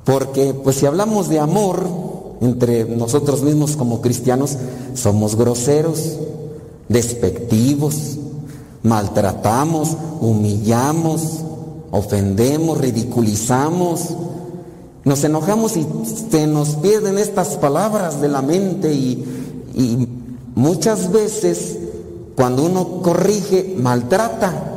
[0.04, 1.88] Porque pues si hablamos de amor
[2.42, 4.58] entre nosotros mismos como cristianos,
[4.96, 6.18] somos groseros,
[6.90, 8.18] despectivos,
[8.84, 11.43] maltratamos, humillamos,
[11.94, 14.16] ofendemos, ridiculizamos,
[15.04, 15.86] nos enojamos y
[16.32, 19.30] se nos pierden estas palabras de la mente y,
[20.56, 21.78] muchas veces
[22.36, 24.70] cuando uno corrige, maltrata.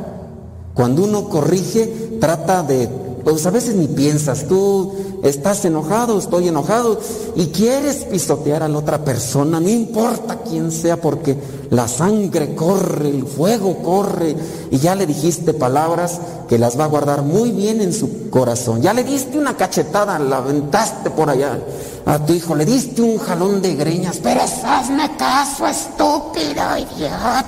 [0.73, 2.87] Cuando uno corrige, trata de,
[3.29, 6.97] pues a veces ni piensas, tú estás enojado, estoy enojado
[7.35, 11.37] y quieres pisotear a la otra persona, no importa quién sea, porque
[11.69, 14.33] la sangre corre, el fuego corre
[14.71, 18.81] y ya le dijiste palabras que las va a guardar muy bien en su corazón.
[18.81, 21.59] Ya le diste una cachetada, la aventaste por allá
[22.05, 27.45] a tu hijo, le diste un jalón de greñas, pero hazme caso, estúpido, idiota.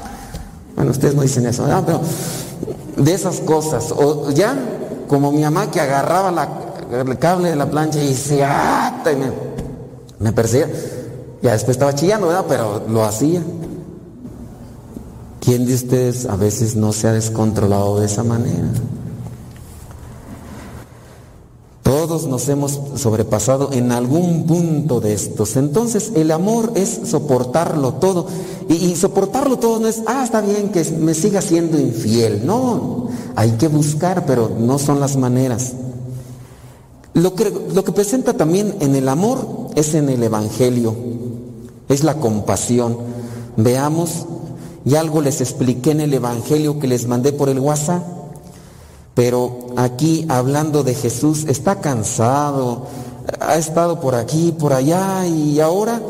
[0.75, 1.63] Bueno, ustedes no dicen eso.
[1.85, 2.01] Pero
[2.97, 4.57] de esas cosas, o ya
[5.09, 6.47] como mi mamá que agarraba la,
[6.91, 9.31] el cable de la plancha y se ata y me,
[10.19, 10.69] me perseguía.
[11.41, 12.45] Ya después estaba chillando, ¿verdad?
[12.47, 13.41] Pero lo hacía.
[15.41, 18.67] ¿Quién de ustedes a veces no se ha descontrolado de esa manera?
[21.81, 25.55] Todos nos hemos sobrepasado en algún punto de estos.
[25.55, 28.27] Entonces el amor es soportarlo todo.
[28.67, 32.45] Y, y, soportarlo todo no es, ah, está bien que me siga siendo infiel.
[32.45, 35.73] No, hay que buscar, pero no son las maneras.
[37.13, 40.95] Lo que, lo que presenta también en el amor es en el Evangelio,
[41.87, 42.97] es la compasión.
[43.57, 44.25] Veamos,
[44.85, 48.03] y algo les expliqué en el Evangelio que les mandé por el WhatsApp,
[49.15, 52.87] pero aquí hablando de Jesús, está cansado,
[53.39, 56.01] ha estado por aquí, por allá, y ahora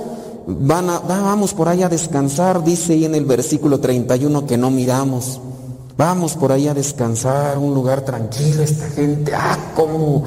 [0.48, 4.70] van a, vamos por allá a descansar, dice ahí en el versículo 31 que no
[4.70, 5.40] miramos.
[6.00, 10.24] Vamos por ahí a descansar, un lugar tranquilo, esta gente, ah, cómo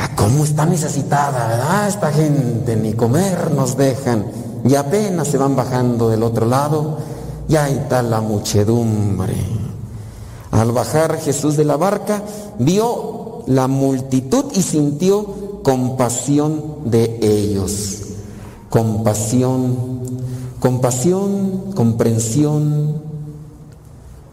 [0.00, 1.88] Ah, ¿Cómo está necesitada, verdad?
[1.88, 4.26] Esta gente ni comer nos dejan.
[4.64, 6.98] Y apenas se van bajando del otro lado,
[7.48, 9.34] ya ahí está la muchedumbre.
[10.52, 12.22] Al bajar Jesús de la barca,
[12.60, 18.02] vio la multitud y sintió compasión de ellos.
[18.70, 20.20] Compasión,
[20.60, 23.02] compasión, comprensión,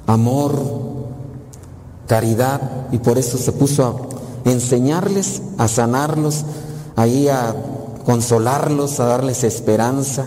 [0.07, 0.53] amor,
[2.07, 2.61] caridad,
[2.91, 4.09] y por eso se puso
[4.45, 6.45] a enseñarles, a sanarlos,
[6.95, 7.55] ahí a
[8.05, 10.25] consolarlos, a darles esperanza.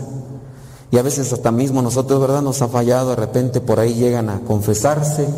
[0.91, 2.43] Y a veces hasta mismo nosotros, ¿verdad?
[2.43, 5.29] Nos ha fallado, de repente por ahí llegan a confesarse,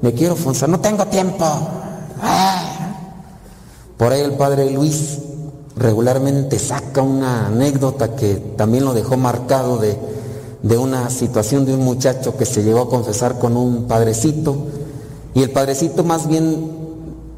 [0.00, 1.44] me quiero confesar, no tengo tiempo.
[2.20, 2.68] Ah.
[3.98, 5.18] Por ahí el padre Luis
[5.76, 9.98] regularmente saca una anécdota que también lo dejó marcado de,
[10.62, 14.56] de una situación de un muchacho que se llegó a confesar con un padrecito
[15.34, 16.70] y el padrecito más bien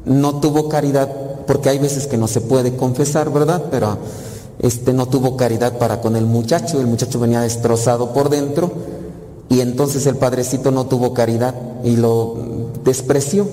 [0.05, 1.09] no tuvo caridad,
[1.47, 3.63] porque hay veces que no se puede confesar, ¿verdad?
[3.71, 3.97] Pero
[4.59, 8.71] este no tuvo caridad para con el muchacho, el muchacho venía destrozado por dentro
[9.49, 12.35] y entonces el padrecito no tuvo caridad y lo
[12.83, 13.47] despreció.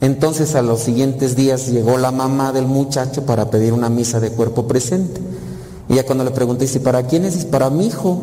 [0.00, 4.30] Entonces a los siguientes días llegó la mamá del muchacho para pedir una misa de
[4.30, 5.20] cuerpo presente.
[5.88, 8.22] Y ya cuando le pregunté si para quién es, dice, para mi hijo.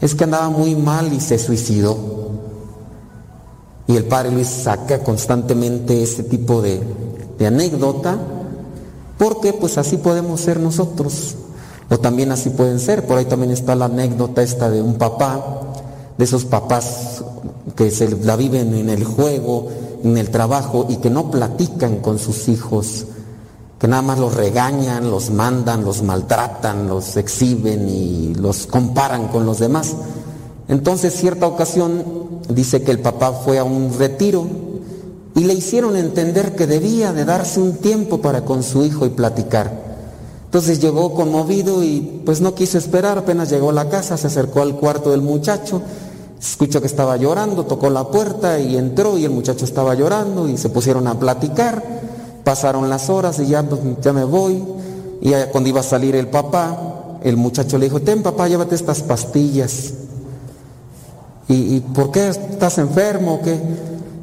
[0.00, 1.96] Es que andaba muy mal y se suicidó.
[3.86, 6.80] Y el padre Luis saca constantemente este tipo de,
[7.38, 8.18] de anécdota,
[9.16, 11.36] porque pues así podemos ser nosotros,
[11.88, 13.06] o también así pueden ser.
[13.06, 15.62] Por ahí también está la anécdota esta de un papá,
[16.18, 17.24] de esos papás
[17.76, 19.68] que se la viven en el juego,
[20.04, 23.06] en el trabajo y que no platican con sus hijos,
[23.78, 29.46] que nada más los regañan, los mandan, los maltratan, los exhiben y los comparan con
[29.46, 29.94] los demás.
[30.68, 32.04] Entonces, cierta ocasión,
[32.48, 34.46] dice que el papá fue a un retiro
[35.34, 39.10] y le hicieron entender que debía de darse un tiempo para con su hijo y
[39.10, 39.86] platicar.
[40.46, 44.62] Entonces llegó conmovido y pues no quiso esperar, apenas llegó a la casa, se acercó
[44.62, 45.82] al cuarto del muchacho,
[46.40, 50.56] escuchó que estaba llorando, tocó la puerta y entró y el muchacho estaba llorando y
[50.56, 51.97] se pusieron a platicar,
[52.48, 54.64] pasaron las horas y ya, pues, ya me voy
[55.20, 59.02] y cuando iba a salir el papá, el muchacho le dijo, ten papá, llévate estas
[59.02, 59.92] pastillas.
[61.46, 63.40] ¿Y, por qué estás enfermo?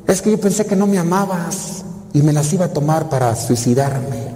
[0.07, 1.84] Es que yo pensé que no me amabas
[2.14, 4.34] y me las iba a tomar para suicidarme.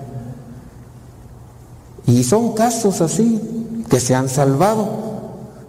[2.05, 3.41] Y son casos así
[3.89, 4.87] que se han salvado,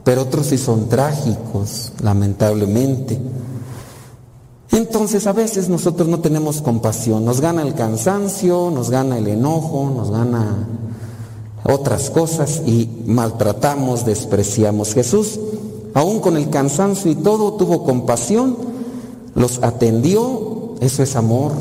[0.05, 3.18] pero otros sí son trágicos, lamentablemente.
[4.72, 9.90] Entonces a veces nosotros no tenemos compasión, nos gana el cansancio, nos gana el enojo,
[9.94, 10.68] nos gana
[11.64, 14.94] otras cosas y maltratamos, despreciamos.
[14.94, 15.40] Jesús,
[15.92, 18.56] aún con el cansancio y todo, tuvo compasión,
[19.34, 21.52] los atendió, eso es amor.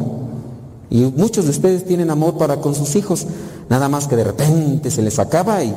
[0.91, 3.26] Y muchos de ustedes tienen amor para con sus hijos,
[3.69, 5.76] nada más que de repente se les acaba y,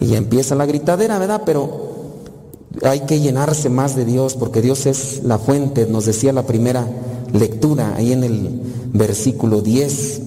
[0.00, 1.42] y empieza la gritadera, ¿verdad?
[1.44, 1.93] Pero
[2.82, 6.86] hay que llenarse más de Dios porque Dios es la fuente, nos decía la primera
[7.32, 8.60] lectura ahí en el
[8.92, 10.22] versículo 10.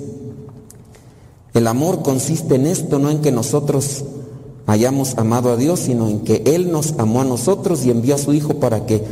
[1.53, 4.03] El amor consiste en esto, no en que nosotros
[4.68, 8.19] hayamos amado a Dios, sino en que Él nos amó a nosotros y envió a
[8.19, 9.03] su Hijo para que,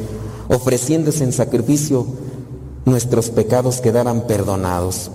[0.49, 2.06] ofreciéndose en sacrificio,
[2.86, 5.12] nuestros pecados quedaran perdonados.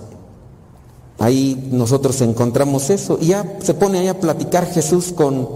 [1.19, 5.47] Ahí nosotros encontramos eso y ya se pone ahí a platicar Jesús con,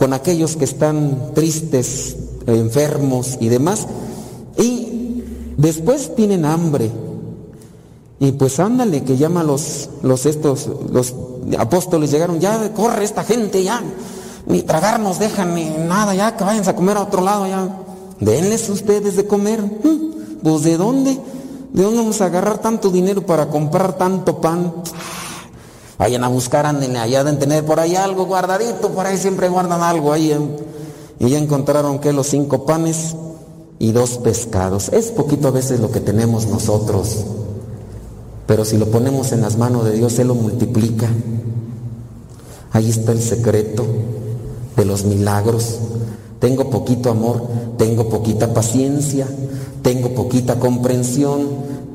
[0.00, 2.16] con aquellos que están tristes,
[2.46, 3.86] enfermos y demás.
[4.56, 5.22] Y
[5.58, 6.90] después tienen hambre.
[8.18, 11.14] Y pues ándale, que llama los, los estos, los
[11.58, 13.82] apóstoles llegaron, ya corre esta gente, ya,
[14.46, 17.68] ni tragar nos dejan, ni nada, ya que vayan a comer a otro lado, ya.
[18.20, 19.62] Denles ustedes de comer.
[20.42, 21.18] Pues de dónde?
[21.74, 24.72] ¿De dónde vamos a agarrar tanto dinero para comprar tanto pan?
[26.00, 29.82] Vayan a buscar, anden allá, deben tener por ahí algo guardadito, por ahí siempre guardan
[29.82, 30.34] algo ahí.
[31.18, 33.14] Y ya encontraron que los cinco panes
[33.78, 34.88] y dos pescados.
[34.94, 37.26] Es poquito a veces lo que tenemos nosotros.
[38.46, 41.06] Pero si lo ponemos en las manos de Dios, Él lo multiplica.
[42.72, 43.84] Ahí está el secreto
[44.78, 45.80] de los milagros.
[46.38, 47.46] Tengo poquito amor,
[47.76, 49.28] tengo poquita paciencia,
[49.82, 51.40] tengo poquita comprensión,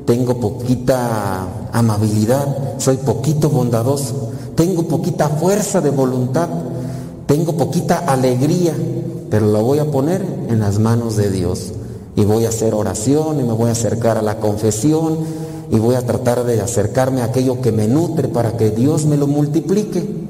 [0.06, 6.48] tengo poquita amabilidad, soy poquito bondadoso, tengo poquita fuerza de voluntad,
[7.26, 8.72] tengo poquita alegría,
[9.28, 11.72] pero lo voy a poner en las manos de Dios.
[12.14, 15.18] Y voy a hacer oración y me voy a acercar a la confesión
[15.70, 19.16] y voy a tratar de acercarme a aquello que me nutre para que Dios me
[19.16, 20.26] lo multiplique.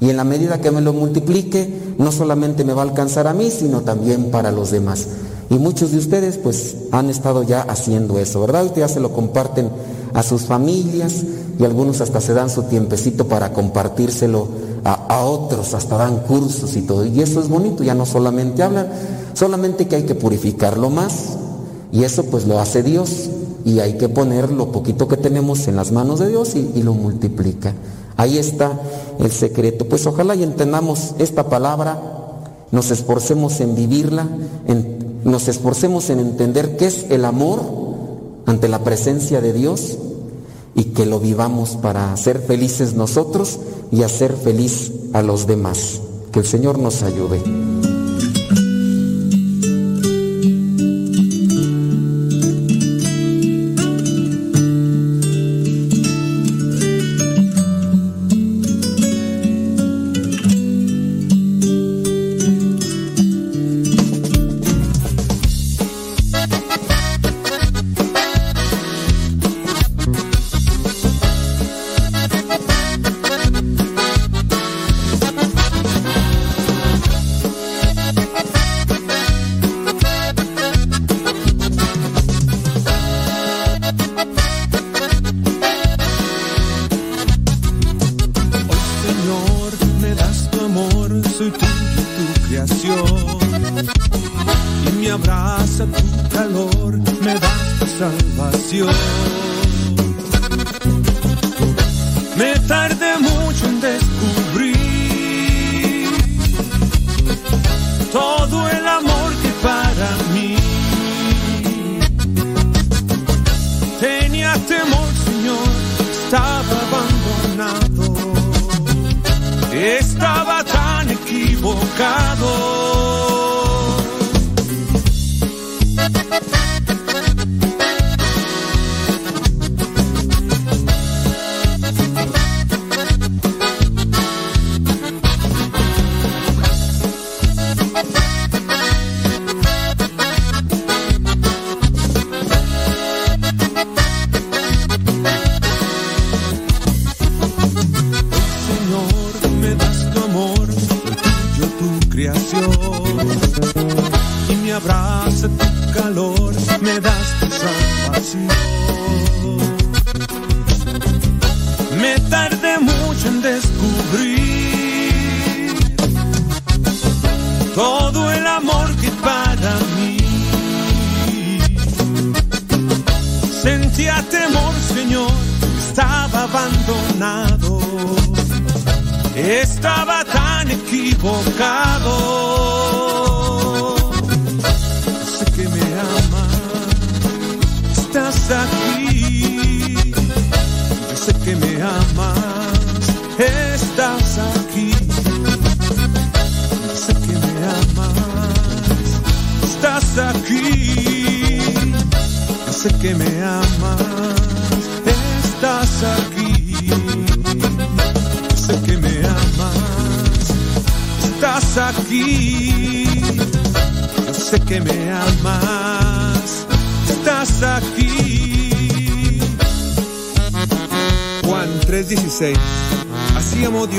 [0.00, 3.34] Y en la medida que me lo multiplique, no solamente me va a alcanzar a
[3.34, 5.06] mí, sino también para los demás.
[5.50, 8.64] Y muchos de ustedes pues han estado ya haciendo eso, ¿verdad?
[8.64, 9.68] Ustedes ya se lo comparten
[10.14, 11.24] a sus familias
[11.58, 14.46] y algunos hasta se dan su tiempecito para compartírselo
[14.84, 17.04] a, a otros, hasta dan cursos y todo.
[17.04, 18.88] Y eso es bonito, ya no solamente hablan,
[19.34, 21.36] solamente que hay que purificarlo más.
[21.92, 23.28] Y eso pues lo hace Dios.
[23.64, 26.82] Y hay que poner lo poquito que tenemos en las manos de Dios y, y
[26.82, 27.74] lo multiplica.
[28.16, 28.80] Ahí está
[29.18, 29.84] el secreto.
[29.84, 32.00] Pues ojalá y entendamos esta palabra,
[32.70, 34.28] nos esforcemos en vivirla,
[34.66, 37.60] en- nos esforcemos en entender qué es el amor
[38.46, 39.98] ante la presencia de Dios
[40.74, 43.58] y que lo vivamos para ser felices nosotros
[43.90, 46.00] y hacer feliz a los demás.
[46.32, 47.69] Que el Señor nos ayude.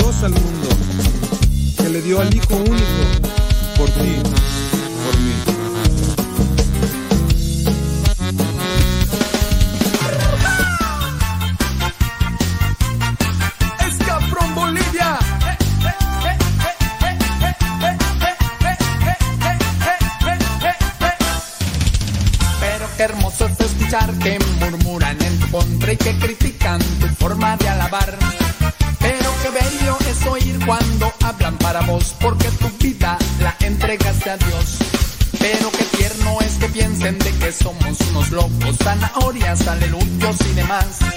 [0.01, 0.69] Dios al mundo,
[1.77, 3.03] que le dio al Hijo único
[3.77, 4.15] por ti,
[5.05, 5.33] por mí.
[13.87, 15.19] Escafrón Bolivia.
[22.59, 26.50] Pero qué hermoso es escuchar que murmuran en tu contra y que critican
[34.37, 34.77] Dios.
[35.39, 41.10] Pero qué tierno es que piensen de que somos unos locos, zanahorias, aleluyos y demás.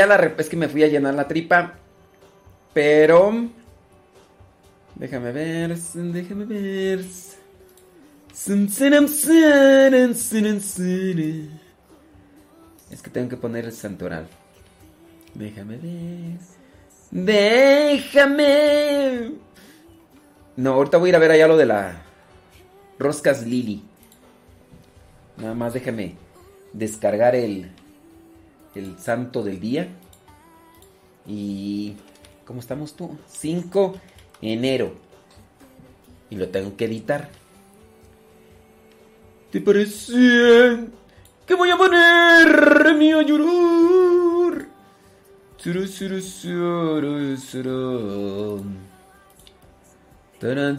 [0.00, 1.74] ya la es que me fui a llenar la tripa.
[2.72, 3.50] Pero.
[4.94, 5.76] Déjame ver.
[5.76, 7.04] Déjame ver.
[12.90, 14.26] Es que tengo que poner el santoral.
[15.34, 16.38] Déjame ver.
[17.10, 19.32] Déjame.
[20.56, 22.02] No, ahorita voy a ir a ver allá lo de la
[22.98, 23.84] Roscas Lily.
[25.36, 26.16] Nada más déjame
[26.72, 27.70] descargar el
[28.74, 29.88] el santo del día.
[31.26, 31.96] Y.
[32.44, 33.16] ¿Cómo estamos tú?
[33.28, 33.94] 5
[34.42, 34.92] enero.
[36.30, 37.28] Y lo tengo que editar.
[39.50, 40.86] ¿Te parece
[41.46, 44.66] que voy a ponerme a llorar?
[47.36, 48.64] Suru.
[50.38, 50.78] Taran,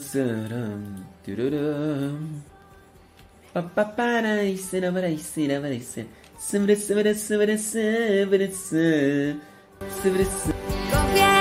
[3.74, 6.08] para, y se, para, y se.
[10.92, 11.41] Go get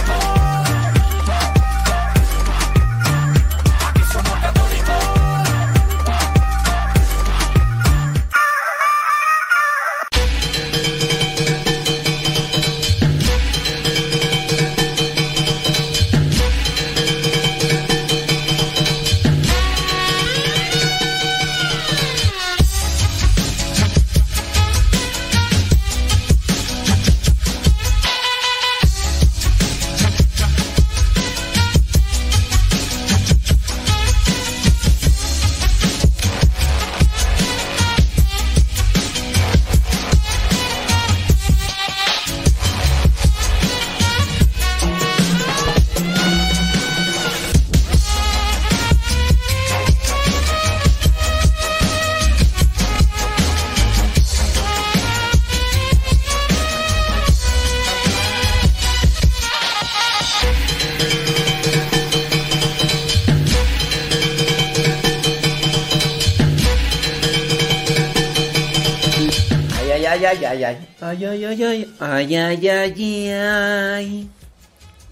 [71.19, 71.93] Ay, ay.
[71.99, 74.29] Ay, ay, ay, ay.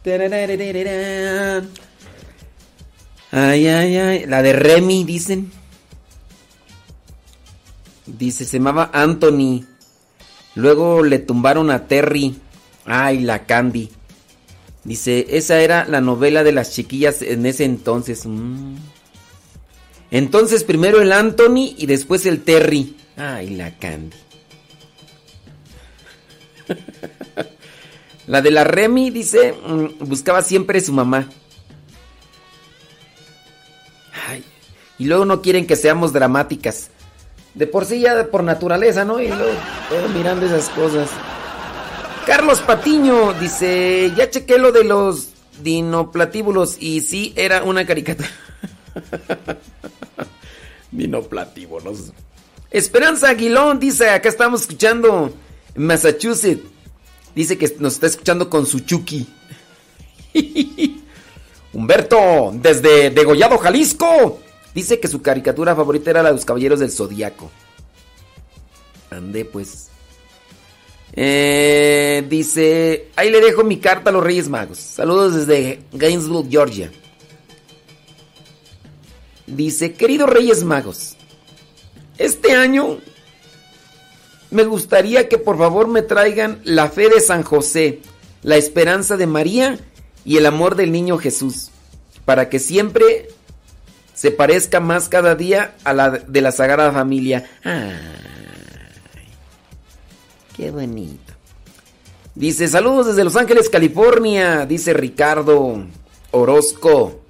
[0.05, 0.57] Ay, ay,
[3.31, 4.17] ay, ay.
[4.17, 4.25] Ay.
[4.25, 5.51] La de Remy, dicen.
[8.05, 9.65] Dice, se llamaba Anthony.
[10.55, 12.35] Luego le tumbaron a Terry.
[12.85, 13.89] Ay, la Candy.
[14.83, 18.25] Dice, esa era la novela de las chiquillas en ese entonces.
[18.25, 18.75] Mm.
[20.11, 22.95] Entonces primero el Anthony y después el Terry.
[23.15, 24.15] Ay, la Candy.
[28.27, 31.27] La de la Remy dice, mm, buscaba siempre su mamá.
[34.27, 34.43] Ay,
[34.99, 36.91] y luego no quieren que seamos dramáticas.
[37.55, 39.19] De por sí ya por naturaleza, ¿no?
[39.19, 41.09] Y luego mirando esas cosas.
[42.27, 45.29] Carlos Patiño dice, ya chequé lo de los
[45.63, 48.29] dinoplatíbulos y sí era una caricatura.
[50.91, 52.13] dinoplatíbulos.
[52.69, 55.33] Esperanza Aguilón dice, acá estamos escuchando
[55.75, 56.63] Massachusetts.
[57.35, 59.27] Dice que nos está escuchando con su Chucky.
[61.73, 64.39] Humberto, desde Degollado, Jalisco.
[64.73, 67.51] Dice que su caricatura favorita era la de los Caballeros del Zodiaco.
[69.09, 69.87] Ande pues.
[71.13, 74.77] Eh, dice, ahí le dejo mi carta a los Reyes Magos.
[74.77, 76.91] Saludos desde Gainesville, Georgia.
[79.47, 81.15] Dice, queridos Reyes Magos,
[82.19, 82.99] este año
[84.51, 88.01] me gustaría que por favor me traigan la fe de San José,
[88.41, 89.79] la esperanza de María
[90.25, 91.69] y el amor del niño Jesús,
[92.25, 93.29] para que siempre
[94.13, 97.49] se parezca más cada día a la de la Sagrada Familia.
[97.63, 97.93] Ay,
[100.57, 101.33] qué bonito.
[102.35, 105.85] Dice, saludos desde Los Ángeles, California, dice Ricardo
[106.31, 107.21] Orozco.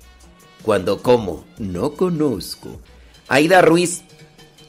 [0.61, 2.79] Cuando como, no conozco.
[3.27, 4.03] Aida Ruiz,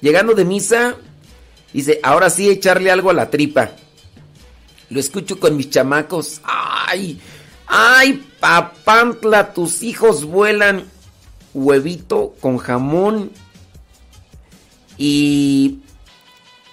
[0.01, 0.97] llegando de misa,
[1.73, 3.73] dice, ahora sí echarle algo a la tripa.
[4.89, 6.41] Lo escucho con mis chamacos.
[6.45, 7.21] Ay,
[7.67, 10.85] ay, papantla, tus hijos vuelan
[11.55, 13.31] huevito con jamón
[14.99, 15.79] y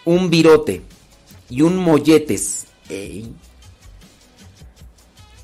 [0.05, 0.81] un virote
[1.49, 2.65] y un molletes.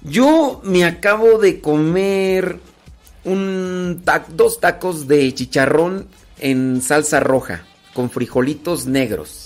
[0.02, 2.60] Yo me acabo de comer
[3.24, 6.08] un ta- dos tacos de chicharrón
[6.40, 9.43] en salsa roja con frijolitos negros.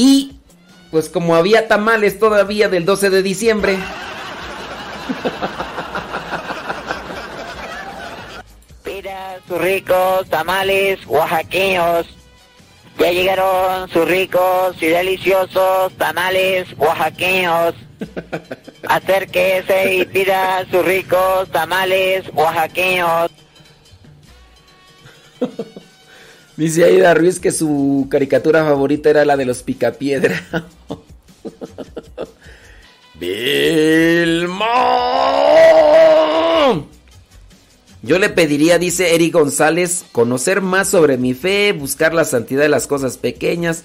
[0.00, 0.32] Y
[0.90, 3.76] pues como había tamales todavía del 12 de diciembre.
[8.86, 12.06] Mira sus ricos tamales oaxaqueños.
[12.98, 17.74] Ya llegaron sus ricos y deliciosos tamales oaxaqueños.
[18.88, 23.30] Acérquese y pida sus ricos tamales oaxaqueños.
[26.60, 30.44] Dice Aida Ruiz que su caricatura favorita era la de los Picapiedra.
[33.14, 34.66] Vilma.
[38.02, 42.68] Yo le pediría, dice Eric González, conocer más sobre mi fe, buscar la santidad de
[42.68, 43.84] las cosas pequeñas.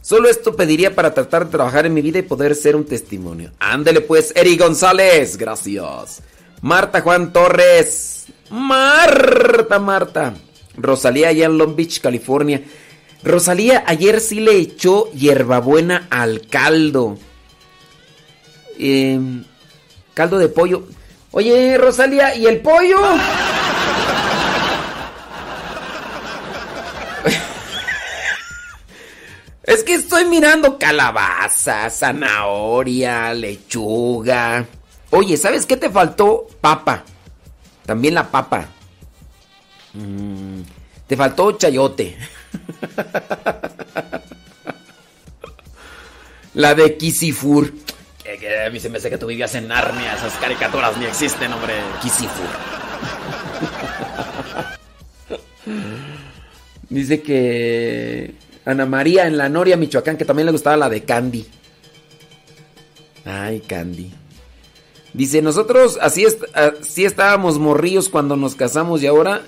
[0.00, 3.50] Solo esto pediría para tratar de trabajar en mi vida y poder ser un testimonio.
[3.58, 6.22] Ándele pues, Eric González, gracias.
[6.60, 8.26] Marta Juan Torres.
[8.48, 10.34] Marta, Marta.
[10.76, 12.62] Rosalía allá en Long Beach, California.
[13.22, 17.18] Rosalía ayer sí le echó hierbabuena al caldo.
[18.78, 19.44] Em,
[20.14, 20.86] caldo de pollo.
[21.30, 22.98] Oye, Rosalía, ¿y el pollo?
[29.64, 34.66] Es que estoy mirando calabaza, zanahoria, lechuga.
[35.10, 36.48] Oye, ¿sabes qué te faltó?
[36.60, 37.04] Papa.
[37.86, 38.66] También la papa.
[39.94, 40.62] Mm,
[41.06, 42.16] te faltó chayote.
[46.54, 47.72] la de Kisifur.
[48.22, 50.14] Que, que a mí se me hace que tú vivías en Narnia.
[50.14, 51.74] Esas caricaturas ni existen, hombre.
[52.00, 52.48] Kisifur.
[56.88, 61.46] Dice que Ana María en la Noria, Michoacán, que también le gustaba la de Candy.
[63.24, 64.12] Ay, Candy.
[65.14, 69.42] Dice, nosotros así, est así estábamos morrillos cuando nos casamos y ahora...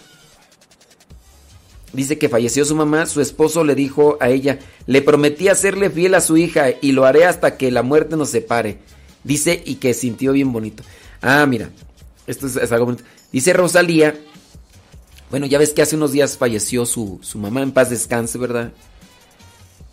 [1.95, 6.15] Dice que falleció su mamá, su esposo le dijo a ella, le prometí hacerle fiel
[6.15, 8.79] a su hija y lo haré hasta que la muerte nos separe.
[9.23, 10.83] Dice, y que sintió bien bonito.
[11.23, 11.71] Ah, mira,
[12.27, 13.05] esto es, algo bonito.
[13.31, 14.15] Dice Rosalía,
[15.31, 18.73] bueno, ya ves que hace unos días falleció su, su mamá, en paz descanse, ¿verdad?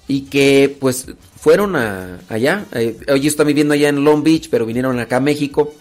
[0.08, 1.06] Y que pues
[1.40, 2.66] fueron a, allá.
[2.74, 5.74] Eh, ellos están viviendo allá en Long Beach, pero vinieron acá a México.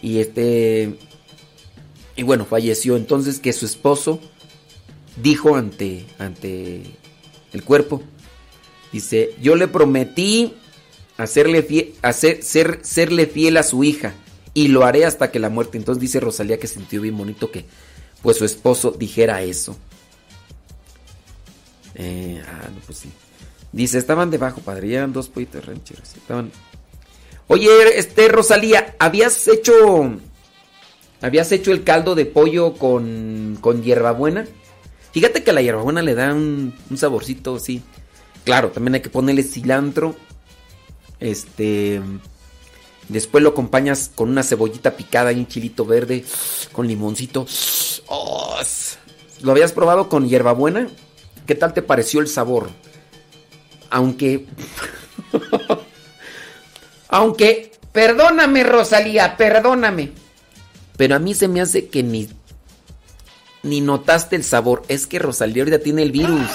[0.00, 0.98] Y este.
[2.16, 2.96] Y bueno, falleció.
[2.96, 4.20] Entonces que su esposo
[5.22, 6.82] dijo ante, ante
[7.52, 8.02] el cuerpo.
[8.92, 10.54] Dice, yo le prometí
[11.16, 14.14] hacerle fiel, hacer, ser, serle fiel a su hija.
[14.54, 15.78] Y lo haré hasta que la muerte.
[15.78, 17.64] Entonces dice Rosalía que sintió bien bonito que
[18.22, 19.76] pues su esposo dijera eso.
[21.94, 23.04] Eh, ah, pues.
[23.72, 26.14] Dice, estaban debajo, padre, eran dos pollitos rancheros.
[26.16, 26.50] Estaban...
[27.48, 30.18] Oye, este, Rosalía, ¿habías hecho...
[31.20, 34.46] ¿Habías hecho el caldo de pollo con, con hierbabuena?
[35.18, 37.82] Fíjate que la hierbabuena le da un, un saborcito así.
[38.44, 40.14] Claro, también hay que ponerle cilantro.
[41.18, 42.00] Este...
[43.08, 46.24] Después lo acompañas con una cebollita picada y un chilito verde
[46.70, 47.48] con limoncito.
[48.06, 48.60] Oh,
[49.42, 50.86] ¿Lo habías probado con hierbabuena?
[51.48, 52.70] ¿Qué tal te pareció el sabor?
[53.90, 54.46] Aunque.
[57.08, 57.72] Aunque.
[57.90, 60.12] Perdóname, Rosalía, perdóname.
[60.96, 62.28] Pero a mí se me hace que ni.
[63.62, 64.82] Ni notaste el sabor.
[64.88, 66.48] Es que Rosalía ahorita tiene el virus.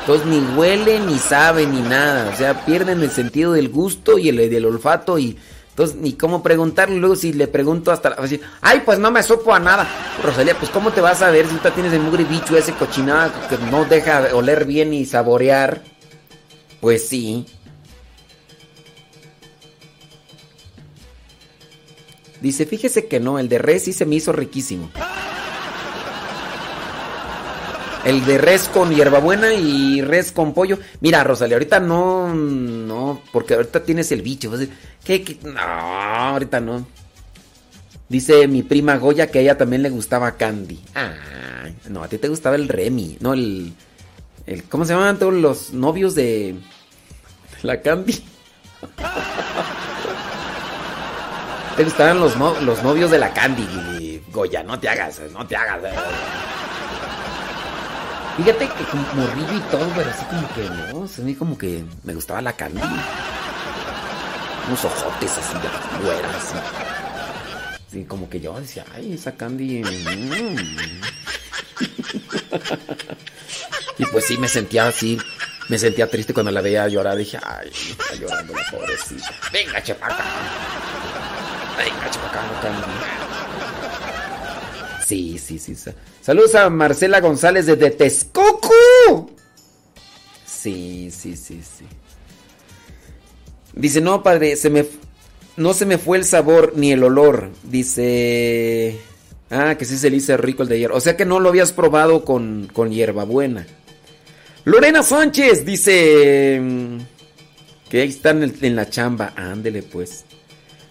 [0.00, 2.30] Entonces ni huele, ni sabe, ni nada.
[2.32, 5.36] O sea, pierden el sentido del gusto y el del olfato y.
[5.70, 6.96] Entonces, ni cómo preguntarle.
[6.96, 8.08] Luego, si le pregunto hasta.
[8.08, 9.86] Así, Ay, pues no me supo a nada.
[10.24, 13.48] Rosalía, pues ¿cómo te vas a ver si tú tienes el mugre bicho ese cochinada
[13.48, 15.84] que no deja oler bien y saborear?
[16.80, 17.46] Pues sí.
[22.40, 24.90] Dice, fíjese que no, el de res sí se me hizo riquísimo.
[28.08, 30.78] El de res con hierbabuena y res con pollo.
[31.02, 34.50] Mira, Rosalía, ahorita no, no, porque ahorita tienes el bicho.
[35.04, 35.36] ¿Qué, qué?
[35.42, 36.86] No, ahorita no.
[38.08, 40.80] Dice mi prima Goya que a ella también le gustaba Candy.
[40.94, 43.74] Ay, no, a ti te gustaba el Remy, no el,
[44.46, 46.54] el ¿cómo se llaman todos los novios de
[47.62, 48.24] la Candy?
[51.76, 55.56] te gustaban los, no- los novios de la Candy, Goya, no te hagas, no te
[55.56, 55.82] hagas.
[58.38, 61.84] Fíjate que como morrillo y todo, pero así como que no, a mí como que
[62.04, 62.80] me gustaba la Candy.
[64.68, 65.68] Unos ojotes así de
[66.04, 66.54] güera, así.
[67.90, 69.82] Sí, como que yo decía, ay, esa Candy.
[69.82, 70.56] mm".
[73.98, 75.18] y pues sí, me sentía así,
[75.68, 77.16] me sentía triste cuando la veía llorar.
[77.16, 79.30] Dije, ay, está llorando la pobrecita.
[79.52, 80.24] Venga, chepaca.
[81.76, 82.82] Venga, chepaca, Candy.
[85.04, 85.74] Sí, sí, sí.
[85.74, 85.92] sa-
[86.28, 89.30] Saludos a Marcela González desde Texcoco.
[90.44, 91.86] Sí, sí, sí, sí.
[93.72, 94.84] Dice, no, padre, se me,
[95.56, 97.48] no se me fue el sabor ni el olor.
[97.62, 99.00] Dice,
[99.48, 100.92] ah, que sí se le hizo rico el de ayer.
[100.92, 103.66] O sea que no lo habías probado con, con hierbabuena.
[104.66, 106.98] Lorena Sánchez dice mm,
[107.88, 109.32] que ahí están en, en la chamba.
[109.34, 110.26] Ándele pues.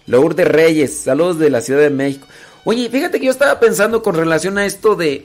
[0.08, 2.26] Lourdes Reyes, saludos de la Ciudad de México.
[2.70, 5.24] Oye, fíjate que yo estaba pensando con relación a esto de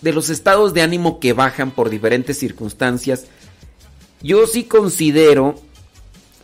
[0.00, 3.26] de los estados de ánimo que bajan por diferentes circunstancias,
[4.22, 5.60] yo sí considero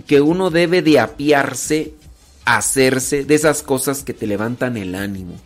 [0.07, 1.95] que uno debe de apiarse,
[2.45, 5.41] hacerse de esas cosas que te levantan el ánimo.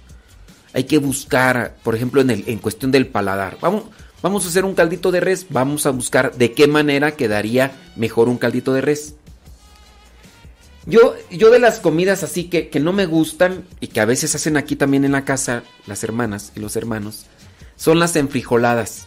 [0.72, 3.56] Hay que buscar, por ejemplo, en, el, en cuestión del paladar.
[3.60, 3.84] Vamos,
[4.20, 8.28] vamos a hacer un caldito de res, vamos a buscar de qué manera quedaría mejor
[8.28, 9.14] un caldito de res.
[10.86, 14.35] Yo, yo de las comidas así que, que no me gustan y que a veces
[14.35, 17.27] hacen aquí también en la casa las hermanas y los hermanos,
[17.77, 19.07] son las enfrijoladas.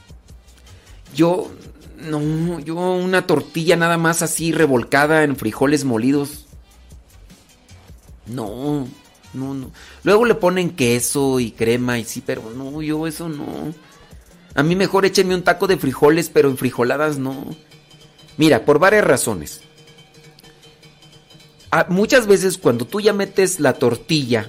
[1.15, 1.51] Yo,
[1.97, 6.45] no, yo una tortilla nada más así revolcada en frijoles molidos.
[8.27, 8.87] No,
[9.33, 9.71] no, no.
[10.03, 13.73] Luego le ponen queso y crema y sí, pero no, yo eso no.
[14.55, 17.55] A mí mejor échenme un taco de frijoles, pero en frijoladas no.
[18.37, 19.61] Mira, por varias razones.
[21.75, 24.47] Ah, muchas veces cuando tú ya metes la tortilla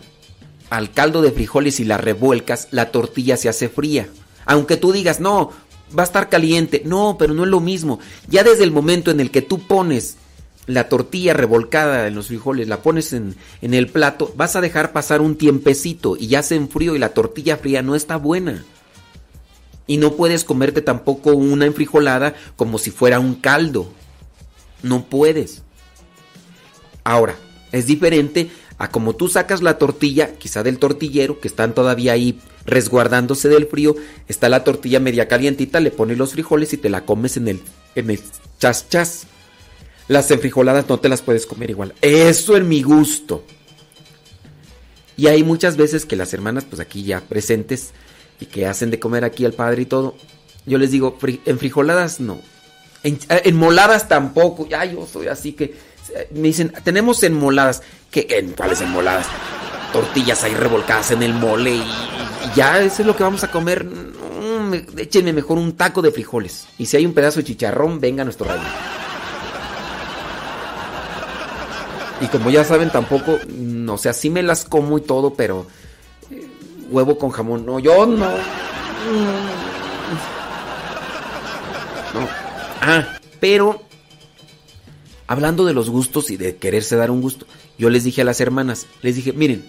[0.68, 4.10] al caldo de frijoles y la revuelcas, la tortilla se hace fría.
[4.44, 5.50] Aunque tú digas, no,
[5.98, 6.82] va a estar caliente.
[6.84, 7.98] No, pero no es lo mismo.
[8.28, 10.18] Ya desde el momento en el que tú pones
[10.66, 14.92] la tortilla revolcada en los frijoles, la pones en, en el plato, vas a dejar
[14.92, 18.66] pasar un tiempecito y ya se enfrío y la tortilla fría no está buena.
[19.86, 23.90] Y no puedes comerte tampoco una enfrijolada como si fuera un caldo.
[24.82, 25.63] No puedes.
[27.04, 27.36] Ahora,
[27.72, 32.40] es diferente a como tú sacas la tortilla, quizá del tortillero, que están todavía ahí
[32.66, 33.94] resguardándose del frío,
[34.26, 37.60] está la tortilla media calientita, le pones los frijoles y te la comes en el,
[37.94, 38.20] en el
[38.58, 39.26] chas chas.
[40.08, 41.94] Las enfrijoladas no te las puedes comer igual.
[42.00, 43.44] Eso en mi gusto.
[45.16, 47.92] Y hay muchas veces que las hermanas, pues aquí ya presentes,
[48.40, 50.16] y que hacen de comer aquí al padre y todo,
[50.66, 51.16] yo les digo,
[51.46, 52.40] enfrijoladas no.
[53.02, 54.66] En, enmoladas tampoco.
[54.66, 55.74] Ya yo soy así que
[56.32, 57.82] me dicen, tenemos enmoladas.
[58.10, 58.26] ¿Qué?
[58.30, 59.26] ¿En cuáles enmoladas?
[59.92, 63.50] Tortillas ahí revolcadas en el mole y, y ya eso es lo que vamos a
[63.50, 63.86] comer.
[64.96, 66.66] Échenme mejor un taco de frijoles.
[66.78, 68.62] Y si hay un pedazo de chicharrón, venga a nuestro radio.
[72.20, 75.66] Y como ya saben, tampoco, no, o sea, me las como y todo, pero
[76.30, 76.48] eh,
[76.90, 78.30] huevo con jamón, no, yo no.
[82.14, 82.28] No.
[82.80, 83.04] Ah,
[83.40, 83.82] pero
[85.34, 87.46] hablando de los gustos y de quererse dar un gusto,
[87.78, 89.64] yo les dije a las hermanas, les dije, miren,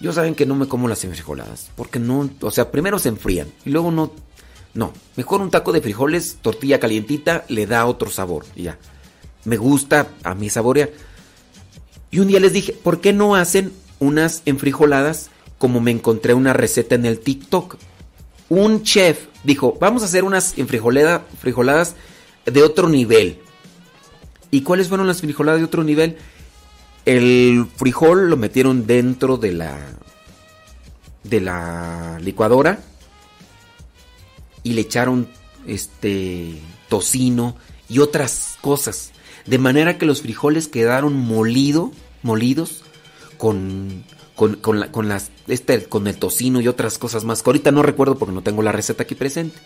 [0.00, 3.48] yo saben que no me como las enfrijoladas, porque no, o sea, primero se enfrían
[3.64, 4.12] y luego no,
[4.74, 8.78] no, mejor un taco de frijoles, tortilla calientita, le da otro sabor, y ya.
[9.44, 10.90] Me gusta a mí saborear.
[12.10, 16.52] Y un día les dije, ¿por qué no hacen unas enfrijoladas como me encontré una
[16.52, 17.76] receta en el TikTok?
[18.48, 21.94] Un chef dijo, vamos a hacer unas enfrijoladas frijoladas
[22.44, 23.38] de otro nivel.
[24.56, 26.16] ¿Y cuáles fueron las frijoladas de otro nivel?
[27.04, 29.78] El frijol lo metieron dentro de la
[31.24, 32.80] de la licuadora
[34.62, 35.28] y le echaron
[35.66, 36.58] este
[36.88, 37.54] tocino
[37.90, 39.12] y otras cosas,
[39.44, 41.92] de manera que los frijoles quedaron molido,
[42.22, 42.82] molidos
[43.36, 44.04] con
[44.36, 47.42] con, con, la, con las este con el tocino y otras cosas más.
[47.44, 49.58] Ahorita no recuerdo porque no tengo la receta aquí presente.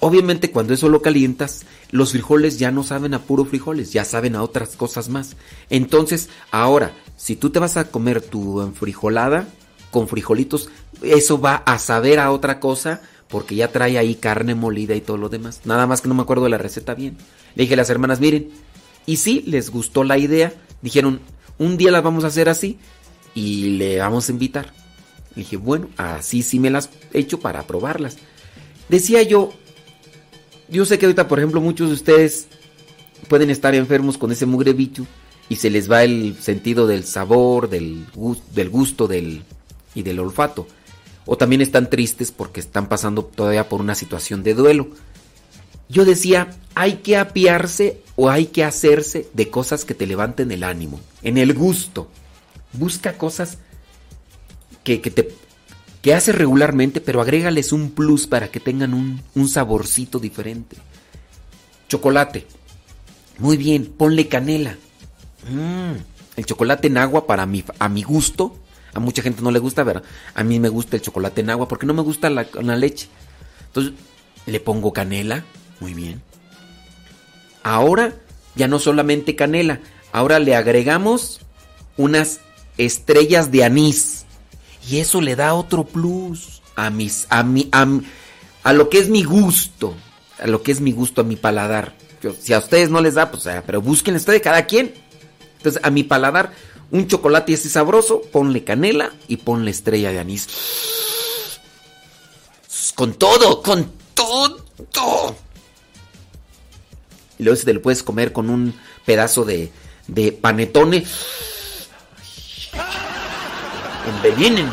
[0.00, 4.36] Obviamente cuando eso lo calientas, los frijoles ya no saben a puro frijoles, ya saben
[4.36, 5.36] a otras cosas más.
[5.70, 9.48] Entonces, ahora, si tú te vas a comer tu enfrijolada
[9.90, 10.68] con frijolitos,
[11.02, 15.16] eso va a saber a otra cosa porque ya trae ahí carne molida y todo
[15.16, 15.62] lo demás.
[15.64, 17.16] Nada más que no me acuerdo de la receta bien.
[17.54, 18.50] Le dije a las hermanas, miren,
[19.04, 20.52] y sí, les gustó la idea.
[20.80, 21.20] Dijeron,
[21.58, 22.78] un día las vamos a hacer así
[23.34, 24.72] y le vamos a invitar.
[25.34, 28.16] Le dije, bueno, así sí me las he hecho para probarlas.
[28.88, 29.52] Decía yo,
[30.70, 32.46] yo sé que ahorita, por ejemplo, muchos de ustedes
[33.28, 35.06] pueden estar enfermos con ese mugre bicho
[35.48, 39.08] y se les va el sentido del sabor, del, gusto, del gusto
[39.94, 40.66] y del olfato.
[41.24, 44.88] O también están tristes porque están pasando todavía por una situación de duelo.
[45.88, 50.64] Yo decía, hay que apiarse o hay que hacerse de cosas que te levanten el
[50.64, 52.08] ánimo, en el gusto.
[52.74, 53.58] Busca cosas
[54.84, 55.34] que te
[56.02, 60.76] que haces regularmente, pero agrégales un plus para que tengan un, saborcito diferente.
[61.88, 62.46] Chocolate.
[63.38, 64.76] Muy bien, ponle canela.
[65.50, 65.94] Mm,
[66.36, 68.56] el chocolate en agua para mi, a mi gusto.
[68.94, 70.02] A mucha gente no le gusta, pero
[70.34, 73.08] a mí me gusta el chocolate en agua porque no me gusta la, la leche.
[73.66, 73.92] Entonces
[74.46, 75.44] le pongo canela.
[75.80, 76.22] Muy bien.
[77.62, 78.14] Ahora
[78.54, 79.80] ya no solamente canela,
[80.12, 81.40] ahora le agregamos
[81.96, 82.40] unas
[82.76, 84.17] estrellas de anís.
[84.88, 87.86] Y eso le da otro plus a mis a mi a,
[88.62, 89.94] a, lo que es mi gusto,
[90.38, 91.94] a lo que es mi gusto, a mi paladar.
[92.22, 94.94] Yo, si a ustedes no les da, pues, pero busquen esto de cada quien.
[95.58, 96.52] Entonces, a mi paladar,
[96.90, 100.48] un chocolate así sabroso, ponle canela y ponle estrella de anís.
[102.94, 105.36] con todo, con todo.
[107.38, 109.70] Y luego si te lo puedes comer con un pedazo de,
[110.08, 111.04] de panetone.
[114.08, 114.72] Envenenenme,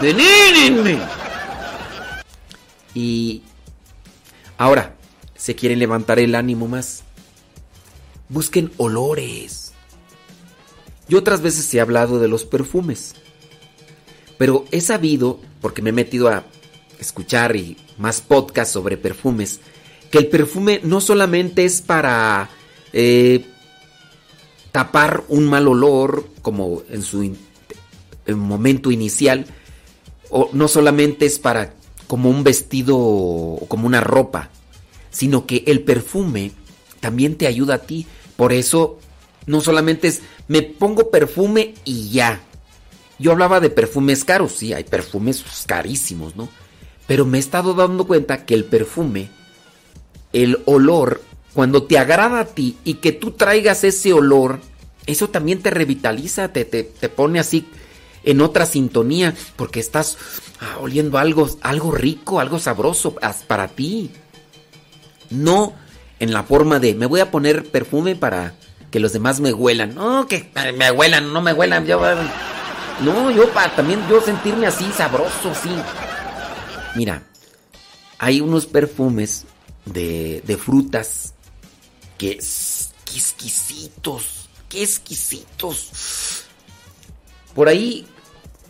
[0.00, 0.98] envenenenme.
[2.94, 3.42] Y
[4.56, 4.94] ahora,
[5.36, 7.02] se quieren levantar el ánimo más.
[8.28, 9.72] Busquen olores.
[11.08, 13.14] Yo otras veces he hablado de los perfumes.
[14.38, 16.44] Pero he sabido, porque me he metido a
[16.98, 19.60] escuchar y más podcasts sobre perfumes,
[20.10, 22.50] que el perfume no solamente es para
[22.92, 23.46] eh,
[24.72, 27.22] tapar un mal olor, como en su
[28.34, 29.46] momento inicial,
[30.30, 31.74] o no solamente es para
[32.06, 34.50] como un vestido o como una ropa,
[35.10, 36.52] sino que el perfume
[37.00, 38.06] también te ayuda a ti.
[38.36, 38.98] Por eso
[39.46, 42.40] no solamente es me pongo perfume y ya.
[43.18, 46.48] Yo hablaba de perfumes caros, sí, hay perfumes carísimos, ¿no?
[47.06, 49.30] Pero me he estado dando cuenta que el perfume,
[50.32, 51.22] el olor,
[51.54, 54.60] cuando te agrada a ti y que tú traigas ese olor,
[55.06, 57.66] eso también te revitaliza, te, te, te pone así
[58.26, 60.18] en otra sintonía, porque estás
[60.60, 63.14] ah, oliendo algo, algo rico, algo sabroso
[63.46, 64.10] para ti.
[65.30, 65.72] No
[66.18, 68.54] en la forma de me voy a poner perfume para
[68.90, 69.94] que los demás me huelan.
[69.94, 71.86] No, que me huelan, no me huelan.
[71.86, 72.00] Yo,
[73.00, 75.70] no, yo para también yo sentirme así sabroso, sí.
[76.96, 77.22] Mira,
[78.18, 79.44] hay unos perfumes
[79.84, 81.34] de, de frutas
[82.18, 82.38] que,
[83.04, 86.44] que exquisitos, qué exquisitos.
[87.54, 88.06] Por ahí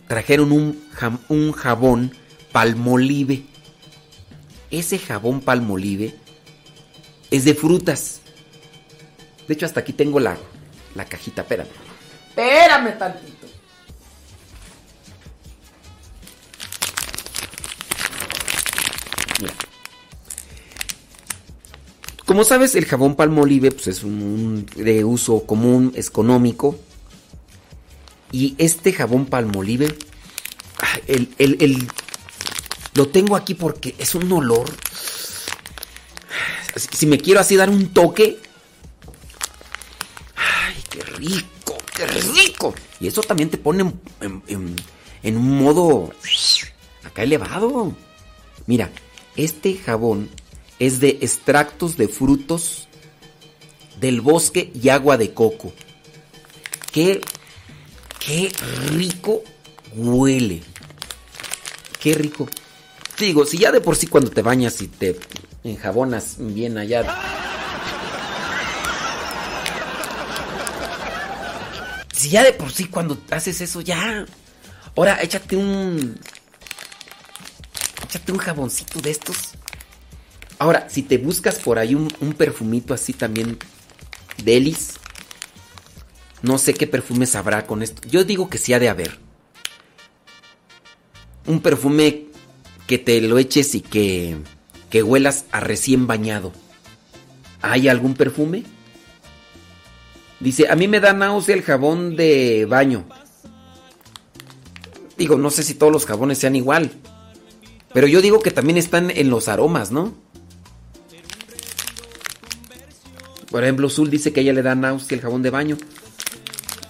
[0.07, 2.13] trajeron un, jam- un jabón
[2.51, 3.45] palmolive.
[4.71, 6.15] Ese jabón palmolive
[7.31, 8.21] es de frutas.
[9.47, 10.37] De hecho, hasta aquí tengo la,
[10.95, 11.41] la cajita.
[11.43, 11.67] Espérame.
[12.29, 13.47] Espérame tantito.
[19.39, 19.53] Mira.
[22.25, 26.77] Como sabes, el jabón palmolive pues, es un de uso común, es económico.
[28.31, 29.97] Y este jabón palmolive,
[31.07, 31.87] el, el- el-
[32.93, 34.69] lo tengo aquí porque es un olor.
[36.75, 38.39] Si me quiero así dar un toque.
[40.35, 41.77] ¡Ay, qué rico!
[41.95, 42.75] ¡Qué rico!
[42.99, 43.91] Y eso también te pone
[44.21, 44.75] en-
[45.23, 46.11] en un modo
[47.03, 47.95] acá elevado.
[48.65, 48.91] Mira,
[49.35, 50.29] este jabón
[50.79, 52.87] es de extractos de frutos
[53.99, 55.73] del bosque y agua de coco.
[56.91, 57.21] Qué,
[58.19, 58.51] qué
[58.91, 59.43] rico
[59.95, 60.61] huele.
[61.99, 62.47] Qué rico.
[63.15, 65.19] Te digo, si ya de por sí cuando te bañas y te
[65.63, 67.03] enjabonas bien allá.
[72.13, 74.25] Si ya de por sí cuando haces eso ya.
[74.95, 76.19] Ahora échate un.
[78.03, 79.37] Échate un jaboncito de estos.
[80.59, 83.59] Ahora, si te buscas por ahí un, perfumito así también.
[84.43, 84.93] Delis.
[86.41, 88.07] No sé qué perfumes habrá con esto.
[88.07, 89.19] Yo digo que sí ha de haber.
[91.45, 92.25] Un perfume
[92.85, 94.37] que te lo eches y que,
[94.89, 96.53] que huelas a recién bañado.
[97.61, 98.63] ¿Hay algún perfume?
[100.39, 103.05] Dice, a mí me da náusea el jabón de baño.
[105.17, 106.91] Digo, no sé si todos los jabones sean igual.
[107.93, 110.13] Pero yo digo que también están en los aromas, ¿no?
[113.49, 115.77] Por ejemplo, Zul dice que a ella le da náusea el jabón de baño.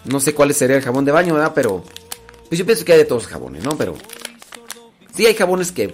[0.07, 1.51] No sé cuál sería el jabón de baño, ¿verdad?
[1.53, 1.83] Pero.
[2.47, 3.77] Pues yo pienso que hay de todos los jabones, ¿no?
[3.77, 3.95] Pero.
[5.15, 5.91] Sí, hay jabones que.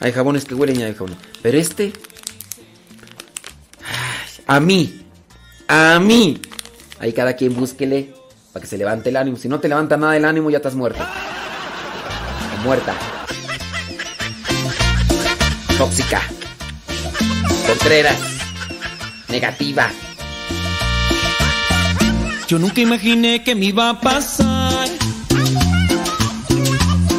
[0.00, 1.18] Hay jabones que huelen y hay jabones.
[1.40, 1.92] Pero este.
[4.46, 5.06] A mí.
[5.68, 6.40] A mí.
[6.98, 8.14] Ahí cada quien búsquele
[8.52, 9.36] para que se levante el ánimo.
[9.36, 11.02] Si no te levanta nada el ánimo, ya estás muerto.
[11.02, 12.94] O muerta.
[15.78, 16.22] Tóxica.
[17.66, 18.18] Contreras.
[19.28, 19.90] Negativa.
[22.52, 24.86] Yo nunca imaginé que me iba a pasar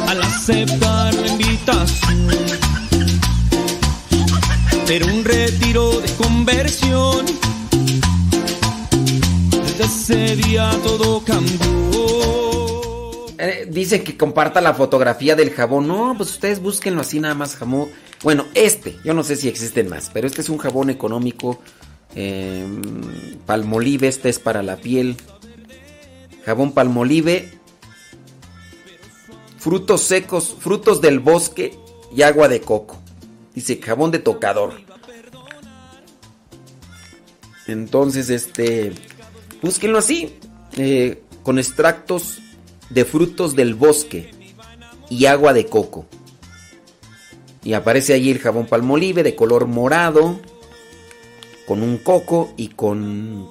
[0.06, 2.28] al aceptar la invitación.
[4.86, 7.26] Pero un retiro de conversión.
[9.50, 11.66] Desde ese día todo cambió.
[13.36, 15.88] Eh, dice que comparta la fotografía del jabón.
[15.88, 17.88] No, pues ustedes búsquenlo así nada más jabón.
[18.22, 21.60] Bueno, este, yo no sé si existen más, pero este es un jabón económico.
[22.14, 22.66] Eh,
[23.46, 25.16] palmolive, este es para la piel.
[26.44, 27.50] Jabón palmolive.
[29.58, 31.78] Frutos secos, frutos del bosque
[32.14, 32.98] y agua de coco.
[33.54, 34.74] Dice jabón de tocador.
[37.66, 38.92] Entonces, este,
[39.62, 40.36] búsquenlo así,
[40.76, 42.40] eh, con extractos
[42.90, 44.32] de frutos del bosque
[45.08, 46.06] y agua de coco.
[47.62, 50.40] Y aparece allí el jabón palmolive de color morado,
[51.66, 53.48] con un coco y con,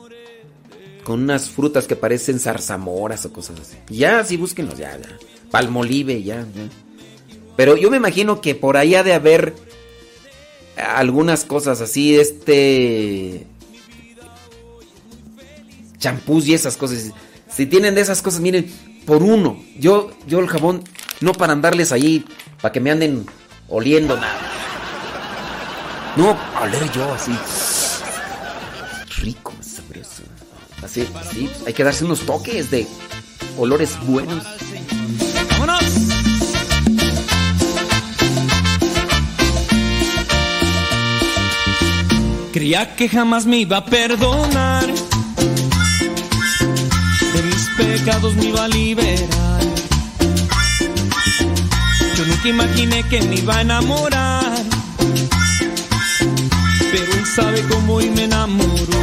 [1.03, 3.77] con unas frutas que parecen zarzamoras o cosas así.
[3.89, 5.17] Ya, sí, búsquenlos, ya, ya.
[5.51, 6.69] Palmolive, ya, ya.
[7.55, 9.53] Pero yo me imagino que por ha de haber
[10.75, 13.47] algunas cosas así, este...
[15.97, 17.11] Champús y esas cosas.
[17.49, 18.69] Si tienen de esas cosas, miren,
[19.05, 19.57] por uno.
[19.79, 20.83] Yo, yo el jabón,
[21.21, 22.25] no para andarles ahí,
[22.61, 23.25] para que me anden
[23.69, 24.41] oliendo nada.
[26.17, 27.31] No, oler yo así.
[29.23, 30.23] Rico, sabroso.
[30.83, 32.85] Así, sí, hay que darse unos toques de
[33.57, 34.43] olores buenos.
[35.51, 35.81] ¡Vámonos!
[42.51, 44.87] Creía que jamás me iba a perdonar.
[47.33, 49.61] De mis pecados me iba a liberar.
[52.17, 54.63] Yo nunca imaginé que me iba a enamorar.
[56.91, 59.02] Pero él sabe cómo y me enamoró.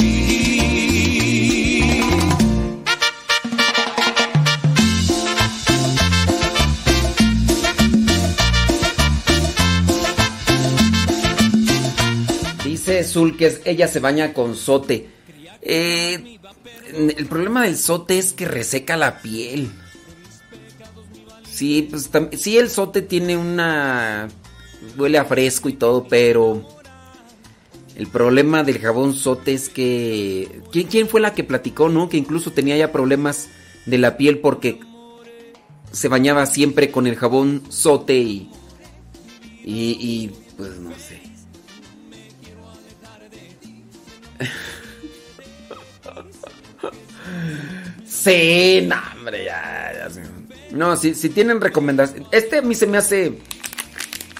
[13.11, 15.09] Dice Zul que es- ella se baña con sote.
[15.61, 16.39] Eh,
[17.17, 19.69] el problema del sote es que reseca la piel.
[21.43, 22.09] Sí, pues
[22.39, 24.29] sí, el sote tiene una.
[24.97, 26.67] huele a fresco y todo, pero.
[27.95, 30.61] El problema del jabón sote es que.
[30.71, 32.09] ¿Quién, fue la que platicó, no?
[32.09, 33.49] Que incluso tenía ya problemas
[33.85, 34.79] de la piel porque
[35.91, 38.17] se bañaba siempre con el jabón sote.
[38.19, 38.47] Y,
[39.63, 41.30] y, pues no sé.
[48.05, 50.07] Sí, no, hombre, ya.
[50.71, 52.27] No, si, si tienen recomendaciones.
[52.31, 53.37] Este a mí se me hace.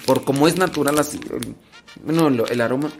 [0.06, 1.20] Por como es natural así.
[1.30, 1.54] el-
[2.04, 2.90] Bueno, lo- el aroma.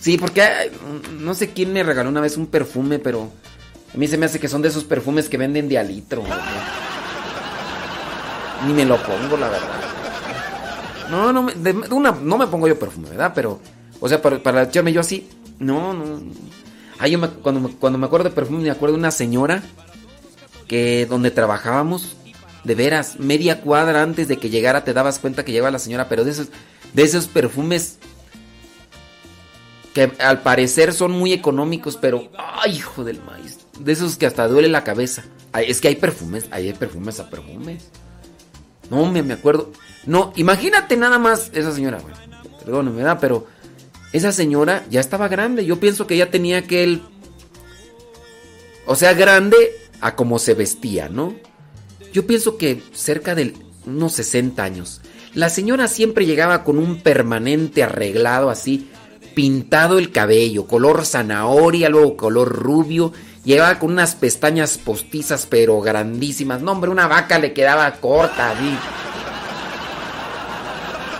[0.00, 0.70] Sí, porque
[1.18, 3.30] no sé quién me regaló una vez un perfume, pero.
[3.94, 6.22] A mí se me hace que son de esos perfumes que venden de a litro.
[6.22, 6.32] güey.
[8.66, 9.80] Ni me lo pongo, la verdad.
[11.10, 11.46] No, no,
[11.90, 13.32] una, no me pongo yo perfume, ¿verdad?
[13.34, 13.60] Pero,
[14.00, 16.20] o sea, para, para echarme yo así, no, no.
[16.98, 19.62] Ah, yo me- cuando, me- cuando me acuerdo de perfume, me acuerdo de una señora
[20.68, 22.16] que donde trabajábamos,
[22.64, 26.08] de veras, media cuadra antes de que llegara te dabas cuenta que llegaba la señora,
[26.08, 26.48] pero de esos,
[26.92, 27.98] de esos perfumes
[29.94, 34.48] que al parecer son muy económicos, pero, ay, hijo del maíz, de esos que hasta
[34.48, 35.24] duele la cabeza.
[35.54, 37.88] Es que hay perfumes, hay perfumes a perfumes.
[38.90, 39.70] No, me, me acuerdo.
[40.06, 42.14] No, imagínate nada más esa señora, güey.
[42.64, 43.18] Perdóneme, ¿verdad?
[43.20, 43.46] Pero
[44.12, 45.64] esa señora ya estaba grande.
[45.64, 47.02] Yo pienso que ya tenía aquel.
[48.86, 49.56] O sea, grande
[50.00, 51.34] a como se vestía, ¿no?
[52.12, 53.54] Yo pienso que cerca de
[53.86, 55.00] unos 60 años.
[55.34, 58.90] La señora siempre llegaba con un permanente arreglado así,
[59.34, 63.12] pintado el cabello, color zanahoria, luego color rubio.
[63.44, 66.60] Llegaba con unas pestañas postizas, pero grandísimas.
[66.60, 68.76] No, hombre, una vaca le quedaba corta, así.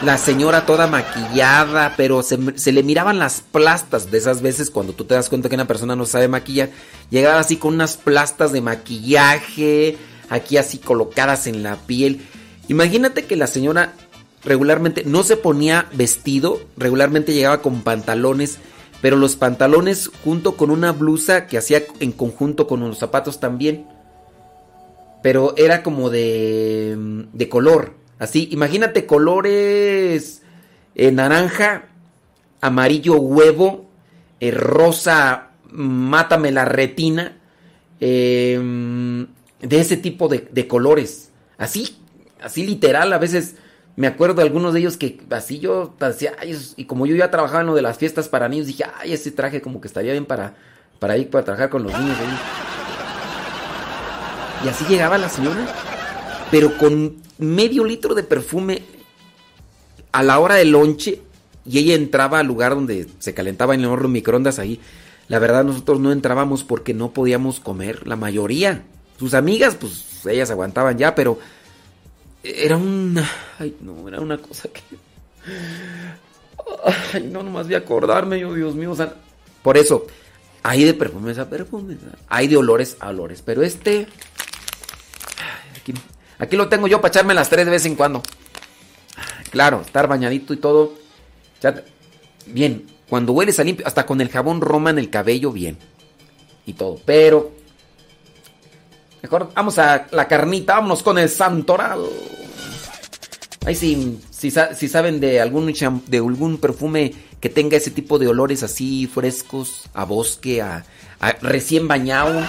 [0.02, 5.04] La señora toda maquillada, pero se, le miraban las plastas de esas veces cuando tú
[5.04, 6.70] te das cuenta que una persona no sabe maquillar.
[7.10, 9.96] Llegaba así con unas plastas de maquillaje,
[10.28, 12.20] aquí así colocadas en la piel.
[12.66, 13.92] Imagínate que la señora
[14.44, 18.58] regularmente no se ponía vestido, regularmente llegaba con pantalones,
[19.02, 23.86] pero los pantalones junto con una blusa que hacía en conjunto con los zapatos también.
[25.22, 26.96] Pero era como de,
[27.32, 28.01] de color.
[28.22, 30.42] Así, imagínate colores
[30.94, 31.86] eh, naranja,
[32.60, 33.90] amarillo huevo,
[34.38, 37.40] eh, rosa, mátame la retina,
[37.98, 39.26] eh,
[39.60, 41.32] de ese tipo de, colores.
[41.58, 41.98] Así,
[42.40, 43.56] así literal, a veces
[43.96, 46.36] me acuerdo de algunos de ellos que así yo decía,
[46.76, 49.32] y como yo ya trabajaba en lo de las fiestas para niños, dije, ay, ese
[49.32, 50.54] traje como que estaría bien para,
[51.00, 52.16] para ir para trabajar con los niños.
[52.20, 52.38] ahí".
[54.64, 55.66] Y así llegaba la señora,
[56.52, 58.82] pero con medio litro de perfume
[60.12, 61.22] a la hora del lonche
[61.64, 64.78] y ella entraba al lugar donde se calentaba en el horno microondas ahí.
[65.28, 68.82] La verdad nosotros no entrábamos porque no podíamos comer, la mayoría.
[69.18, 71.38] Sus amigas, pues ellas aguantaban ya, pero
[72.42, 73.26] era una...
[73.58, 74.82] Ay, no, era una cosa que...
[77.14, 78.94] Ay, no, nomás voy a acordarme, yo, Dios mío.
[79.62, 80.06] por eso,
[80.62, 81.96] Hay de perfumes a perfumes,
[82.28, 84.06] hay de olores a olores, pero este...
[85.80, 85.94] Aquí,
[86.42, 88.22] aquí lo tengo yo para echarme las tres de vez en cuando.
[89.50, 90.94] Claro, estar bañadito y todo.
[92.46, 95.78] Bien, cuando hueles a limpio, hasta con el jabón Roma en el cabello, bien.
[96.66, 97.52] Y todo, pero...
[99.22, 102.00] Mejor vamos a la carnita, vámonos con el santoral.
[103.64, 105.72] Ay, sí, si, sa- si saben de algún,
[106.06, 110.84] de algún perfume que tenga ese tipo de olores así frescos, a bosque, a,
[111.20, 112.40] a recién bañado,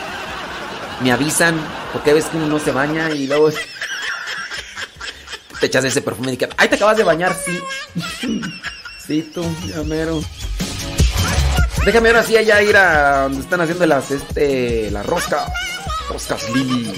[1.04, 1.56] me avisan,
[1.92, 3.52] porque ves que uno no se baña y luego
[5.64, 7.58] te echas ese perfume y que, ay, te acabas de bañar, sí.
[9.08, 10.22] sí, tú, ya mero.
[11.86, 15.46] Déjame ahora sí allá ir a donde están haciendo las, este, la rosca,
[16.10, 16.92] roscas Lili.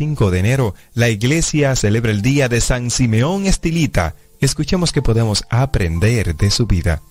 [0.00, 4.14] 5 de enero, la iglesia celebra el día de San Simeón Estilita.
[4.40, 7.02] Escuchemos que podemos aprender de su vida.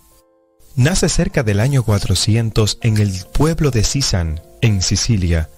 [0.75, 5.51] Nace cerca del año 400 en el pueblo de Sisan, en Sicilia,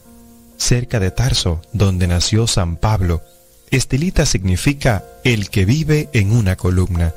[0.58, 3.22] cerca de Tarso, donde nació San Pablo.
[3.70, 7.14] Estilita significa el que vive en una columna.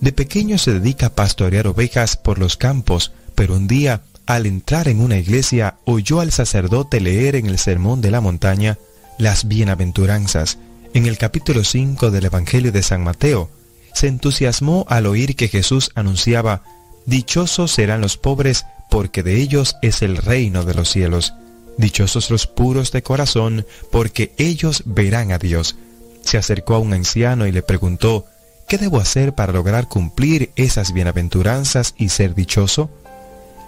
[0.00, 4.88] De pequeño se dedica a pastorear ovejas por los campos, pero un día, al entrar
[4.88, 8.76] en una iglesia, oyó al sacerdote leer en el Sermón de la Montaña
[9.18, 10.58] las bienaventuranzas.
[10.94, 13.50] En el capítulo 5 del Evangelio de San Mateo,
[13.94, 16.62] se entusiasmó al oír que Jesús anunciaba,
[17.06, 21.34] Dichosos serán los pobres, porque de ellos es el reino de los cielos.
[21.78, 25.76] Dichosos los puros de corazón, porque ellos verán a Dios.
[26.22, 28.26] Se acercó a un anciano y le preguntó,
[28.68, 32.90] ¿qué debo hacer para lograr cumplir esas bienaventuranzas y ser dichoso?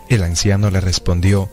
[0.08, 1.48] El anciano le respondió,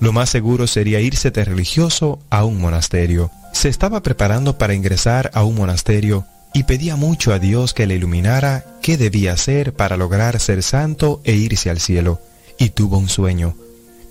[0.00, 3.30] lo más seguro sería irse de religioso a un monasterio.
[3.52, 7.96] Se estaba preparando para ingresar a un monasterio y pedía mucho a Dios que le
[7.96, 12.20] iluminara qué debía hacer para lograr ser santo e irse al cielo.
[12.58, 13.54] Y tuvo un sueño.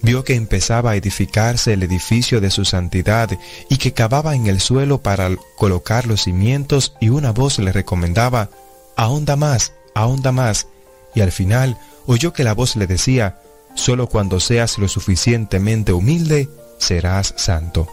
[0.01, 3.29] Vio que empezaba a edificarse el edificio de su santidad
[3.67, 8.49] y que cavaba en el suelo para colocar los cimientos y una voz le recomendaba,
[8.95, 10.67] ahonda más, ahonda más.
[11.15, 13.39] Y al final oyó que la voz le decía,
[13.79, 17.87] solo cuando seas lo suficientemente humilde, serás santo.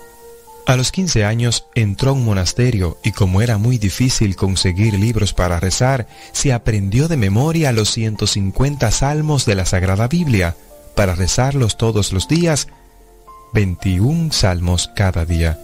[0.66, 5.32] A los 15 años entró a un monasterio y como era muy difícil conseguir libros
[5.32, 10.56] para rezar, se aprendió de memoria los 150 salmos de la Sagrada Biblia
[10.96, 12.66] para rezarlos todos los días,
[13.54, 15.56] 21 salmos cada día.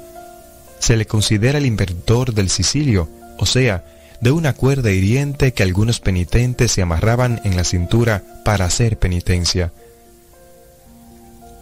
[0.78, 3.84] Se le considera el inventor del Sicilio, o sea,
[4.20, 9.72] de una cuerda hiriente que algunos penitentes se amarraban en la cintura para hacer penitencia.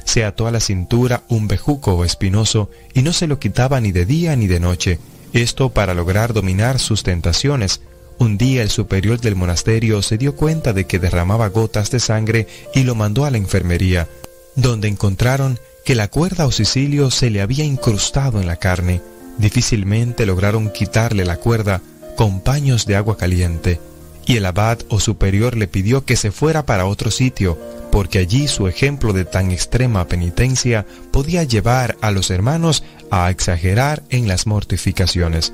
[0.04, 4.06] Se ató a la cintura un bejuco espinoso y no se lo quitaba ni de
[4.06, 4.98] día ni de noche,
[5.32, 7.80] esto para lograr dominar sus tentaciones.
[8.18, 12.46] Un día el superior del monasterio se dio cuenta de que derramaba gotas de sangre
[12.74, 14.08] y lo mandó a la enfermería,
[14.56, 19.00] donde encontraron que la cuerda o sicilio se le había incrustado en la carne.
[19.38, 21.80] Difícilmente lograron quitarle la cuerda
[22.16, 23.80] con paños de agua caliente,
[24.30, 27.58] y el abad o superior le pidió que se fuera para otro sitio,
[27.90, 34.04] porque allí su ejemplo de tan extrema penitencia podía llevar a los hermanos a exagerar
[34.08, 35.52] en las mortificaciones.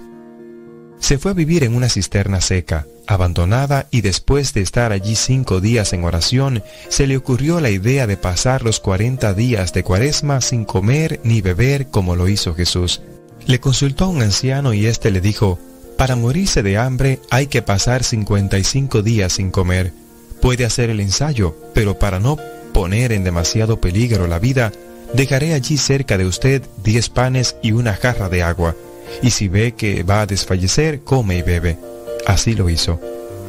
[1.00, 5.62] Se fue a vivir en una cisterna seca, abandonada, y después de estar allí cinco
[5.62, 10.42] días en oración, se le ocurrió la idea de pasar los cuarenta días de cuaresma
[10.42, 13.00] sin comer ni beber como lo hizo Jesús.
[13.46, 15.58] Le consultó a un anciano y éste le dijo,
[15.96, 19.92] para morirse de hambre hay que pasar 55 días sin comer.
[20.40, 22.36] Puede hacer el ensayo, pero para no
[22.72, 24.72] poner en demasiado peligro la vida,
[25.14, 28.76] dejaré allí cerca de usted diez panes y una jarra de agua,
[29.22, 31.78] y si ve que va a desfallecer, come y bebe.
[32.26, 33.00] Así lo hizo.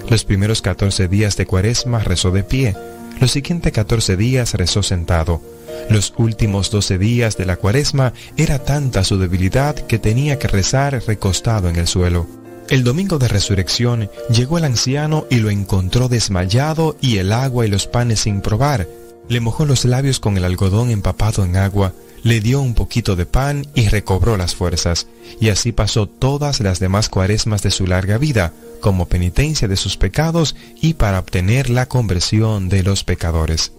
[0.09, 2.75] Los primeros 14 días de cuaresma rezó de pie,
[3.19, 5.41] los siguientes 14 días rezó sentado.
[5.89, 11.01] Los últimos 12 días de la cuaresma era tanta su debilidad que tenía que rezar
[11.07, 12.27] recostado en el suelo.
[12.69, 17.69] El domingo de resurrección llegó el anciano y lo encontró desmayado y el agua y
[17.69, 18.89] los panes sin probar.
[19.29, 23.25] Le mojó los labios con el algodón empapado en agua, le dio un poquito de
[23.25, 25.07] pan y recobró las fuerzas.
[25.39, 29.95] Y así pasó todas las demás cuaresmas de su larga vida, como penitencia de sus
[29.95, 33.71] pecados y para obtener la conversión de los pecadores.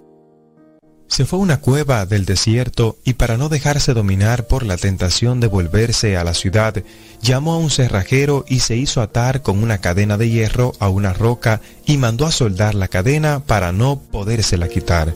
[1.09, 5.41] Se fue a una cueva del desierto y para no dejarse dominar por la tentación
[5.41, 6.83] de volverse a la ciudad,
[7.23, 11.15] llamó a un cerrajero y se hizo atar con una cadena de hierro a una
[11.15, 15.15] roca y mandó a soldar la cadena para no podérsela quitar.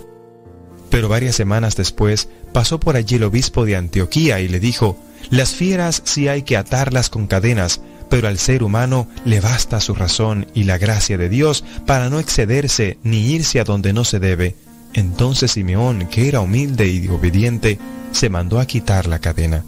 [0.89, 4.99] Pero varias semanas después pasó por allí el obispo de Antioquía y le dijo,
[5.31, 7.81] las fieras sí hay que atarlas con cadenas,
[8.11, 12.19] pero al ser humano le basta su razón y la gracia de Dios para no
[12.19, 14.57] excederse ni irse a donde no se debe.
[14.95, 17.79] Entonces Simeón, que era humilde y obediente,
[18.13, 19.65] se mandó a quitar la cadena.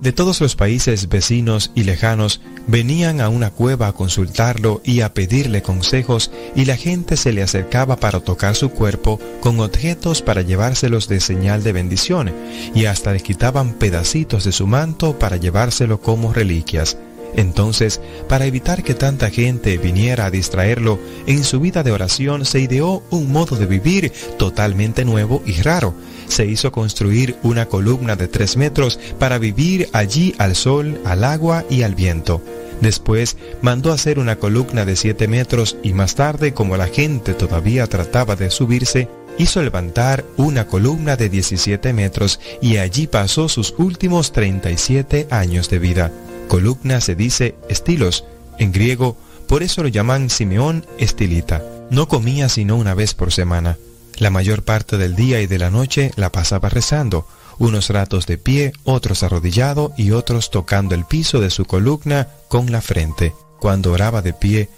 [0.00, 5.12] De todos los países vecinos y lejanos venían a una cueva a consultarlo y a
[5.12, 10.42] pedirle consejos y la gente se le acercaba para tocar su cuerpo con objetos para
[10.42, 12.32] llevárselos de señal de bendición
[12.76, 16.96] y hasta le quitaban pedacitos de su manto para llevárselo como reliquias.
[17.34, 22.60] Entonces, para evitar que tanta gente viniera a distraerlo, en su vida de oración se
[22.60, 25.94] ideó un modo de vivir totalmente nuevo y raro.
[26.28, 31.64] Se hizo construir una columna de tres metros para vivir allí al sol, al agua
[31.70, 32.42] y al viento.
[32.80, 37.86] Después mandó hacer una columna de siete metros y más tarde, como la gente todavía
[37.86, 39.08] trataba de subirse,
[39.38, 45.78] hizo levantar una columna de 17 metros y allí pasó sus últimos 37 años de
[45.78, 46.12] vida.
[46.48, 48.24] Columna se dice estilos,
[48.58, 51.62] en griego, por eso lo llaman Simeón estilita.
[51.90, 53.78] No comía sino una vez por semana.
[54.16, 57.26] La mayor parte del día y de la noche la pasaba rezando,
[57.58, 62.70] unos ratos de pie, otros arrodillado y otros tocando el piso de su columna con
[62.72, 63.34] la frente.
[63.60, 64.70] Cuando oraba de pie,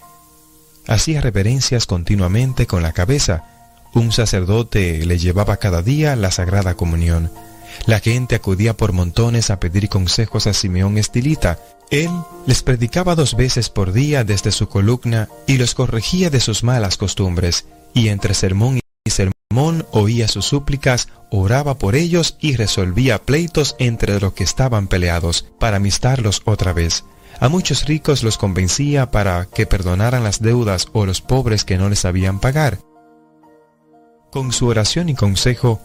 [0.87, 3.45] hacía reverencias continuamente con la cabeza.
[3.93, 7.31] Un sacerdote le llevaba cada día la Sagrada Comunión.
[7.85, 11.59] La gente acudía por montones a pedir consejos a Simeón Estilita.
[11.89, 12.11] Él
[12.45, 16.97] les predicaba dos veces por día desde su columna y los corregía de sus malas
[16.97, 23.75] costumbres, y entre sermón y sermón oía sus súplicas, oraba por ellos y resolvía pleitos
[23.79, 27.03] entre los que estaban peleados, para amistarlos otra vez.
[27.39, 31.89] A muchos ricos los convencía para que perdonaran las deudas o los pobres que no
[31.89, 32.79] les sabían pagar.
[34.31, 35.81] Con su oración y consejo,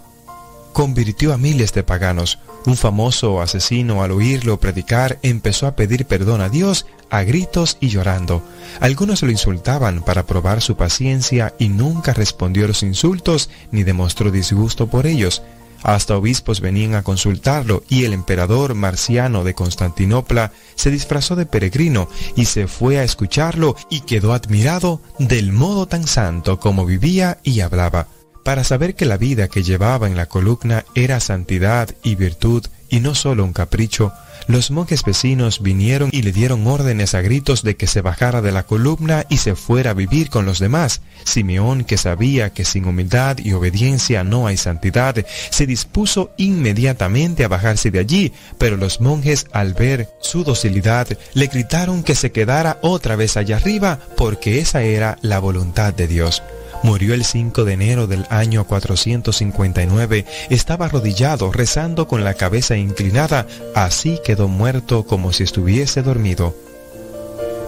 [0.76, 2.38] convirtió a miles de paganos.
[2.66, 7.88] Un famoso asesino al oírlo predicar empezó a pedir perdón a Dios a gritos y
[7.88, 8.42] llorando.
[8.80, 14.30] Algunos lo insultaban para probar su paciencia y nunca respondió a los insultos ni demostró
[14.30, 15.40] disgusto por ellos.
[15.82, 22.10] Hasta obispos venían a consultarlo y el emperador marciano de Constantinopla se disfrazó de peregrino
[22.34, 27.60] y se fue a escucharlo y quedó admirado del modo tan santo como vivía y
[27.60, 28.08] hablaba.
[28.46, 33.00] Para saber que la vida que llevaba en la columna era santidad y virtud y
[33.00, 34.12] no solo un capricho,
[34.46, 38.52] los monjes vecinos vinieron y le dieron órdenes a gritos de que se bajara de
[38.52, 41.00] la columna y se fuera a vivir con los demás.
[41.24, 45.16] Simeón, que sabía que sin humildad y obediencia no hay santidad,
[45.50, 51.48] se dispuso inmediatamente a bajarse de allí, pero los monjes al ver su docilidad le
[51.48, 56.44] gritaron que se quedara otra vez allá arriba porque esa era la voluntad de Dios.
[56.86, 60.24] Murió el 5 de enero del año 459.
[60.50, 63.48] Estaba arrodillado, rezando con la cabeza inclinada.
[63.74, 66.54] Así quedó muerto como si estuviese dormido.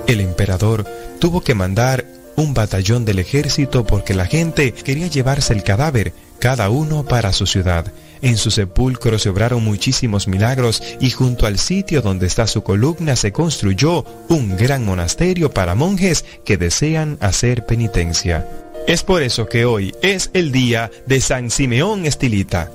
[0.06, 0.86] El emperador
[1.18, 2.05] tuvo que mandar
[2.36, 7.44] un batallón del ejército porque la gente quería llevarse el cadáver, cada uno para su
[7.44, 7.92] ciudad.
[8.22, 13.16] En su sepulcro se obraron muchísimos milagros y junto al sitio donde está su columna
[13.16, 18.47] se construyó un gran monasterio para monjes que desean hacer penitencia.
[18.89, 22.73] Es por eso que hoy es el día de San Simeón Estilita.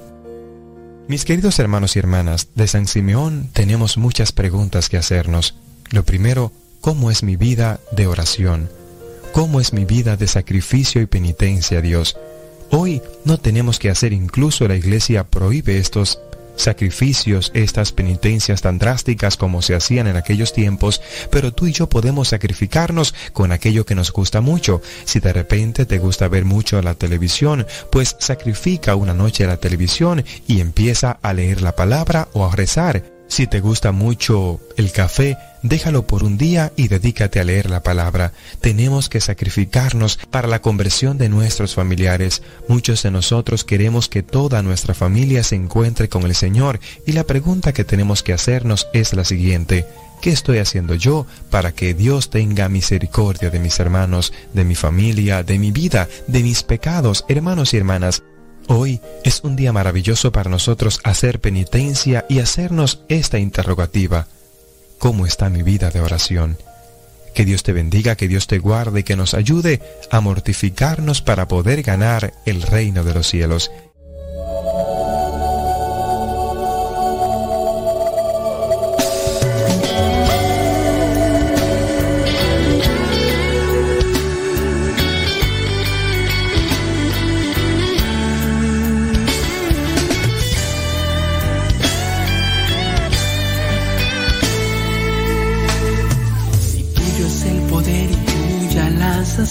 [1.08, 5.56] Mis queridos hermanos y hermanas, de San Simeón tenemos muchas preguntas que hacernos.
[5.90, 6.52] Lo primero,
[6.82, 8.70] ¿cómo es mi vida de oración?
[9.32, 12.16] ¿Cómo es mi vida de sacrificio y penitencia a Dios?
[12.70, 16.20] Hoy no tenemos que hacer, incluso la iglesia prohíbe estos
[16.56, 21.02] sacrificios, estas penitencias tan drásticas como se hacían en aquellos tiempos,
[21.32, 24.82] pero tú y yo podemos sacrificarnos con aquello que nos gusta mucho.
[25.06, 30.24] Si de repente te gusta ver mucho la televisión, pues sacrifica una noche la televisión
[30.48, 33.13] y empieza a leer la palabra o a rezar.
[33.34, 37.82] Si te gusta mucho el café, déjalo por un día y dedícate a leer la
[37.82, 38.32] palabra.
[38.62, 42.44] Tenemos que sacrificarnos para la conversión de nuestros familiares.
[42.68, 47.24] Muchos de nosotros queremos que toda nuestra familia se encuentre con el Señor y la
[47.24, 49.88] pregunta que tenemos que hacernos es la siguiente.
[50.22, 55.42] ¿Qué estoy haciendo yo para que Dios tenga misericordia de mis hermanos, de mi familia,
[55.42, 58.22] de mi vida, de mis pecados, hermanos y hermanas?
[58.68, 64.28] Hoy es un día maravilloso para nosotros hacer penitencia y hacernos esta interrogativa.
[65.00, 66.58] ¿Cómo está mi vida de oración?
[67.34, 71.48] Que Dios te bendiga, que Dios te guarde y que nos ayude a mortificarnos para
[71.48, 73.72] poder ganar el reino de los cielos.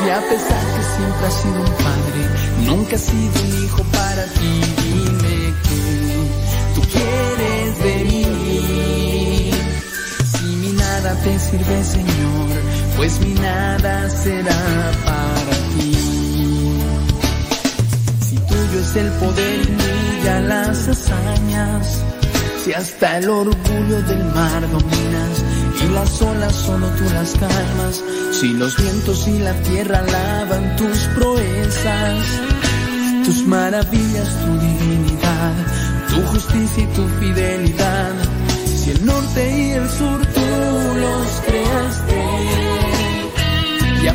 [0.00, 2.22] Si a pesar que siempre has sido un padre,
[2.64, 4.60] nunca has sido un hijo para ti.
[4.82, 5.82] Dime que
[6.74, 9.50] tú quieres mí.
[10.32, 12.48] Si mi nada te sirve, Señor,
[12.96, 15.92] pues mi nada será para ti.
[18.26, 22.02] Si tuyo es el poder y brilla las hazañas,
[22.64, 25.44] si hasta el orgullo del mar dominas
[25.84, 28.02] y las olas solo tú las calmas,
[28.32, 32.24] si los vientos y la tierra lavan tus proezas,
[33.24, 35.54] tus maravillas, tu divinidad,
[36.08, 38.12] tu justicia y tu fidelidad,
[38.66, 40.40] si el norte y el sur tú
[41.00, 42.20] los creaste
[44.02, 44.14] y a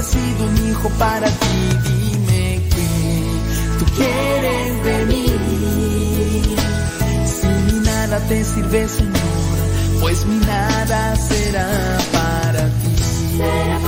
[0.00, 1.68] Nunca has sido un hijo para ti.
[1.84, 5.26] Dime que tú quieres de mí.
[7.26, 11.16] Si mi nada te sirve, Señor, pues mi nada.
[11.16, 13.79] Será para ti.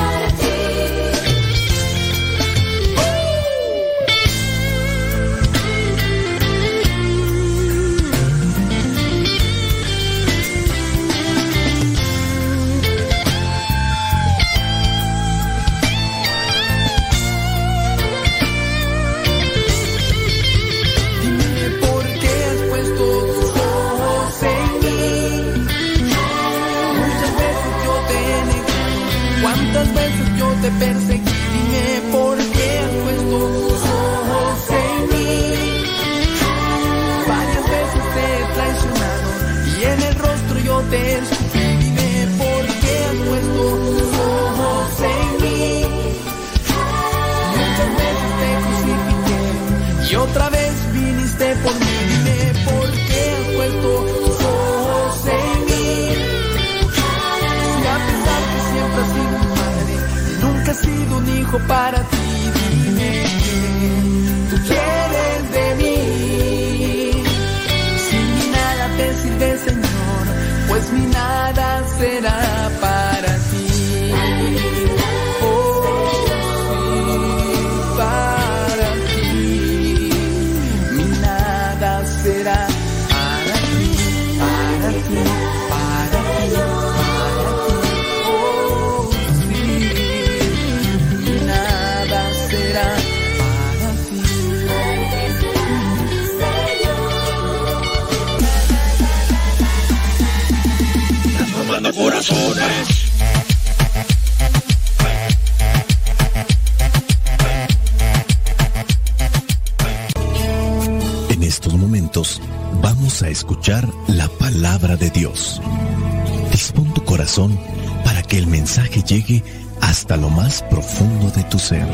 [119.13, 119.43] Llegue
[119.83, 121.87] hasta lo más profundo de tu ser.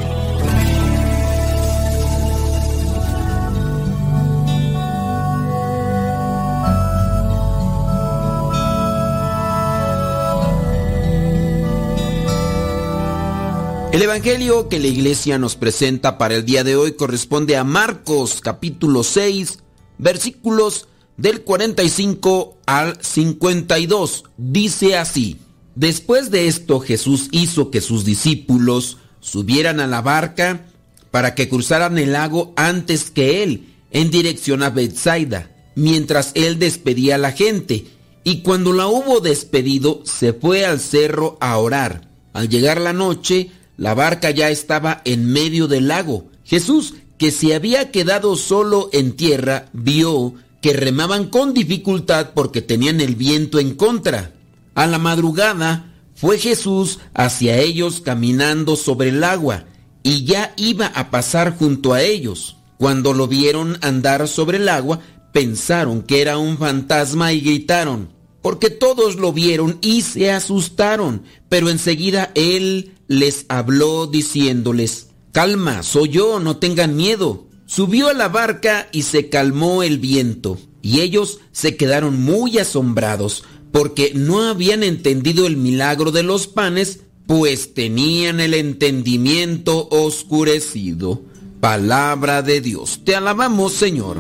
[13.91, 18.41] El Evangelio que la iglesia nos presenta para el día de hoy corresponde a Marcos
[18.41, 19.59] capítulo 6
[19.99, 24.25] versículos del 45 al 52.
[24.37, 25.41] Dice así,
[25.79, 30.67] después de esto Jesús hizo que sus discípulos subieran a la barca
[31.11, 37.15] para que cruzaran el lago antes que él en dirección a Bethsaida, mientras él despedía
[37.15, 37.87] a la gente.
[38.25, 42.09] Y cuando la hubo despedido, se fue al cerro a orar.
[42.35, 46.27] Al llegar la noche, la barca ya estaba en medio del lago.
[46.45, 53.01] Jesús, que se había quedado solo en tierra, vio que remaban con dificultad porque tenían
[53.01, 54.33] el viento en contra.
[54.79, 59.65] A la madrugada fue Jesús hacia ellos caminando sobre el agua
[60.05, 62.59] y ya iba a pasar junto a ellos.
[62.77, 65.01] Cuando lo vieron andar sobre el agua,
[65.33, 71.71] pensaron que era un fantasma y gritaron, porque todos lo vieron y se asustaron, pero
[71.71, 77.49] enseguida él les habló diciéndoles, Calma, soy yo, no tengan miedo.
[77.67, 83.43] Subió a la barca y se calmó el viento, y ellos se quedaron muy asombrados,
[83.73, 91.23] porque no habían entendido el milagro de los panes, pues tenían el entendimiento oscurecido.
[91.61, 93.01] Palabra de Dios.
[93.05, 94.19] Te alabamos, Señor.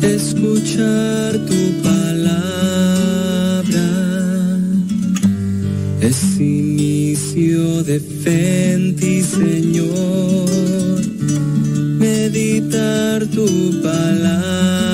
[0.00, 2.24] Escuchar tu palabra
[6.00, 11.00] es inicio de fe en ti, Señor.
[11.98, 14.93] Meditar tu palabra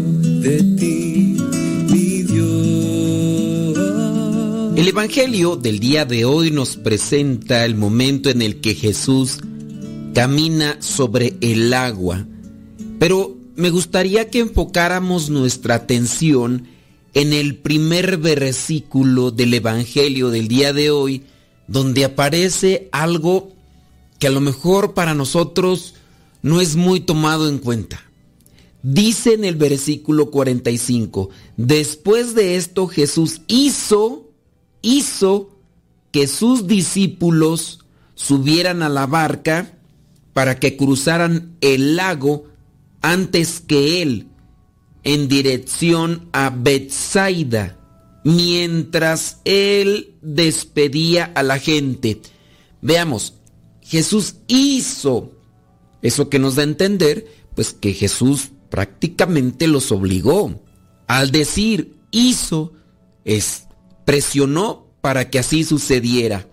[4.91, 9.37] Evangelio del día de hoy nos presenta el momento en el que Jesús
[10.13, 12.25] camina sobre el agua.
[12.99, 16.67] Pero me gustaría que enfocáramos nuestra atención
[17.13, 21.23] en el primer versículo del Evangelio del día de hoy,
[21.69, 23.53] donde aparece algo
[24.19, 25.93] que a lo mejor para nosotros
[26.41, 28.03] no es muy tomado en cuenta.
[28.83, 34.30] Dice en el versículo 45, después de esto Jesús hizo,
[34.81, 35.57] hizo
[36.11, 37.85] que sus discípulos
[38.15, 39.73] subieran a la barca
[40.33, 42.45] para que cruzaran el lago
[43.01, 44.27] antes que él
[45.03, 47.77] en dirección a Bethsaida,
[48.23, 52.21] mientras él despedía a la gente.
[52.81, 53.33] Veamos,
[53.81, 55.31] Jesús hizo
[56.01, 60.61] eso que nos da a entender, pues que Jesús prácticamente los obligó.
[61.07, 62.73] Al decir hizo,
[63.25, 63.67] es
[64.05, 66.47] presionó para que así sucediera.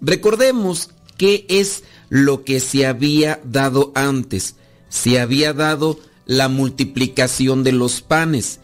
[0.00, 4.56] Recordemos qué es lo que se había dado antes.
[4.88, 8.60] Se había dado la multiplicación de los panes.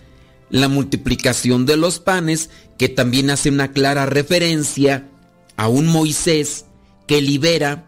[0.51, 5.09] La multiplicación de los panes que también hace una clara referencia
[5.57, 6.65] a un Moisés
[7.07, 7.87] que libera,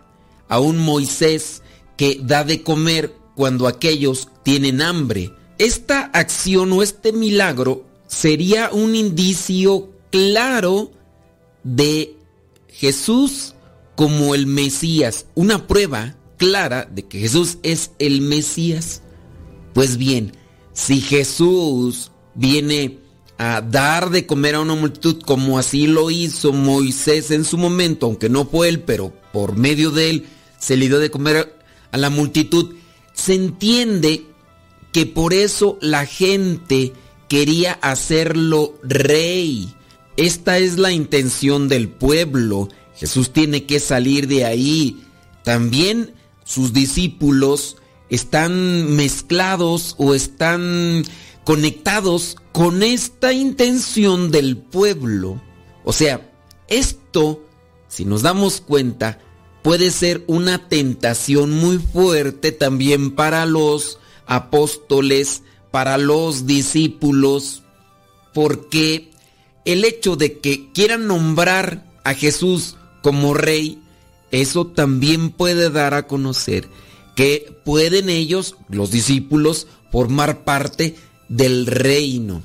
[0.48, 1.62] a un Moisés
[1.96, 5.32] que da de comer cuando aquellos tienen hambre.
[5.58, 10.92] Esta acción o este milagro sería un indicio claro
[11.62, 12.16] de
[12.68, 13.54] Jesús
[13.96, 19.02] como el Mesías, una prueba clara de que Jesús es el Mesías.
[19.74, 20.32] Pues bien,
[20.72, 22.98] si Jesús viene
[23.36, 28.06] a dar de comer a una multitud como así lo hizo Moisés en su momento,
[28.06, 30.26] aunque no fue él, pero por medio de él
[30.58, 31.54] se le dio de comer
[31.92, 32.74] a la multitud,
[33.12, 34.26] se entiende
[34.92, 36.92] que por eso la gente
[37.28, 39.74] quería hacerlo rey.
[40.20, 42.68] Esta es la intención del pueblo.
[42.94, 45.02] Jesús tiene que salir de ahí.
[45.44, 46.12] También
[46.44, 47.78] sus discípulos
[48.10, 51.04] están mezclados o están
[51.44, 55.40] conectados con esta intención del pueblo.
[55.84, 56.30] O sea,
[56.68, 57.42] esto,
[57.88, 59.20] si nos damos cuenta,
[59.62, 67.62] puede ser una tentación muy fuerte también para los apóstoles, para los discípulos,
[68.34, 69.09] porque
[69.64, 73.78] el hecho de que quieran nombrar a Jesús como rey,
[74.30, 76.68] eso también puede dar a conocer
[77.14, 80.96] que pueden ellos, los discípulos, formar parte
[81.28, 82.42] del reino.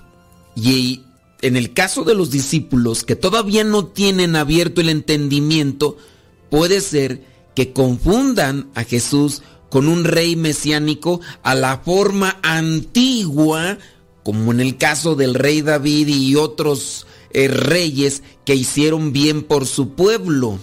[0.56, 1.04] Y
[1.42, 5.98] en el caso de los discípulos que todavía no tienen abierto el entendimiento,
[6.50, 7.24] puede ser
[7.56, 13.78] que confundan a Jesús con un rey mesiánico a la forma antigua,
[14.26, 19.68] como en el caso del rey David y otros eh, reyes que hicieron bien por
[19.68, 20.58] su pueblo.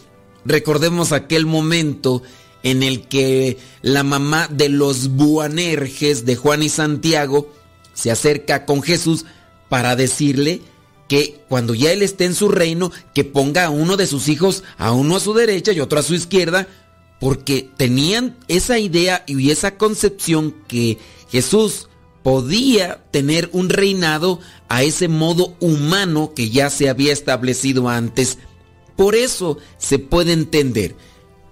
[0.44, 2.24] Recordemos aquel momento
[2.65, 7.52] en el que la mamá de los Buanerges de Juan y Santiago
[7.94, 9.26] se acerca con Jesús
[9.68, 10.60] para decirle
[11.08, 14.65] que cuando ya él esté en su reino, que ponga a uno de sus hijos,
[14.76, 16.66] a uno a su derecha y otro a su izquierda,
[17.20, 20.99] porque tenían esa idea y esa concepción que
[21.31, 21.89] Jesús
[22.23, 28.39] podía tener un reinado a ese modo humano que ya se había establecido antes.
[28.97, 30.94] Por eso se puede entender.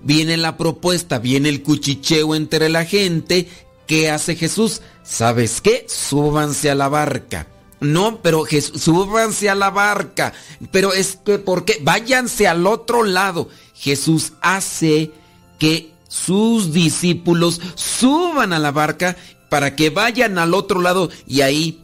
[0.03, 3.49] Viene la propuesta, viene el cuchicheo entre la gente.
[3.87, 4.83] ¿Qué hace Jesús?
[5.03, 5.85] ¿Sabes qué?
[5.89, 7.49] Súbanse a la barca.
[7.81, 10.33] No, pero Jesús, súbanse a la barca.
[10.71, 11.81] Pero es que, ¿por qué?
[11.83, 13.49] Váyanse al otro lado.
[13.75, 15.11] Jesús hace
[15.59, 19.17] que sus discípulos suban a la barca
[19.51, 21.83] para que vayan al otro lado y ahí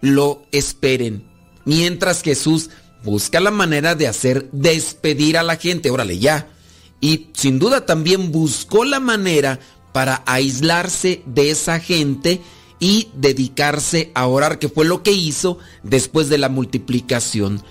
[0.00, 1.24] lo esperen.
[1.66, 2.70] Mientras Jesús
[3.04, 6.48] busca la manera de hacer despedir a la gente, órale ya.
[7.00, 9.58] Y sin duda también buscó la manera
[9.92, 12.40] para aislarse de esa gente
[12.78, 17.62] y dedicarse a orar, que fue lo que hizo después de la multiplicación.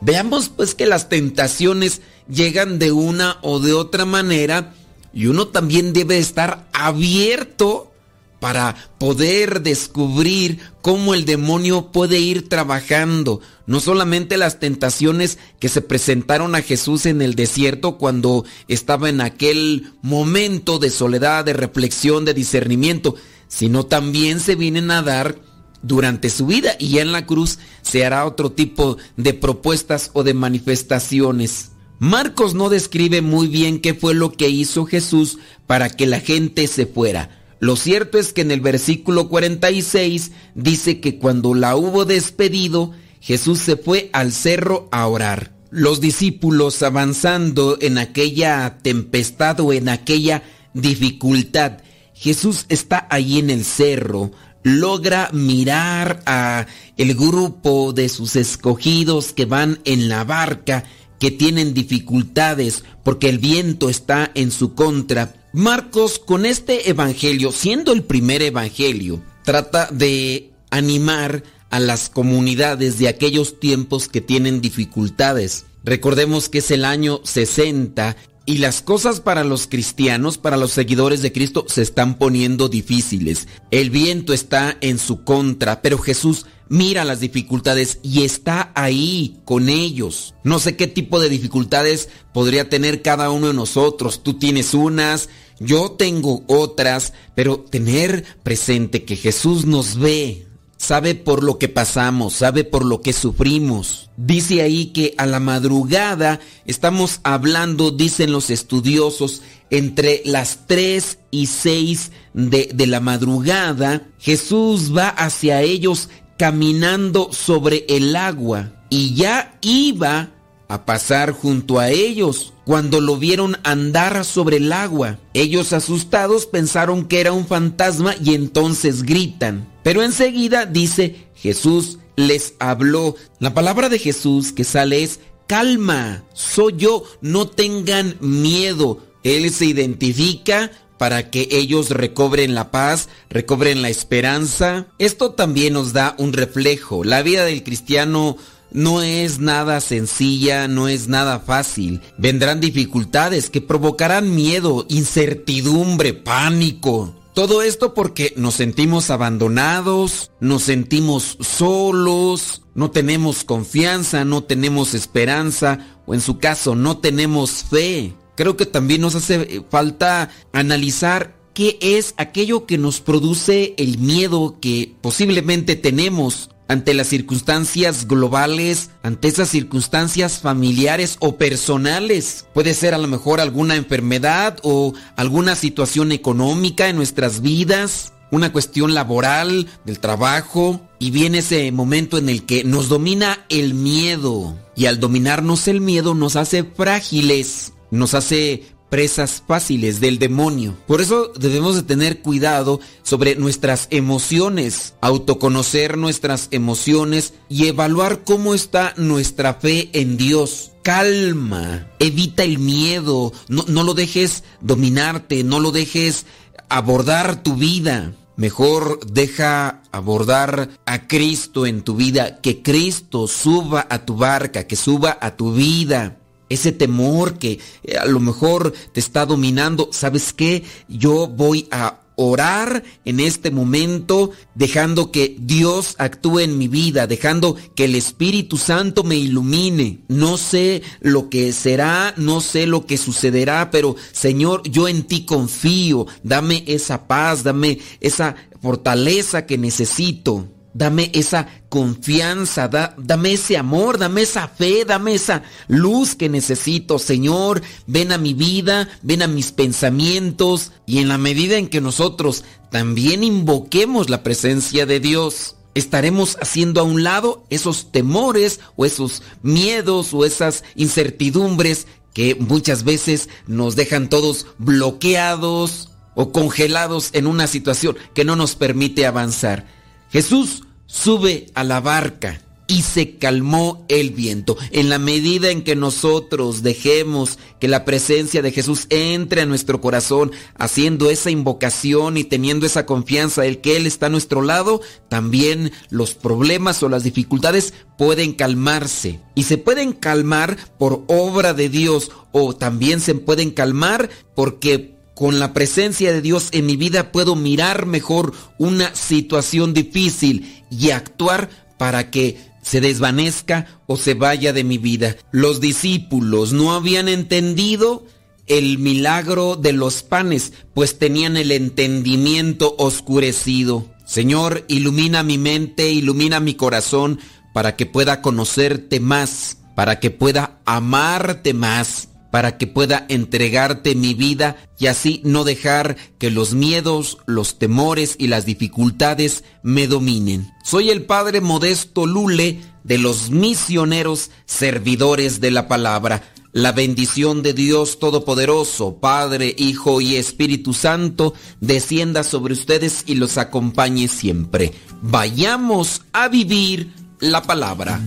[0.00, 4.74] Veamos pues que las tentaciones llegan de una o de otra manera
[5.12, 7.92] y uno también debe estar abierto
[8.40, 13.40] para poder descubrir cómo el demonio puede ir trabajando.
[13.66, 19.20] No solamente las tentaciones que se presentaron a Jesús en el desierto cuando estaba en
[19.20, 23.16] aquel momento de soledad, de reflexión, de discernimiento,
[23.48, 25.36] sino también se vienen a dar
[25.82, 30.24] durante su vida y ya en la cruz se hará otro tipo de propuestas o
[30.24, 31.70] de manifestaciones.
[31.98, 36.66] Marcos no describe muy bien qué fue lo que hizo Jesús para que la gente
[36.66, 37.45] se fuera.
[37.58, 43.60] Lo cierto es que en el versículo 46 dice que cuando la hubo despedido, Jesús
[43.60, 45.52] se fue al cerro a orar.
[45.70, 50.42] Los discípulos avanzando en aquella tempestad o en aquella
[50.74, 51.78] dificultad,
[52.14, 54.30] Jesús está ahí en el cerro,
[54.62, 60.84] logra mirar a el grupo de sus escogidos que van en la barca,
[61.18, 65.34] que tienen dificultades porque el viento está en su contra.
[65.56, 73.08] Marcos con este evangelio, siendo el primer evangelio, trata de animar a las comunidades de
[73.08, 75.64] aquellos tiempos que tienen dificultades.
[75.82, 81.22] Recordemos que es el año 60 y las cosas para los cristianos, para los seguidores
[81.22, 83.48] de Cristo, se están poniendo difíciles.
[83.70, 89.70] El viento está en su contra, pero Jesús mira las dificultades y está ahí con
[89.70, 90.34] ellos.
[90.44, 94.22] No sé qué tipo de dificultades podría tener cada uno de nosotros.
[94.22, 95.28] Tú tienes unas,
[95.58, 102.34] yo tengo otras, pero tener presente que Jesús nos ve, sabe por lo que pasamos,
[102.34, 104.10] sabe por lo que sufrimos.
[104.16, 111.46] Dice ahí que a la madrugada estamos hablando, dicen los estudiosos, entre las 3 y
[111.46, 119.58] 6 de, de la madrugada, Jesús va hacia ellos caminando sobre el agua y ya
[119.62, 120.35] iba
[120.68, 125.18] a pasar junto a ellos cuando lo vieron andar sobre el agua.
[125.34, 129.68] Ellos asustados pensaron que era un fantasma y entonces gritan.
[129.82, 133.14] Pero enseguida dice, Jesús les habló.
[133.38, 139.00] La palabra de Jesús que sale es, calma, soy yo, no tengan miedo.
[139.22, 144.86] Él se identifica para que ellos recobren la paz, recobren la esperanza.
[144.98, 147.04] Esto también nos da un reflejo.
[147.04, 148.36] La vida del cristiano
[148.72, 152.00] no es nada sencilla, no es nada fácil.
[152.18, 157.14] Vendrán dificultades que provocarán miedo, incertidumbre, pánico.
[157.34, 165.98] Todo esto porque nos sentimos abandonados, nos sentimos solos, no tenemos confianza, no tenemos esperanza
[166.06, 168.14] o en su caso no tenemos fe.
[168.36, 174.58] Creo que también nos hace falta analizar qué es aquello que nos produce el miedo
[174.60, 182.46] que posiblemente tenemos ante las circunstancias globales, ante esas circunstancias familiares o personales.
[182.54, 188.52] Puede ser a lo mejor alguna enfermedad o alguna situación económica en nuestras vidas, una
[188.52, 194.56] cuestión laboral, del trabajo, y viene ese momento en el que nos domina el miedo.
[194.74, 200.76] Y al dominarnos el miedo nos hace frágiles, nos hace presas fáciles del demonio.
[200.86, 208.54] Por eso debemos de tener cuidado sobre nuestras emociones, autoconocer nuestras emociones y evaluar cómo
[208.54, 210.72] está nuestra fe en Dios.
[210.82, 216.26] calma, evita el miedo, no, no lo dejes dominarte, no lo dejes
[216.68, 218.12] abordar tu vida.
[218.36, 224.76] Mejor deja abordar a Cristo en tu vida, que Cristo suba a tu barca, que
[224.76, 226.18] suba a tu vida.
[226.48, 230.64] Ese temor que eh, a lo mejor te está dominando, ¿sabes qué?
[230.88, 237.56] Yo voy a orar en este momento, dejando que Dios actúe en mi vida, dejando
[237.74, 240.00] que el Espíritu Santo me ilumine.
[240.08, 245.24] No sé lo que será, no sé lo que sucederá, pero Señor, yo en ti
[245.24, 246.06] confío.
[246.22, 250.48] Dame esa paz, dame esa fortaleza que necesito.
[250.76, 256.98] Dame esa confianza, da- dame ese amor, dame esa fe, dame esa luz que necesito.
[256.98, 261.80] Señor, ven a mi vida, ven a mis pensamientos y en la medida en que
[261.80, 268.84] nosotros también invoquemos la presencia de Dios, estaremos haciendo a un lado esos temores o
[268.84, 277.26] esos miedos o esas incertidumbres que muchas veces nos dejan todos bloqueados o congelados en
[277.26, 279.66] una situación que no nos permite avanzar.
[280.10, 280.62] Jesús
[280.96, 284.56] sube a la barca y se calmó el viento.
[284.72, 289.80] En la medida en que nosotros dejemos que la presencia de Jesús entre a nuestro
[289.80, 294.80] corazón, haciendo esa invocación y teniendo esa confianza de que Él está a nuestro lado,
[295.08, 299.20] también los problemas o las dificultades pueden calmarse.
[299.34, 305.38] Y se pueden calmar por obra de Dios o también se pueden calmar porque con
[305.38, 311.48] la presencia de Dios en mi vida puedo mirar mejor una situación difícil y actuar
[311.78, 315.16] para que se desvanezca o se vaya de mi vida.
[315.30, 318.04] Los discípulos no habían entendido
[318.46, 323.86] el milagro de los panes, pues tenían el entendimiento oscurecido.
[324.04, 327.20] Señor, ilumina mi mente, ilumina mi corazón
[327.54, 334.12] para que pueda conocerte más, para que pueda amarte más para que pueda entregarte mi
[334.12, 340.52] vida y así no dejar que los miedos, los temores y las dificultades me dominen.
[340.62, 346.30] Soy el Padre Modesto Lule de los misioneros servidores de la palabra.
[346.52, 351.32] La bendición de Dios Todopoderoso, Padre, Hijo y Espíritu Santo,
[351.62, 354.74] descienda sobre ustedes y los acompañe siempre.
[355.00, 357.98] Vayamos a vivir la palabra.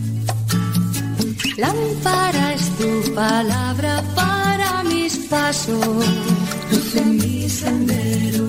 [3.01, 5.85] Tu palabra para mis pasos,
[6.71, 8.45] luz en mi sendero.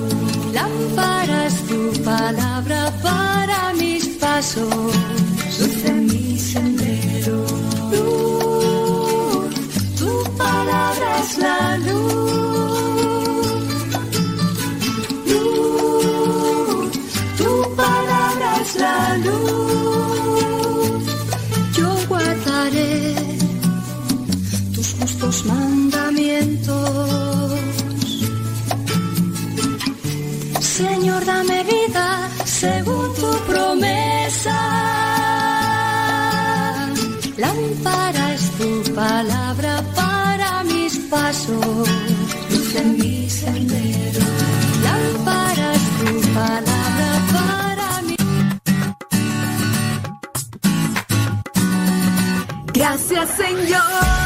[0.52, 4.94] Lámpara es tu palabra para mis pasos,
[5.58, 7.44] luz mi sendero.
[7.92, 9.54] Luz,
[9.98, 12.70] tu palabra es la luz.
[15.30, 16.90] Luz,
[17.38, 19.59] tu palabra es la luz
[25.30, 27.60] justos mandamientos.
[30.60, 34.58] Señor, dame vida según tu promesa.
[37.36, 41.88] Lámpara es tu palabra para mis pasos,
[42.50, 44.24] luz en mi sendero.
[44.82, 48.16] Lámpara es tu palabra para mi
[52.72, 54.19] Gracias Señor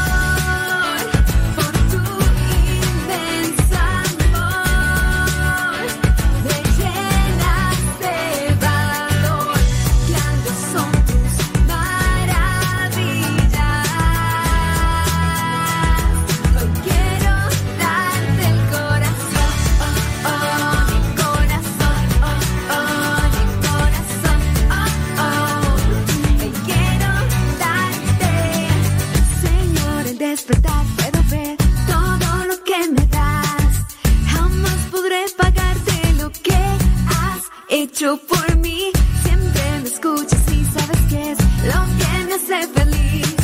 [38.03, 38.91] por mí.
[39.23, 43.37] Siempre me escuchas y sabes que es lo que me hace feliz.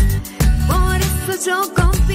[0.67, 2.10] Por eso yo confío.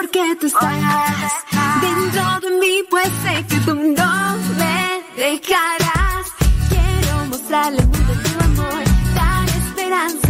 [0.00, 1.32] Porque tú estás
[1.80, 6.26] dentro de mí, pues sé que tú no me dejarás.
[6.68, 8.84] Quiero mostrarle el mundo tu amor,
[9.16, 10.27] dar esperanza.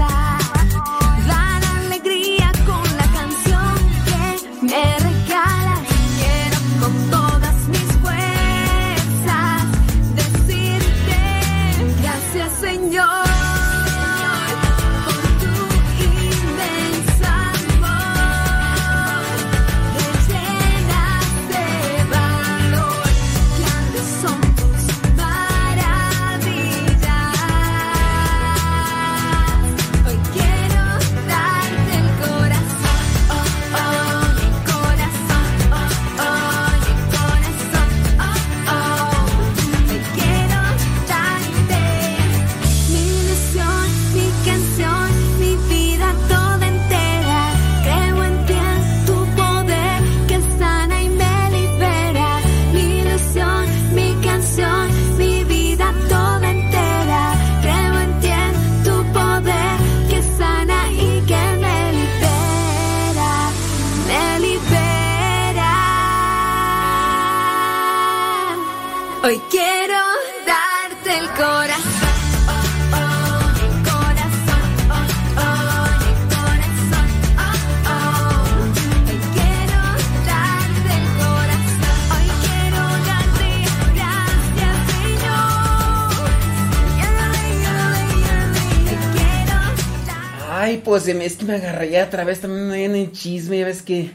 [90.89, 94.11] Pues es que me agarré ya otra vez también en el chisme, ya ves que.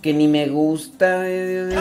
[0.00, 1.24] que ni me gusta.
[1.26, 1.74] eh,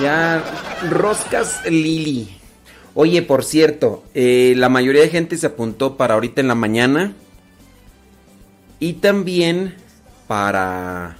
[0.00, 0.44] Ya,
[0.90, 2.28] Roscas Lili.
[2.94, 7.14] Oye, por cierto, eh, la mayoría de gente se apuntó para ahorita en la mañana.
[8.78, 9.74] Y también
[10.28, 11.16] para.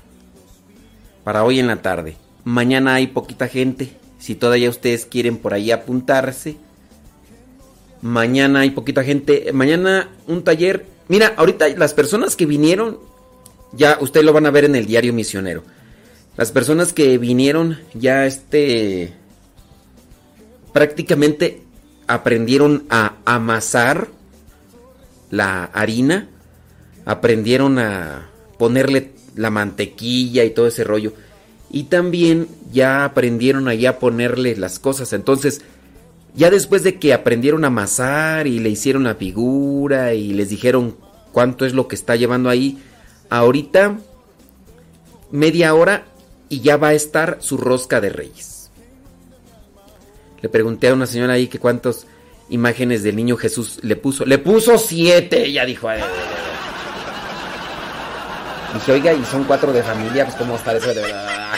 [1.25, 2.17] para hoy en la tarde.
[2.45, 3.97] Mañana hay poquita gente.
[4.21, 6.57] Si todavía ustedes quieren por ahí apuntarse.
[8.05, 9.50] Mañana hay poquita gente.
[9.55, 10.84] Mañana un taller.
[11.08, 12.99] Mira, ahorita las personas que vinieron.
[13.73, 15.65] Ya ustedes lo van a ver en el diario misionero.
[16.36, 19.15] Las personas que vinieron ya este
[20.74, 21.62] prácticamente
[22.07, 24.08] aprendieron a amasar
[25.31, 26.28] la harina,
[27.07, 31.15] aprendieron a ponerle la mantequilla y todo ese rollo.
[31.70, 35.15] Y también ya aprendieron allá a ponerle las cosas.
[35.15, 35.62] Entonces,
[36.35, 40.97] ya después de que aprendieron a amasar y le hicieron la figura y les dijeron
[41.33, 42.79] cuánto es lo que está llevando ahí,
[43.31, 43.99] ahorita
[45.31, 46.07] media hora
[46.49, 48.71] y ya va a estar su rosca de reyes.
[50.43, 52.07] Le pregunté a una señora ahí que cuántas
[52.51, 54.27] imágenes del niño Jesús le puso.
[54.27, 55.89] Le puso siete, ella dijo.
[55.89, 56.03] "Ay".
[58.75, 61.53] Dije, oiga, y son cuatro de familia, pues cómo está eso de verdad.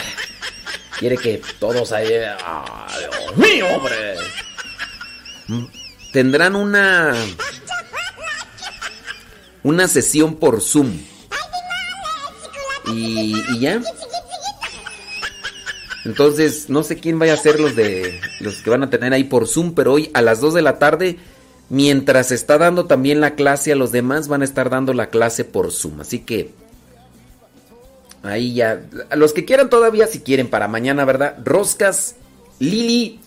[0.99, 2.07] Quiere que todos ahí.
[2.45, 4.15] ¡Ay, Dios mío, hombre!
[6.11, 7.13] Tendrán una.
[9.63, 10.97] Una sesión por Zoom.
[12.93, 13.81] Y, ya.
[16.05, 19.25] Entonces, no sé quién vaya a ser los de los que van a tener ahí
[19.25, 21.17] por Zoom, pero hoy a las 2 de la tarde,
[21.69, 25.43] mientras está dando también la clase a los demás, van a estar dando la clase
[25.43, 25.99] por Zoom.
[25.99, 26.51] Así que
[28.23, 28.81] ahí ya,
[29.15, 31.35] los que quieran todavía, si quieren para mañana, ¿verdad?
[31.43, 32.15] Roscas
[32.59, 33.19] Lili,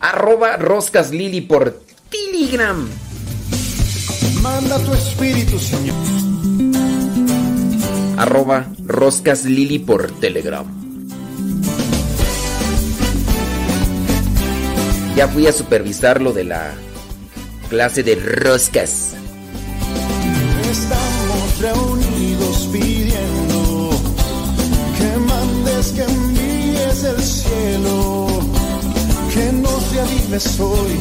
[0.00, 2.88] arroba Roscas Lili por Telegram.
[4.42, 5.96] Manda tu espíritu, Señor.
[8.16, 10.66] Arroba Roscas Lili por Telegram.
[15.16, 16.74] Ya fui a supervisar lo de la
[17.68, 19.14] clase de roscas.
[20.70, 23.90] Estamos reunidos pidiendo
[24.98, 28.13] que mandes, que envíes el cielo,
[30.60, 30.98] hoy,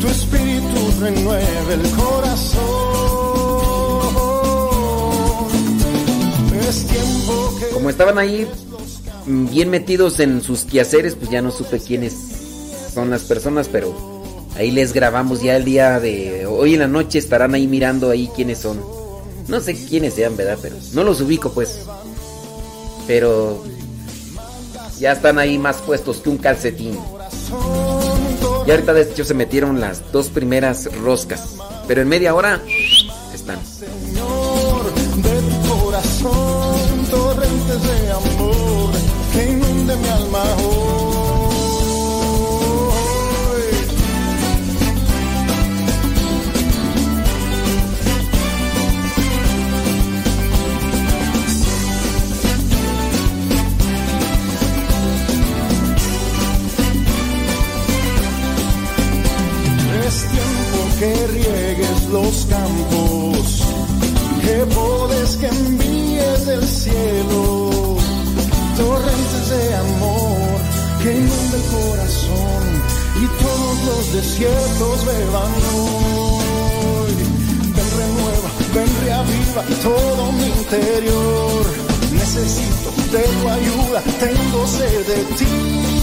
[0.00, 2.62] tu espíritu renueve el corazón.
[6.68, 8.46] Es tiempo que Como estaban ahí
[9.26, 12.14] bien metidos en sus quehaceres, pues ya no supe quiénes
[12.94, 13.94] son las personas, pero
[14.56, 18.30] ahí les grabamos ya el día de hoy en la noche estarán ahí mirando ahí
[18.34, 18.80] quiénes son.
[19.48, 20.58] No sé quiénes sean, ¿verdad?
[20.60, 21.80] Pero no los ubico pues.
[23.06, 23.62] Pero
[24.98, 26.98] ya están ahí más puestos que un calcetín.
[28.66, 31.56] Y ahorita de hecho se metieron las dos primeras roscas.
[31.86, 32.60] Pero en media hora
[33.32, 33.60] están.
[62.26, 63.62] los campos,
[64.42, 67.96] rebores que envíes del cielo,
[68.76, 70.58] torrentes de amor
[71.02, 72.64] que inunda el corazón
[73.22, 77.14] y todos los desiertos beban hoy.
[77.76, 81.64] Ven renueva, ven reaviva todo mi interior.
[82.12, 85.95] Necesito de tu ayuda, tengo sed de ti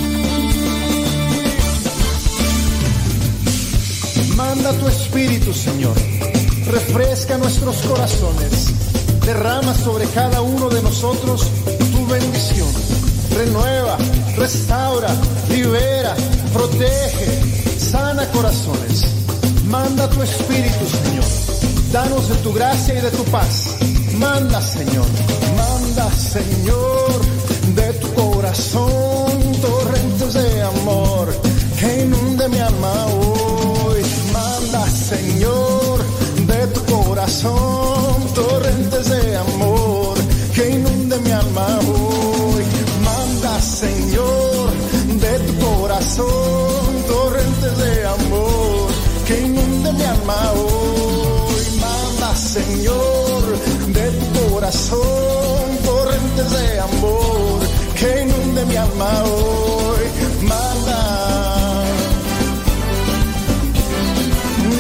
[4.45, 5.95] Manda tu espíritu, Señor.
[6.69, 8.73] Refresca nuestros corazones.
[9.25, 11.47] Derrama sobre cada uno de nosotros
[11.93, 12.67] tu bendición.
[13.37, 13.97] Renueva,
[14.35, 15.15] restaura,
[15.49, 16.13] libera,
[16.51, 17.29] protege,
[17.79, 19.05] sana corazones.
[19.67, 21.25] Manda tu espíritu, Señor.
[21.93, 23.77] Danos de tu gracia y de tu paz.
[24.17, 25.07] Manda, Señor.
[25.55, 27.21] Manda, Señor,
[27.75, 29.12] de tu corazón
[54.63, 57.59] corazón torrentes de amor
[57.99, 60.05] que inunde mi alma hoy.
[60.41, 61.01] Manda.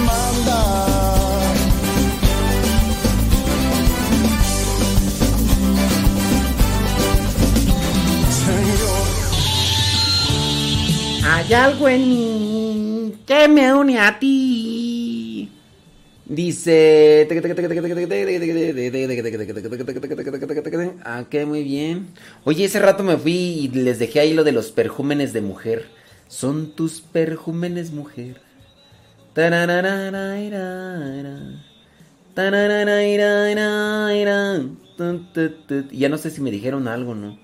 [0.05, 0.61] Manda.
[8.45, 9.05] Señor.
[11.29, 15.49] Hay algo en mí que me une a ti.
[16.25, 17.27] Dice.
[21.15, 22.07] Ah, que muy bien.
[22.43, 25.85] Oye, ese rato me fui y les dejé ahí lo de los perjúmenes de mujer.
[26.27, 28.41] Son tus perjúmenes, mujer.
[35.91, 37.37] Ya no sé si me dijeron algo, ¿no?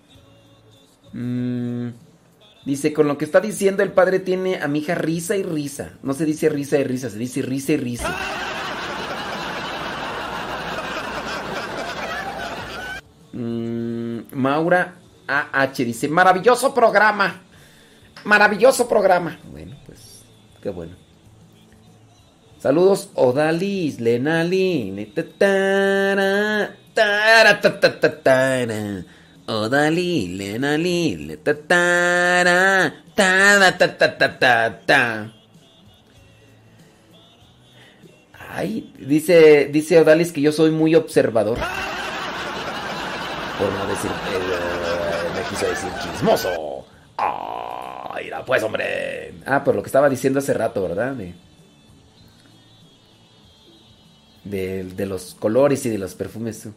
[1.13, 1.89] Mm,
[2.65, 5.91] dice, con lo que está diciendo el padre tiene a mi hija risa y risa.
[6.01, 8.58] No se dice risa y risa, se dice risa y risa.
[13.33, 14.95] Mm, Maura
[15.27, 17.41] AH dice, maravilloso programa.
[18.25, 19.39] Maravilloso programa.
[19.51, 20.23] Bueno, pues,
[20.61, 20.95] qué bueno.
[22.59, 29.05] Saludos, Odalis, Lenali, le- ta- tara, tara, ta- ta- ta- tara.
[29.47, 35.33] Odali, Lenali, le- ta- tara, tara, ta- ta- ta- ta- ta.
[38.51, 41.57] Ay, dice, dice Odalis que yo soy muy observador.
[43.59, 46.85] Por no decir, eh, me quiso decir chismoso.
[47.17, 49.33] Ah, mira, pues, hombre.
[49.45, 51.13] Ah, por lo que estaba diciendo hace rato, ¿verdad?
[54.45, 56.69] De, de, los colores y de los perfumes.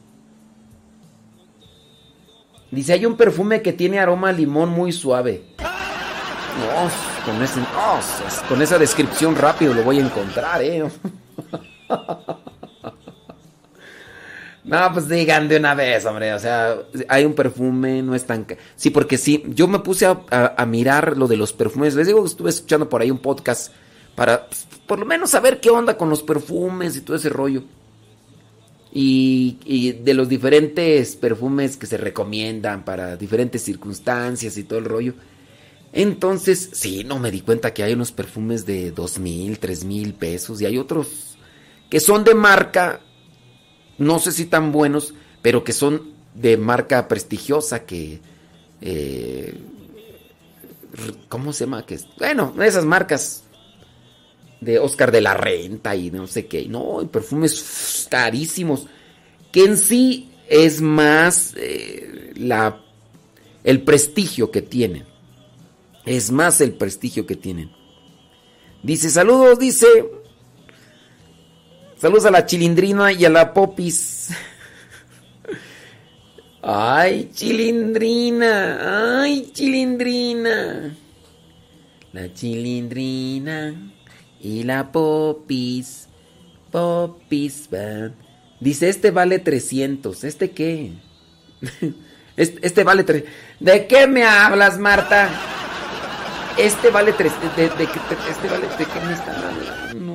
[2.73, 5.45] Dice, hay un perfume que tiene aroma limón muy suave.
[5.59, 6.91] No,
[7.25, 7.61] con, ese,
[8.49, 10.83] con esa descripción rápido lo voy a encontrar, ¿eh?
[14.65, 16.33] No, pues digan de una vez, hombre.
[16.35, 16.77] O sea,
[17.09, 18.47] hay un perfume, no es tan...
[18.77, 21.95] Sí, porque sí, yo me puse a mirar lo de los perfumes.
[21.95, 23.73] Les digo que estuve escuchando por ahí un podcast
[24.15, 27.65] para, pues, por lo menos, saber qué onda con los perfumes y todo ese rollo.
[28.93, 34.85] Y, y de los diferentes perfumes que se recomiendan para diferentes circunstancias y todo el
[34.85, 35.15] rollo.
[35.93, 40.15] Entonces, sí, no me di cuenta que hay unos perfumes de dos mil, tres mil
[40.15, 41.37] pesos y hay otros
[41.91, 43.01] que son de marca,
[44.03, 48.21] no sé si tan buenos, pero que son de marca prestigiosa que...
[48.81, 49.55] eh,
[51.29, 51.87] ¿Cómo se llama?
[51.87, 53.45] Que bueno, esas marcas
[54.61, 56.67] de Oscar de la Renta y no sé qué.
[56.67, 58.87] No, perfumes carísimos.
[59.51, 62.81] Que en sí es más eh, la,
[63.65, 65.05] el prestigio que tienen.
[66.05, 67.71] Es más el prestigio que tienen.
[68.83, 69.87] Dice, saludos, dice.
[72.03, 74.31] Saludos a la chilindrina y a la popis.
[76.61, 79.21] Ay, chilindrina.
[79.23, 80.97] Ay, chilindrina.
[82.13, 83.93] La chilindrina
[84.41, 86.09] y la popis.
[86.73, 88.17] Popis van.
[88.59, 90.25] Dice, este vale 300.
[90.25, 90.95] ¿Este qué?
[92.35, 93.33] Este, este vale 300.
[93.61, 95.29] ¿De qué me hablas, Marta?
[96.59, 97.31] Este vale 3.
[97.57, 98.67] De, de- de- este vale.
[98.77, 100.12] ¿De qué me están hablando?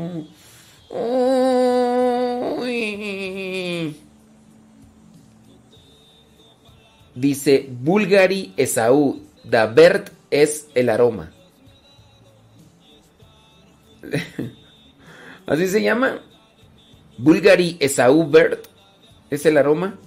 [7.15, 9.21] Dice Bulgari Esaú.
[9.43, 11.31] Davert es el aroma.
[15.47, 16.21] ¿Así se llama?
[17.17, 18.67] Bulgari Esaú Bert
[19.29, 19.97] es el aroma.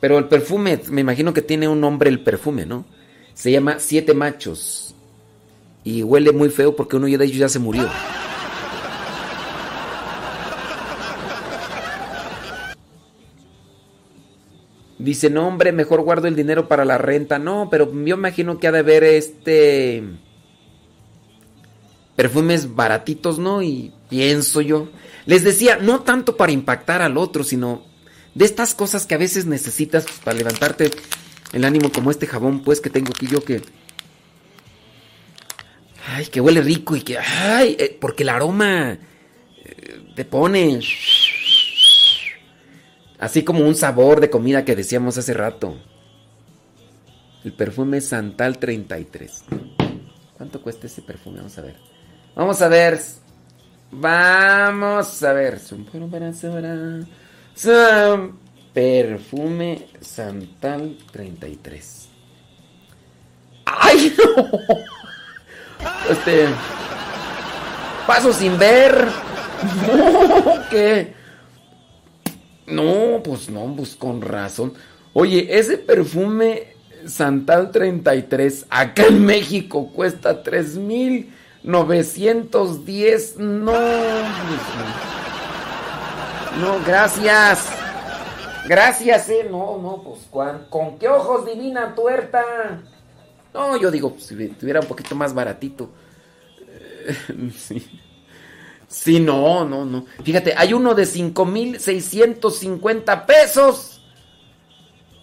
[0.00, 2.86] Pero el perfume, me imagino que tiene un nombre el perfume, ¿no?
[3.34, 4.94] Se llama Siete Machos.
[5.84, 7.88] Y huele muy feo porque uno de ellos ya se murió.
[15.00, 17.38] Dice, no hombre, mejor guardo el dinero para la renta.
[17.38, 20.02] No, pero yo imagino que ha de haber este...
[22.16, 23.62] Perfumes baratitos, ¿no?
[23.62, 24.88] Y pienso yo.
[25.24, 27.82] Les decía, no tanto para impactar al otro, sino
[28.34, 30.90] de estas cosas que a veces necesitas para levantarte
[31.52, 33.62] el ánimo, como este jabón, pues, que tengo aquí yo que...
[36.08, 37.16] Ay, que huele rico y que...
[37.16, 38.98] Ay, eh, porque el aroma
[39.64, 40.80] eh, te pone...
[43.20, 45.76] Así como un sabor de comida que decíamos hace rato.
[47.44, 49.44] El perfume Santal 33.
[50.38, 51.36] ¿Cuánto cuesta ese perfume?
[51.36, 51.76] Vamos a ver.
[52.34, 53.00] Vamos a ver.
[53.92, 55.60] Vamos a ver.
[58.72, 62.08] Perfume Santal 33.
[63.66, 64.48] ¡Ay, no!
[66.10, 66.46] Este.
[68.06, 69.08] Paso sin ver.
[70.70, 71.19] ¿Qué?
[72.70, 74.72] No, pues no, pues con razón.
[75.12, 76.68] Oye, ese perfume
[77.06, 83.36] Santal 33 acá en México cuesta 3910.
[83.38, 83.72] No.
[86.60, 87.70] No, gracias.
[88.68, 89.46] Gracias, eh.
[89.50, 92.44] No, no, pues ¿con, ¿con qué ojos divina tuerta?
[93.52, 95.90] No, yo digo, pues, si tuviera un poquito más baratito.
[97.56, 97.82] Sí.
[98.90, 100.04] Sí, no, no, no.
[100.24, 104.02] Fíjate, hay uno de 5,650 pesos.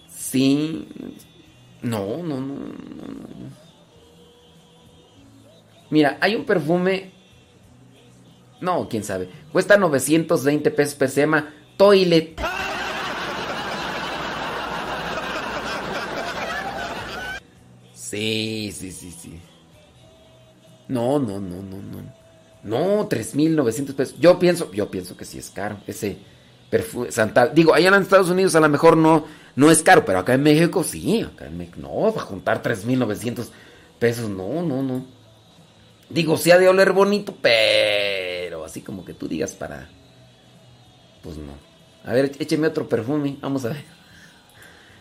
[0.08, 0.88] Sí.
[1.82, 3.28] No, no, no, no, no.
[5.90, 7.12] Mira, hay un perfume.
[8.62, 9.28] No, quién sabe.
[9.52, 11.28] Cuesta 920 pesos, pero se
[11.76, 12.40] Toilet.
[17.94, 19.42] Sí, sí, sí, sí.
[20.88, 22.17] No, no, no, no, no.
[22.68, 24.16] No, 3.900 pesos.
[24.20, 25.78] Yo pienso, yo pienso que sí es caro.
[25.88, 26.18] Ese
[26.70, 27.52] perfume Santal.
[27.56, 30.44] Digo, allá en Estados Unidos a lo mejor no, no es caro, pero acá en
[30.44, 31.22] México sí.
[31.22, 33.48] Acá en México, no, va a juntar 3.900
[34.00, 34.30] pesos.
[34.30, 35.06] No, no, no.
[36.10, 39.88] Digo, sí ha de oler bonito, pero así como que tú digas para.
[41.24, 41.54] Pues no.
[42.04, 43.38] A ver, écheme otro perfume.
[43.40, 43.86] Vamos a ver.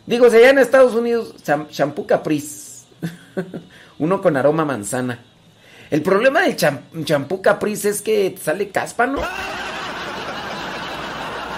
[0.06, 1.34] Digo, si allá en Estados Unidos,
[1.70, 2.86] shampoo Caprice.
[3.98, 5.18] Uno con aroma manzana.
[5.90, 6.56] El problema del
[7.04, 9.20] champú Caprice es que sale caspa, ¿no?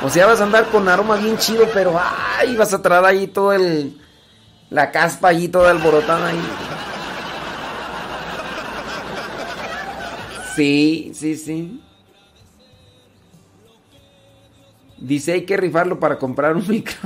[0.05, 1.99] O sea, vas a andar con aroma bien chido, pero
[2.39, 4.01] ay, vas a traer ahí todo el.
[4.71, 6.41] La caspa ahí, toda alborotada ahí.
[10.55, 11.81] Sí, sí, sí.
[14.99, 16.97] Dice hay que rifarlo para comprar un micro.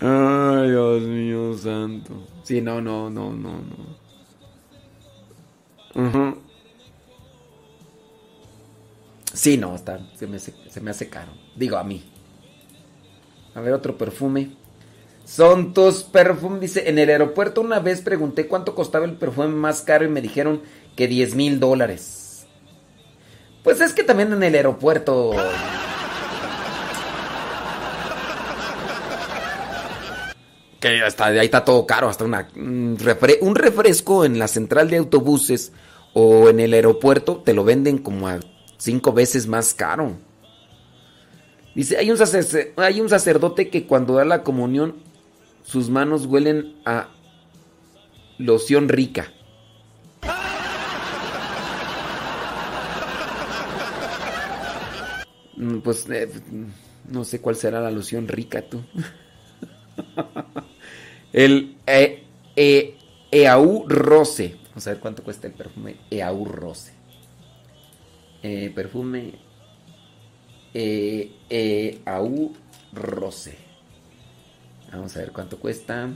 [0.00, 2.31] Ay, Dios mío santo.
[2.42, 3.60] Sí, no, no, no, no,
[5.94, 6.42] no.
[9.32, 11.32] Sí, no, está, se me, hace, se me hace caro.
[11.56, 12.02] Digo, a mí.
[13.54, 14.56] A ver, otro perfume.
[15.24, 16.60] Son tus perfumes.
[16.60, 20.20] Dice, en el aeropuerto una vez pregunté cuánto costaba el perfume más caro y me
[20.20, 20.62] dijeron
[20.96, 22.46] que 10 mil dólares.
[23.62, 25.32] Pues es que también en el aeropuerto...
[30.82, 35.72] que hasta ahí está todo caro, hasta una, un, refresco en la central de autobuses
[36.12, 38.40] o en el aeropuerto te lo venden como a
[38.78, 40.18] cinco veces más caro.
[41.76, 42.18] Dice, hay un,
[43.08, 44.96] sacerdote, que cuando da la comunión
[45.62, 47.08] sus manos huelen a
[48.38, 49.32] loción rica.
[55.56, 56.28] Mm, pues eh,
[57.08, 58.82] no sé cuál será la loción rica tú.
[61.32, 62.24] El e,
[62.56, 62.96] e,
[63.30, 64.56] Eau Rose.
[64.68, 66.92] Vamos a ver cuánto cuesta el perfume Eau Rose.
[68.42, 69.32] Eh, perfume
[70.74, 72.52] e, Eau
[72.92, 73.56] Rose.
[74.92, 76.10] Vamos a ver cuánto cuesta.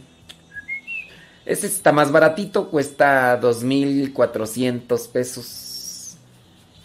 [1.47, 6.17] Este está más baratito, cuesta 2.400 pesos.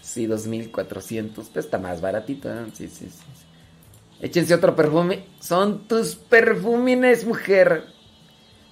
[0.02, 1.56] Sí, 2.400 pesos.
[1.56, 2.50] Está más baratito.
[2.50, 2.66] ¿eh?
[2.74, 3.24] Sí, sí, sí.
[4.22, 5.26] Échense otro perfume.
[5.40, 8.01] Son tus perfumines, mujer.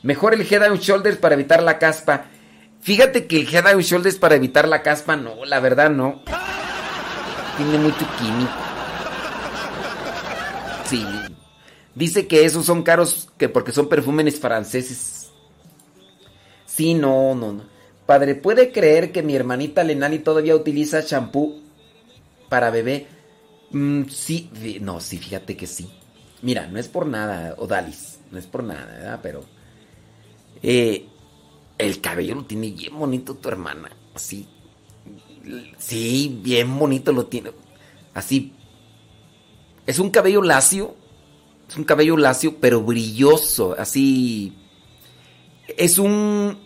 [0.01, 2.25] Mejor el Head and Shoulders para evitar la caspa.
[2.81, 6.21] Fíjate que el Head and Shoulders para evitar la caspa, no, la verdad no.
[7.57, 8.51] Tiene mucho químico.
[10.85, 11.05] Sí.
[11.95, 15.29] Dice que esos son caros que porque son perfúmenes franceses.
[16.65, 17.63] Sí, no, no, no.
[18.05, 21.61] Padre, ¿puede creer que mi hermanita Lenali todavía utiliza champú
[22.47, 23.07] para bebé?
[23.71, 24.49] Mm, sí,
[24.81, 25.91] no, sí, fíjate que sí.
[26.41, 29.19] Mira, no es por nada, Odalis, no es por nada, ¿verdad?
[29.21, 29.45] Pero
[30.61, 31.05] eh,
[31.77, 33.89] el cabello lo tiene bien bonito tu hermana.
[34.13, 34.47] Así.
[35.77, 37.51] Sí, bien bonito lo tiene.
[38.13, 38.53] Así.
[39.85, 40.95] Es un cabello lacio.
[41.67, 43.75] Es un cabello lacio, pero brilloso.
[43.77, 44.53] Así.
[45.77, 46.57] Es un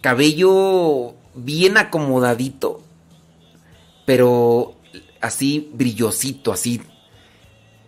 [0.00, 2.82] cabello bien acomodadito.
[4.04, 4.76] Pero
[5.20, 6.80] así brillosito, así.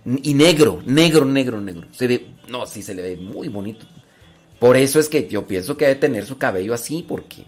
[0.04, 1.86] Y negro, negro, negro, negro.
[1.92, 2.34] Se ve.
[2.48, 3.86] No, sí, se le ve muy bonito.
[4.58, 7.44] Por eso es que yo pienso que debe tener su cabello así, porque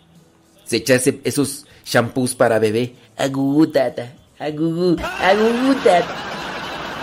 [0.65, 2.95] se echa esos shampoos para bebé.
[3.17, 6.07] Agudata, agugu, agudata.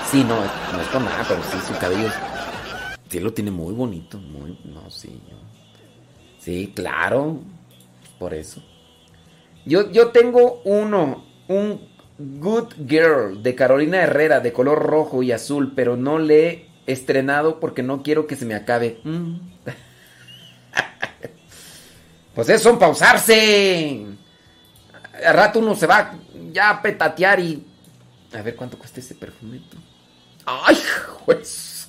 [0.10, 2.10] Sí, no, no es con nada, pero sí, su cabello
[3.10, 5.22] sí lo tiene muy bonito, muy, no, sí.
[6.40, 7.40] Sí, claro,
[8.20, 8.62] por eso.
[9.66, 11.82] Yo, yo tengo uno, un
[12.18, 17.60] Good Girl de Carolina Herrera de color rojo y azul, pero no le he estrenado
[17.60, 19.00] porque no quiero que se me acabe.
[19.04, 19.36] Mm.
[22.38, 24.06] Pues eso, son pausarse.
[25.26, 26.14] Al rato uno se va
[26.52, 27.66] ya a petatear y.
[28.32, 29.76] A ver cuánto cuesta ese perfumito.
[30.46, 30.78] ¡Ay,
[31.26, 31.88] juez!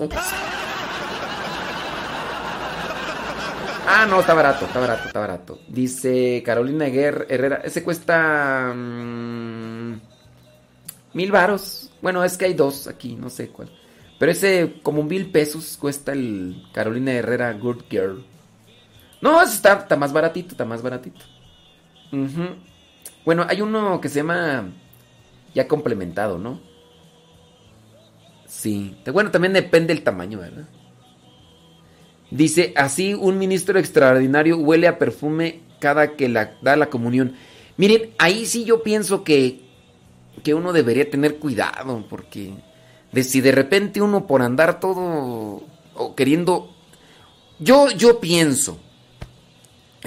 [3.87, 5.61] Ah, no, está barato, está barato, está barato.
[5.69, 7.61] Dice Carolina Herrera.
[7.63, 8.73] Ese cuesta.
[8.75, 10.01] mm,
[11.13, 11.91] mil varos.
[12.01, 13.71] Bueno, es que hay dos aquí, no sé cuál.
[14.19, 18.25] Pero ese, como mil pesos cuesta el Carolina Herrera Good Girl.
[19.21, 21.25] No, está, está más baratito, está más baratito.
[23.25, 24.71] Bueno, hay uno que se llama
[25.55, 26.61] ya complementado, ¿no?
[28.47, 28.97] Sí.
[29.13, 30.69] Bueno, también depende del tamaño, ¿verdad?
[32.31, 37.35] Dice, así un ministro extraordinario huele a perfume cada que la, da la comunión.
[37.77, 39.61] Miren, ahí sí yo pienso que,
[40.43, 42.55] que uno debería tener cuidado, porque
[43.13, 45.63] de si de repente uno por andar todo
[45.95, 46.75] o queriendo...
[47.61, 48.79] Yo, yo pienso,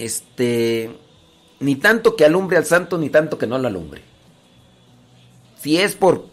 [0.06, 0.98] este,
[1.60, 4.02] ni tanto que alumbre al santo, ni tanto que no lo alumbre.
[5.62, 6.26] Si es por,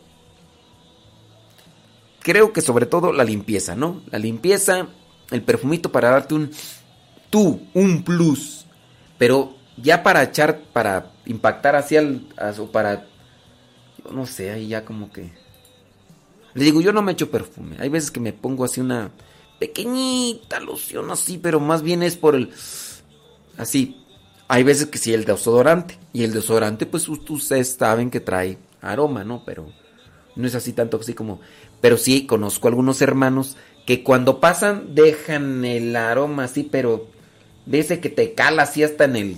[2.21, 4.03] creo que sobre todo la limpieza, ¿no?
[4.11, 4.89] La limpieza,
[5.31, 6.51] el perfumito para darte un,
[7.29, 8.65] tú, un plus.
[9.19, 12.27] Pero ya para echar, para impactar hacia el,
[12.59, 13.07] o para,
[14.03, 15.31] yo no sé, ahí ya como que...
[16.55, 17.77] Le digo, yo no me echo perfume.
[17.79, 19.11] Hay veces que me pongo así una
[19.59, 22.51] pequeñita loción así, pero más bien es por el...
[23.59, 24.05] Así.
[24.51, 25.99] Hay veces que sí el desodorante.
[26.13, 29.45] Y el desodorante, pues us- ustedes saben que trae aroma, ¿no?
[29.45, 29.71] Pero
[30.37, 31.41] no es así tanto así como...
[31.81, 33.57] Pero sí conozco algunos hermanos
[33.87, 37.09] que cuando pasan dejan el aroma así, pero
[37.67, 39.37] de ese que te cala así hasta en el...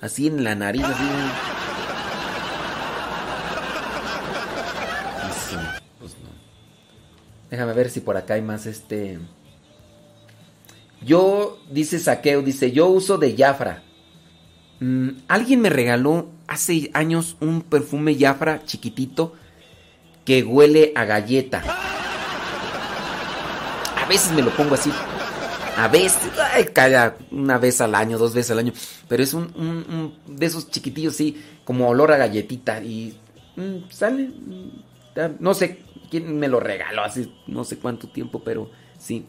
[0.00, 1.04] Así en la nariz, así.
[5.28, 5.56] Y sí,
[6.00, 6.12] pues.
[7.50, 9.20] Déjame ver si por acá hay más este...
[11.04, 13.82] Yo, dice Saqueo, dice, yo uso de Jafra.
[14.80, 19.34] Mm, Alguien me regaló hace años un perfume Jafra chiquitito
[20.24, 21.62] que huele a galleta.
[23.96, 24.92] A veces me lo pongo así.
[25.76, 26.18] A veces,
[26.52, 28.72] ay, cada una vez al año, dos veces al año.
[29.08, 32.82] Pero es un, de esos chiquitillos, sí, como olor a galletita.
[32.82, 33.16] Y
[33.56, 34.24] mm, sale.
[34.28, 39.26] mm, No sé quién me lo regaló hace no sé cuánto tiempo, pero sí.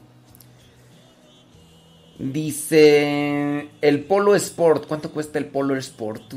[2.20, 4.86] Dice el Polo Sport.
[4.88, 6.34] ¿Cuánto cuesta el Polo Sport?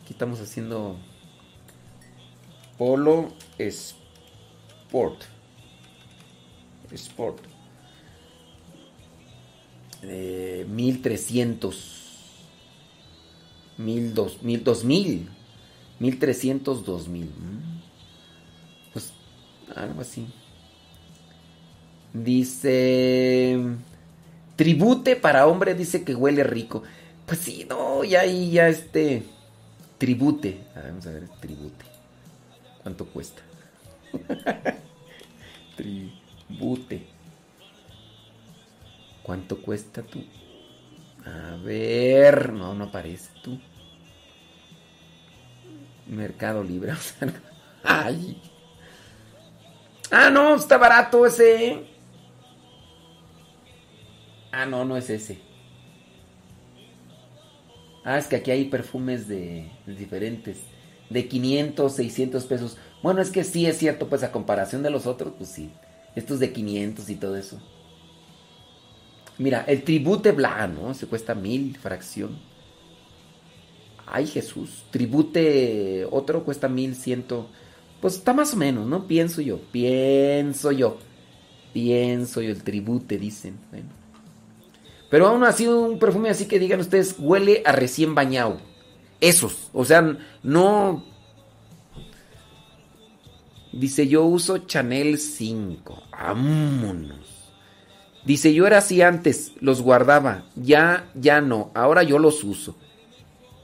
[0.00, 0.96] Aquí estamos haciendo
[2.76, 5.22] Polo Sport.
[6.90, 7.38] Sport.
[10.02, 11.94] Eh, 1300.
[13.76, 15.28] 1000, 2000, 2000.
[16.00, 17.26] 1300, 2000.
[17.26, 17.80] Mm.
[18.92, 19.12] Pues
[19.74, 20.26] algo así.
[22.12, 23.58] Dice.
[24.56, 26.82] Tribute para hombre dice que huele rico.
[27.26, 29.22] Pues sí, no, ya ahí, ya este.
[29.98, 30.66] Tribute.
[30.74, 31.84] A ver, vamos a ver, tribute.
[32.82, 33.42] ¿Cuánto cuesta?
[35.76, 37.06] tribute.
[39.22, 40.24] ¿Cuánto cuesta tú?
[41.26, 43.60] A ver, no, no aparece tú.
[46.06, 46.94] Mercado Libre.
[47.84, 48.40] Ay.
[50.10, 51.87] Ah, no, está barato ese.
[54.52, 55.38] Ah, no, no es ese.
[58.04, 60.58] Ah, es que aquí hay perfumes de, diferentes.
[61.10, 62.76] De 500, 600 pesos.
[63.02, 65.70] Bueno, es que sí es cierto, pues a comparación de los otros, pues sí.
[66.14, 67.60] Estos de 500 y todo eso.
[69.38, 70.94] Mira, el Tribute Blanc, ¿no?
[70.94, 72.38] Se cuesta mil fracción.
[74.06, 74.84] Ay, Jesús.
[74.90, 77.48] Tribute otro cuesta mil ciento.
[78.00, 79.06] Pues está más o menos, ¿no?
[79.06, 79.60] Pienso yo.
[79.70, 80.98] Pienso yo.
[81.72, 82.50] Pienso yo.
[82.50, 83.58] El tribute, dicen.
[83.70, 83.97] Bueno.
[85.10, 88.58] Pero aún así un perfume así que digan ustedes, huele a recién bañado.
[89.20, 91.04] Esos, o sea, no...
[93.72, 96.02] Dice, yo uso Chanel 5.
[96.10, 97.18] Vámonos.
[98.24, 100.44] Dice, yo era así antes, los guardaba.
[100.56, 101.70] Ya, ya no.
[101.74, 102.76] Ahora yo los uso.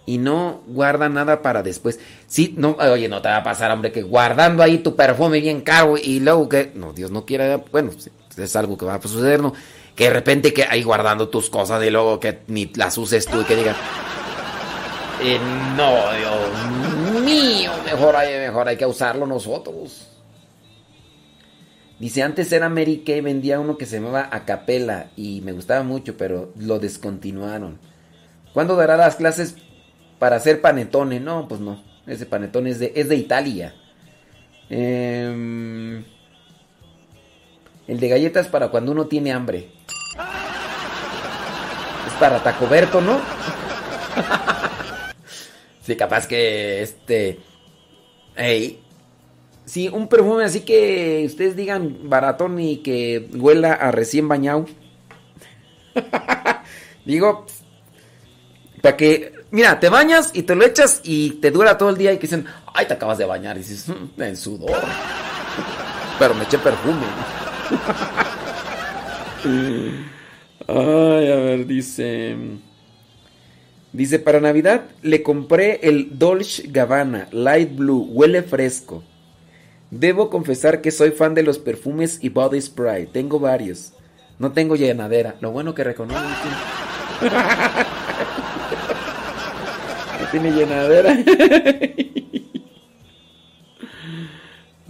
[0.07, 1.99] Y no guarda nada para después.
[2.27, 5.63] Sí, no, oye, no te va a pasar, hombre, que guardando ahí tu perfume bien
[5.63, 7.91] caro y luego que, no, Dios no quiera, bueno,
[8.37, 9.55] es algo que va a suceder, ¿no?
[9.95, 13.41] Que de repente que ahí guardando tus cosas y luego que ni las uses tú
[13.43, 13.77] y que digan,
[15.23, 15.39] eh,
[15.77, 20.09] no, Dios mío, mejor hay, mejor hay que usarlo nosotros.
[21.99, 26.17] Dice, antes era Mary Kay, vendía uno que se llamaba Acapela y me gustaba mucho,
[26.17, 27.79] pero lo descontinuaron.
[28.53, 29.57] ¿Cuándo dará las clases
[30.19, 31.21] para hacer panetone?
[31.21, 31.83] No, pues no.
[32.07, 33.75] Ese panetone es de, es de Italia.
[34.69, 36.05] Em,
[37.87, 39.71] el de galletas para cuando uno tiene hambre.
[42.18, 43.20] Para Tacoberto, ¿no?
[45.83, 47.41] sí, capaz que este...
[48.36, 48.84] Ey,
[49.67, 54.67] Sí, un perfume así que ustedes digan baratón y que huela a recién bañado.
[57.05, 57.47] Digo,
[58.83, 62.12] para que, mira, te bañas y te lo echas y te dura todo el día
[62.12, 63.57] y que dicen, ay, te acabas de bañar.
[63.57, 64.81] Y dices, "Mm, en sudor.
[66.18, 67.07] Pero me eché perfume.
[70.68, 72.36] ay, a ver, dice...
[73.93, 79.05] Dice, para Navidad le compré el Dolce Gabbana Light Blue, huele fresco.
[79.93, 83.07] Debo confesar que soy fan de los perfumes y body spray.
[83.07, 83.93] Tengo varios.
[84.41, 85.36] No tengo llenadera.
[85.41, 86.25] Lo bueno que reconozco.
[90.18, 91.12] No tiene llenadera.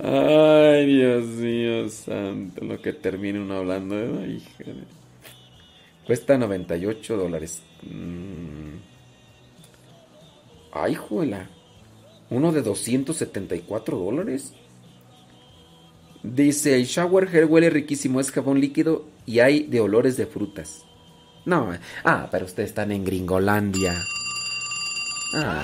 [0.02, 2.64] Ay, Dios mío santo.
[2.64, 3.96] Lo que termine uno hablando.
[3.96, 5.03] Ay, híjole.
[6.06, 7.62] Cuesta 98 dólares.
[7.82, 8.76] Mm.
[10.72, 11.48] Ay, juela.
[12.30, 14.52] Uno de 274 dólares.
[16.22, 20.84] Dice, el shower gel huele riquísimo, es jabón líquido y hay de olores de frutas.
[21.44, 21.70] No,
[22.04, 23.94] ah, pero ustedes están en Gringolandia.
[25.34, 25.62] Ah,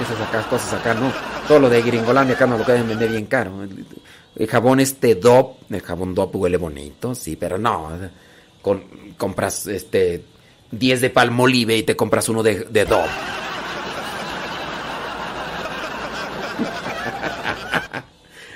[0.00, 1.10] esas acá, cosas acá, no.
[1.48, 3.66] Todo lo de Gringolandia acá no lo pueden vender bien caro.
[4.36, 7.90] El jabón este DOP, el jabón DOP huele bonito, sí, pero no.
[8.62, 8.84] Con-
[9.16, 10.24] compras este
[10.70, 13.06] 10 de Palmolive y te compras uno de, de DOP.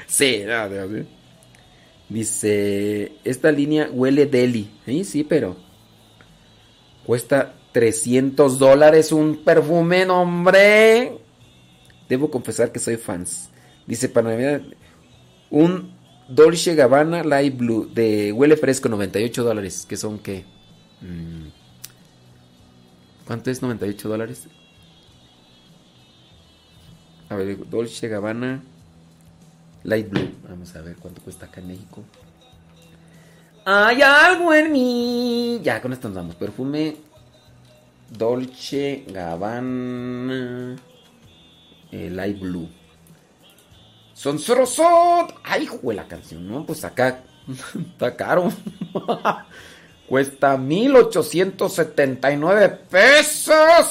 [0.06, 1.06] Sí, sí.
[2.08, 4.70] Dice, esta línea huele deli.
[4.86, 5.56] Sí, sí, pero
[7.04, 11.18] cuesta 300 dólares un perfume, hombre.
[12.08, 13.50] Debo confesar que soy fans.
[13.86, 14.62] Dice, para Navidad,
[15.50, 15.93] un
[16.28, 19.86] Dolce Gabbana Light Blue de huele fresco, 98 dólares.
[19.88, 20.44] ¿Qué son qué?
[21.00, 21.48] Mm.
[23.26, 24.48] ¿Cuánto es 98 dólares?
[27.28, 28.62] A ver, Dolce Gabbana
[29.82, 30.30] Light Blue.
[30.48, 32.02] Vamos a ver cuánto cuesta acá en México.
[33.66, 35.60] Hay algo en mí.
[35.62, 36.34] Ya, con esto nos damos.
[36.34, 36.96] Perfume
[38.10, 40.76] Dolce Gabbana
[41.90, 42.68] eh, Light Blue.
[44.14, 45.34] Son sorosot.
[45.42, 46.64] Ay, jue la canción, ¿no?
[46.64, 47.18] Pues acá
[47.92, 48.50] está caro.
[50.08, 53.90] Cuesta 1879 pesos.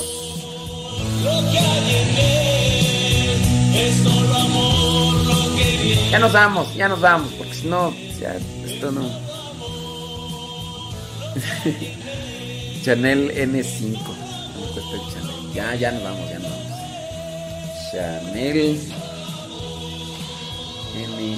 [6.11, 8.35] Ya nos vamos, ya nos vamos, porque si no, ya,
[8.66, 9.02] esto no.
[12.84, 13.98] Chanel N5.
[13.98, 15.53] ¿Cuánto cuesta el Chanel?
[15.53, 16.68] Ya, ya nos vamos, ya nos vamos.
[17.92, 18.80] Chanel
[20.95, 21.38] N5.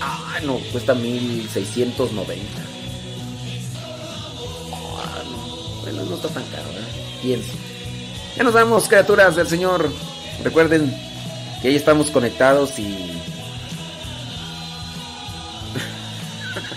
[0.00, 2.42] Ah, no, cuesta 1690.
[4.72, 5.82] Ah, no.
[5.82, 6.88] Bueno, no está tan caro, ¿verdad?
[7.22, 7.52] Pienso.
[8.36, 9.90] Ya nos vamos, criaturas del Señor.
[10.42, 10.92] Recuerden
[11.62, 13.12] que ahí estamos conectados y.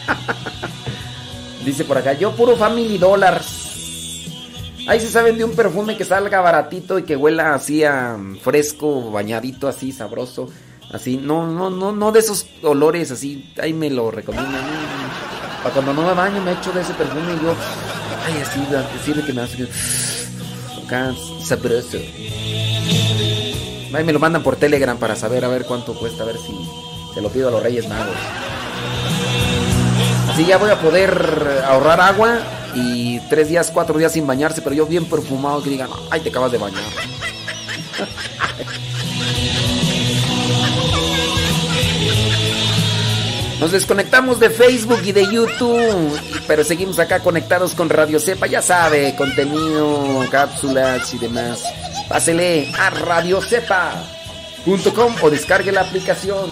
[1.66, 3.67] Dice por acá, yo puro Family Dollars.
[4.88, 8.38] Ahí se saben de un perfume que salga baratito y que huela así a mm,
[8.38, 10.50] fresco, bañadito, así sabroso.
[10.94, 13.54] Así, no, no, no, no de esos olores así.
[13.62, 14.64] Ahí me lo recomiendan.
[15.62, 17.54] Para cuando no me baño me echo de ese perfume y yo.
[18.26, 19.68] Ay, así, de que me hace.
[20.86, 21.98] Acá, sabroso.
[23.94, 26.54] Ahí me lo mandan por Telegram para saber a ver cuánto cuesta, a ver si
[27.14, 28.16] se lo pido a los Reyes Magos.
[30.30, 32.40] Así ya voy a poder ahorrar agua
[32.78, 36.30] y tres días, cuatro días sin bañarse, pero yo bien perfumado que digan, ay, te
[36.30, 36.84] acabas de bañar.
[43.60, 48.62] Nos desconectamos de Facebook y de YouTube, pero seguimos acá conectados con Radio Cepa, ya
[48.62, 51.64] sabe, contenido, cápsulas y demás.
[52.08, 56.52] Pásele a radiocepa.com o descargue la aplicación.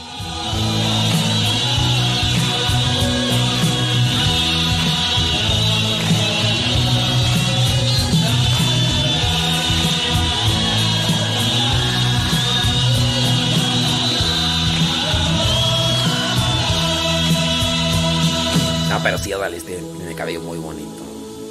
[19.46, 21.04] Odal, este tiene cabello muy bonito.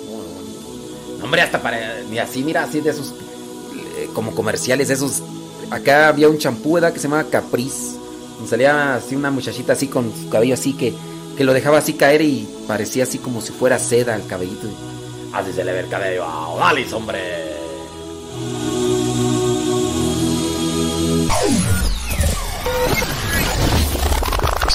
[0.06, 1.24] Muy bonito.
[1.24, 2.00] Hombre, hasta para.
[2.10, 3.14] Ni así, mira, así de esos.
[3.96, 5.22] eh, como comerciales, esos.
[5.70, 6.92] Acá había un champú, ¿verdad?
[6.92, 7.96] Que se llamaba Caprice.
[8.44, 10.92] Y salía así una muchachita así con su cabello así que.
[11.36, 14.68] Que lo dejaba así caer y parecía así como si fuera seda el cabellito.
[15.32, 17.18] Así se le ve el cabello a Odalis, hombre.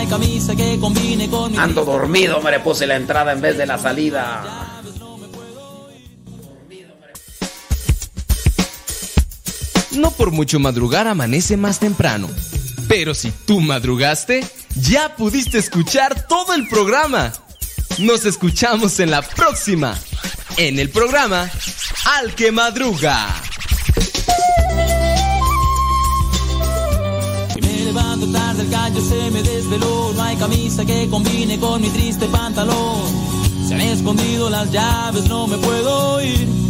[0.00, 1.58] Hay camisa que combine con mi...
[1.58, 4.80] Ando dormido, hombre, puse la entrada en vez de la salida.
[9.92, 12.28] No por mucho madrugar amanece más temprano.
[12.88, 14.44] Pero si tú madrugaste,
[14.76, 17.32] ya pudiste escuchar todo el programa.
[17.98, 19.98] Nos escuchamos en la próxima.
[20.56, 21.50] En el programa
[22.18, 23.49] Al que madruga.
[27.92, 32.26] Levanto tarde, el gallo se me desveló, no hay camisa que combine con mi triste
[32.26, 33.02] pantalón.
[33.66, 36.69] Se han escondido las llaves, no me puedo ir.